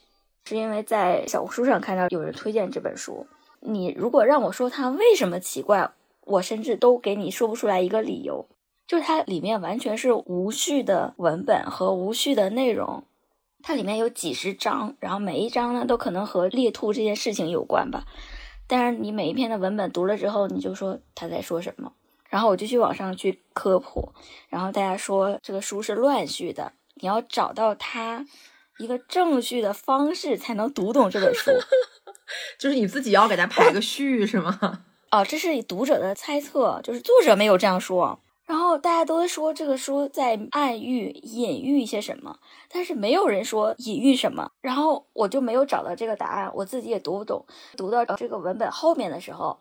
[0.45, 3.27] 是因为在小红书上看到有人推荐这本书。
[3.61, 5.91] 你如果让我说他为什么奇怪，
[6.23, 8.47] 我甚至都给你说不出来一个理由。
[8.87, 13.05] 就是它里面完全是无序的文本和无序的内容，
[13.63, 18.05] 它里面有几十章，然后每一章呢都可能和猎兔这件事情有关吧。
[18.67, 21.93] 但是你每一篇的文本读了之后，你就说他在说什么，
[22.29, 24.13] 然后我就去网上去科普，
[24.49, 28.25] 然后大家说这个书是乱序的，你要找到它
[28.79, 31.51] 一个正序的方式才能读懂这本书，
[32.59, 34.85] 就是你自己要给它排个序是吗？
[35.11, 38.21] 哦，这是读者的猜测，就是作者没有这样说。
[38.45, 42.39] 然后大家都说这个书在暗喻、隐喻一些什么，
[42.71, 44.51] 但是没有人说隐喻什么。
[44.63, 47.45] 然后我就没有找到这个答案，我自己也读不懂。
[47.77, 49.59] 读到这个文本后面的时候，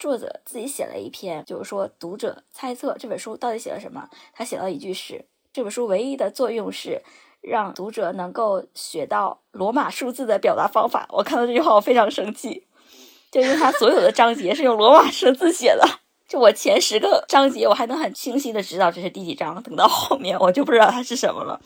[0.00, 4.08] 作者自己写了一篇，就是说读者猜测这本书到底写了什么。
[4.32, 7.02] 他写了一句是：这本书唯一的作用是
[7.42, 11.06] 让读者能够学到罗马数字的表达方法。
[11.10, 12.66] 我看到这句话，我非常生气，
[13.30, 15.86] 就因为他所有的章节是用罗马数字写的。
[16.26, 21.60] 就我前十个章节，我还能很清晰的知道这是第几章，等到后面我就不知道它是什么了。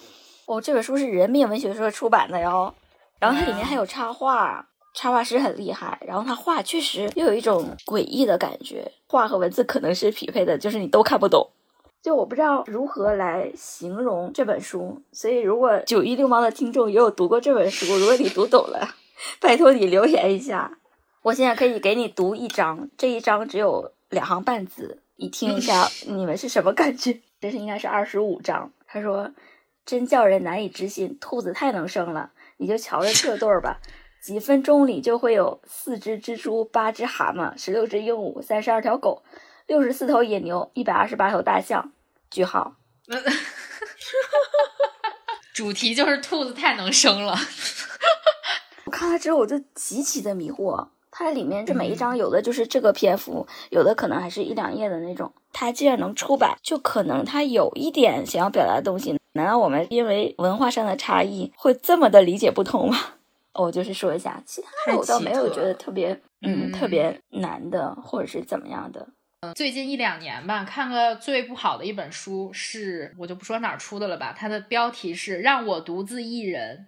[0.47, 2.74] 哦，这本书是人民文学社出版的哟，
[3.20, 11.50] 然后它里面还有插画，插画师很厉害，然后他画确实又有一种诡异的感觉，画和文字可能是匹配的，就是你都看不懂。
[12.00, 18.94] 就我不知道如何来形容这本书，所以如果九一六猫的听众也有读过这本书，如果你读懂了，
[19.40, 20.78] 拜托你留言一下。
[21.22, 23.92] 我现在可以给你读一章，这一章只有。
[24.10, 27.20] 两行半字，你听一下， 你们是什么感觉？
[27.40, 28.70] 这是应该是二十五章。
[28.86, 29.32] 他说
[29.84, 32.30] ：“真叫人难以置信，兔子太能生了。
[32.58, 33.80] 你就瞧着这对儿吧，
[34.24, 39.22] 几分钟里就会有四只蜘蛛、八只蛤蟆、十六只鹦鹉、三十二条狗、
[39.66, 41.92] 六十四头野牛、一百二十八头大象。”
[42.32, 42.76] 句号。
[45.52, 47.36] 主题就是兔子太能生了。
[48.86, 50.88] 我看了之后，我就极其的迷惑。
[51.10, 55.34] 它里面这每一张有的就是这个篇幅，有的可能还是一两页的那种。
[55.52, 59.20] 它既然能出版，就可能它有一点想要表达的东西。
[59.34, 62.96] 难道我们因为文化上的差异会这么的理解不通吗？
[63.55, 69.09] 我就是说一下，其他的我倒没有觉得特别，嗯，特别难的，或者是怎么样的。
[69.40, 74.35] 嗯，最近一两年吧，看个最不好的一本书是，我就不说哪儿出的了吧。
[74.36, 76.86] 它的标题是《让我独自一人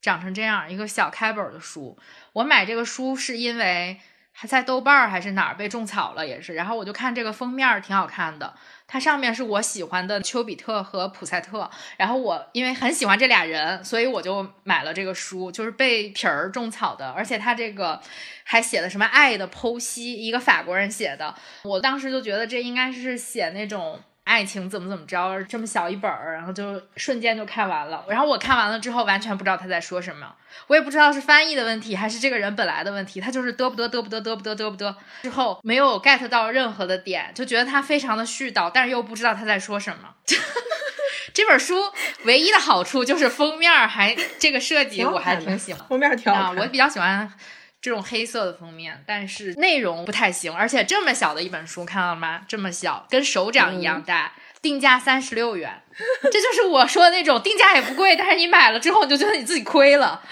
[0.00, 1.98] 长成这样》，一个小开本的书。
[2.32, 3.98] 我买这个书是因为。
[4.40, 8.54] 还在豆瓣儿还是哪儿被种草了也是，然后我就看这个封面儿挺好看的，
[8.86, 18.00] 它上面是我喜欢的丘比特和普赛特，然后我因为很喜欢这俩人，所以我就买了这个书，就是被皮儿种草的，而且它这个
[18.44, 21.34] 还写的什么爱的剖析，一个法国人写的，
[21.64, 24.00] 我当时就觉得这应该是写那种。
[24.28, 25.42] 爱情怎么怎么着？
[25.44, 28.04] 这么小一本儿，然后就瞬间就看完了。
[28.10, 30.30] 然后我看完了之后，完全不知道他在说什么，
[30.66, 33.22] 我也不知道是翻译的问题还是这个人本来的问题。
[33.22, 40.10] 他就是嘚不嘚嘚不嘚嘚不嘚嘚不嘚，之后没有 get 到任何的点，就觉得他非常的絮叨，但是又不知道他在说什么。
[41.32, 41.76] 这本书
[42.24, 47.32] 唯一的好处就是封面还这个设计我还挺喜欢，封面挺好，我比较喜欢。
[47.80, 52.42] 这种黑色的封面，但是内容不太行，而且这么小的一本书，看到了吗？
[52.48, 55.82] 这么小，跟手掌一样大，定价三十六元，
[56.24, 60.22] 这就是我说的那种定价也不贵，但是你买了之后你就觉得你自己亏了。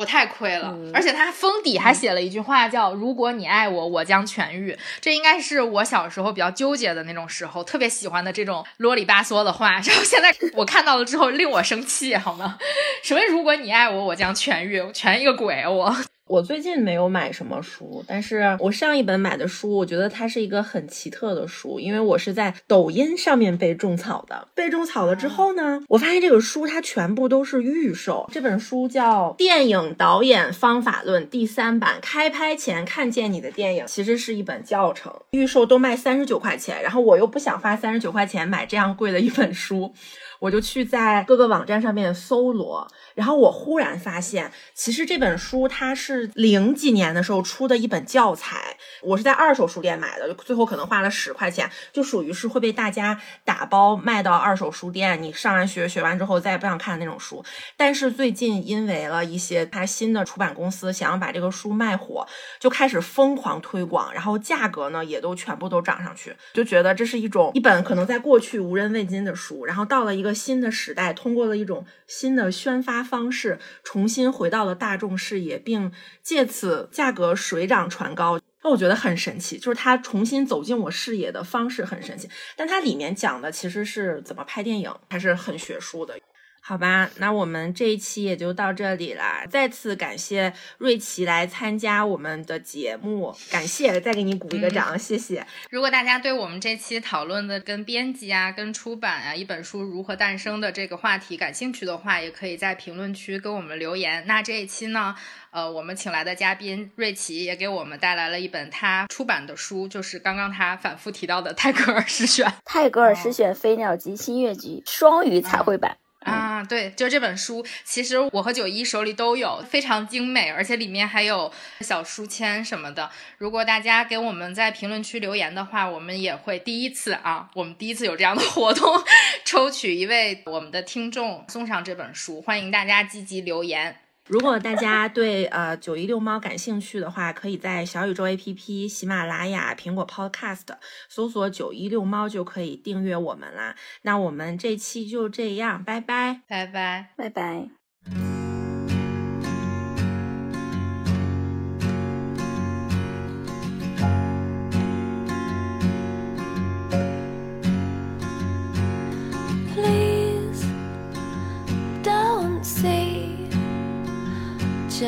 [0.00, 4.74] 我太亏了，而且他封底还写了一句话，叫“如果你爱我，我将痊愈”。
[4.98, 9.72] 这应该是我小时候比较纠结的那种时候，特别喜欢的这种啰里吧嗦的话。
[9.84, 12.56] 然后现在我看到了之后，令我生气，好吗？
[13.04, 14.80] 什么“如果你爱我，我将痊愈”？
[14.92, 15.66] 痊一个鬼！
[15.68, 15.94] 我。
[16.30, 24.46] 我最近没有买什么书，但是我上一本买的书，我觉得它是一个很奇特的书，因为我是在抖音上面被种草的。
[24.54, 28.28] 被种草了之后呢，我发现这个书它全部都是预售。
[28.32, 39.92] 这本书叫《电影导演方法论》第三版，开拍前看见你的电影，其实是一本教程，预售都卖三十九块钱，然后我又不想花三十九块钱买这样贵的一本书。
[40.40, 48.76] 我就去在各个网站上面搜罗，然后我忽然发现，其实这本书它是零几年的时候出的一本教材。
[49.02, 55.22] 我是在二手书店买的，最后可能花了十块钱，就属于是会被大家打包卖到二手书店。
[55.22, 57.44] 你上完学学完之后再也不想看的那种书。
[57.76, 62.26] 但是最近因为了一些他新的出版公司想要把这个书卖火，
[62.58, 70.29] 就开始疯狂推广，然后价格呢也都全部都涨上去，就觉得这是一种一本可能在过去无人问津的书，然后到了一个。
[70.32, 75.92] 新的时代，通过了一种新的宣发方式，重新回到了大众视野，并
[76.22, 78.40] 借此价格水涨船高。
[78.62, 82.28] 那我觉得很神奇，就是它重新走进我视野的方式很神奇。
[82.56, 86.18] 但它里面讲的其实是怎么拍电影，还是很学术的。
[86.62, 89.44] 好吧，那我们这一期也就到这里啦。
[89.50, 95.44] 再次感谢瑞奇来参加我们的节目，感谢，再给你鼓一个掌，谢谢。
[95.70, 104.24] 如果大家对我们这期讨论的跟编辑啊、跟出版啊、一本书如何诞生的这个话题感兴趣的话，也可以在评论区跟我们留言。
[104.26, 105.16] 那这一期呢，
[105.50, 115.96] 呃，我们请来的嘉宾瑞奇也给我们带来了一本他出版的书，就是刚刚他反复提到的泰戈尔诗选，泰戈尔诗选飞鸟集新月集双语彩绘版。
[116.20, 123.10] 啊，对，就这本书，其实我和九一手里都有，非常精美，而且里面还有小书签什么的。
[123.38, 129.02] 如果大家给我们在评论区留言的话，我们也会第一次啊，我们第一次有这样的活动，
[129.46, 133.96] 抽取一位我们的听众送上这本书，欢迎大家积极留言。
[134.30, 140.66] 如果大家对呃九一六猫感兴趣的话，可以在小宇宙 APP、喜马拉雅、苹果 Podcast
[141.08, 143.74] 搜索“九一六猫”就可以订阅我们啦。
[144.02, 148.39] 那我们这期就这样，拜拜，拜拜，拜拜。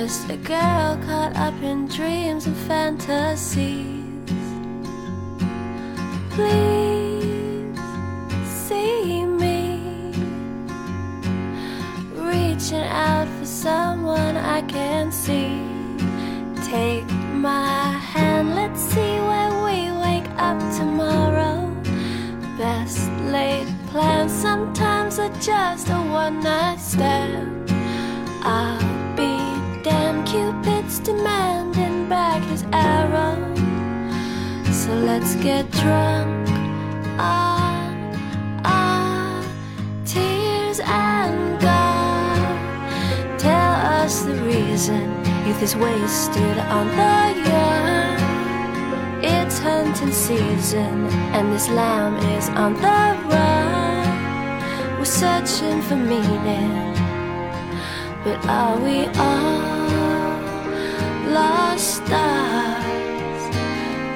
[0.05, 4.03] Just a girl caught up in dreams and fantasies.
[6.31, 7.79] Please
[8.45, 9.79] see me
[12.17, 15.53] reaching out for someone I can see.
[16.69, 21.73] Take my hand, let's see where we wake up tomorrow.
[22.59, 27.71] Best laid plans sometimes are just a one night stand.
[28.43, 29.52] I'll Damn
[30.33, 33.37] Cupid's demanding back his arrow.
[34.73, 36.49] So let's get drunk
[37.21, 38.17] on
[38.65, 39.45] our
[40.07, 45.05] tears and God tell us the reason
[45.47, 47.15] Youth is wasted on the
[47.51, 48.19] young.
[49.23, 54.99] It's hunting season, and this lamb is on the run.
[54.99, 56.95] We're searching for meaning,
[58.25, 59.72] but are we all
[61.33, 63.43] lost stars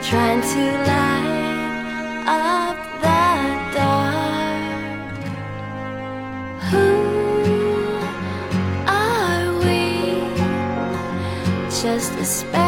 [0.09, 5.19] trying to light up that dark?
[6.71, 6.89] Who
[8.87, 9.83] are we?
[11.83, 12.66] Just a speck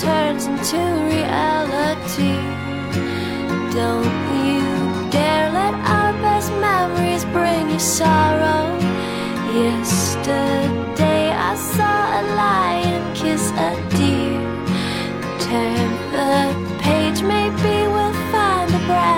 [0.00, 0.78] turns into
[1.10, 2.36] reality.
[3.74, 8.78] Don't you dare let our best memories bring you sorrow.
[9.52, 14.38] Yesterday I saw a lion kiss a deer.
[15.46, 19.17] Turn the page, maybe we'll find a brand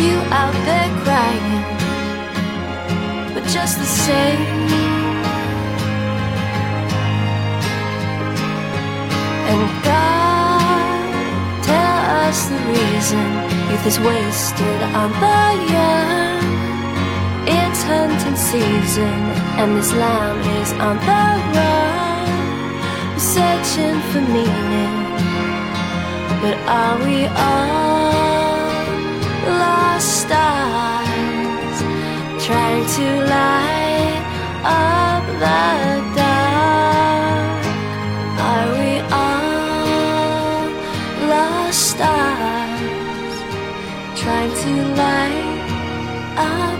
[0.00, 1.64] you out there crying.
[3.34, 4.42] But just the same.
[9.50, 11.14] And God,
[11.64, 13.26] tell us the reason
[13.70, 15.42] youth is wasted on the
[15.74, 16.38] young.
[17.58, 19.18] It's hunting season,
[19.58, 21.22] and this lamb is on the
[21.54, 22.28] run.
[23.14, 24.94] We're searching for meaning,
[26.40, 27.78] but are we all
[30.00, 31.78] stars
[32.46, 34.22] trying to light
[34.64, 35.64] up the
[36.18, 37.62] dark?
[38.50, 38.92] Are we
[39.22, 40.66] all
[41.28, 43.34] lost stars
[44.20, 44.72] trying to
[45.02, 45.58] light
[46.36, 46.77] up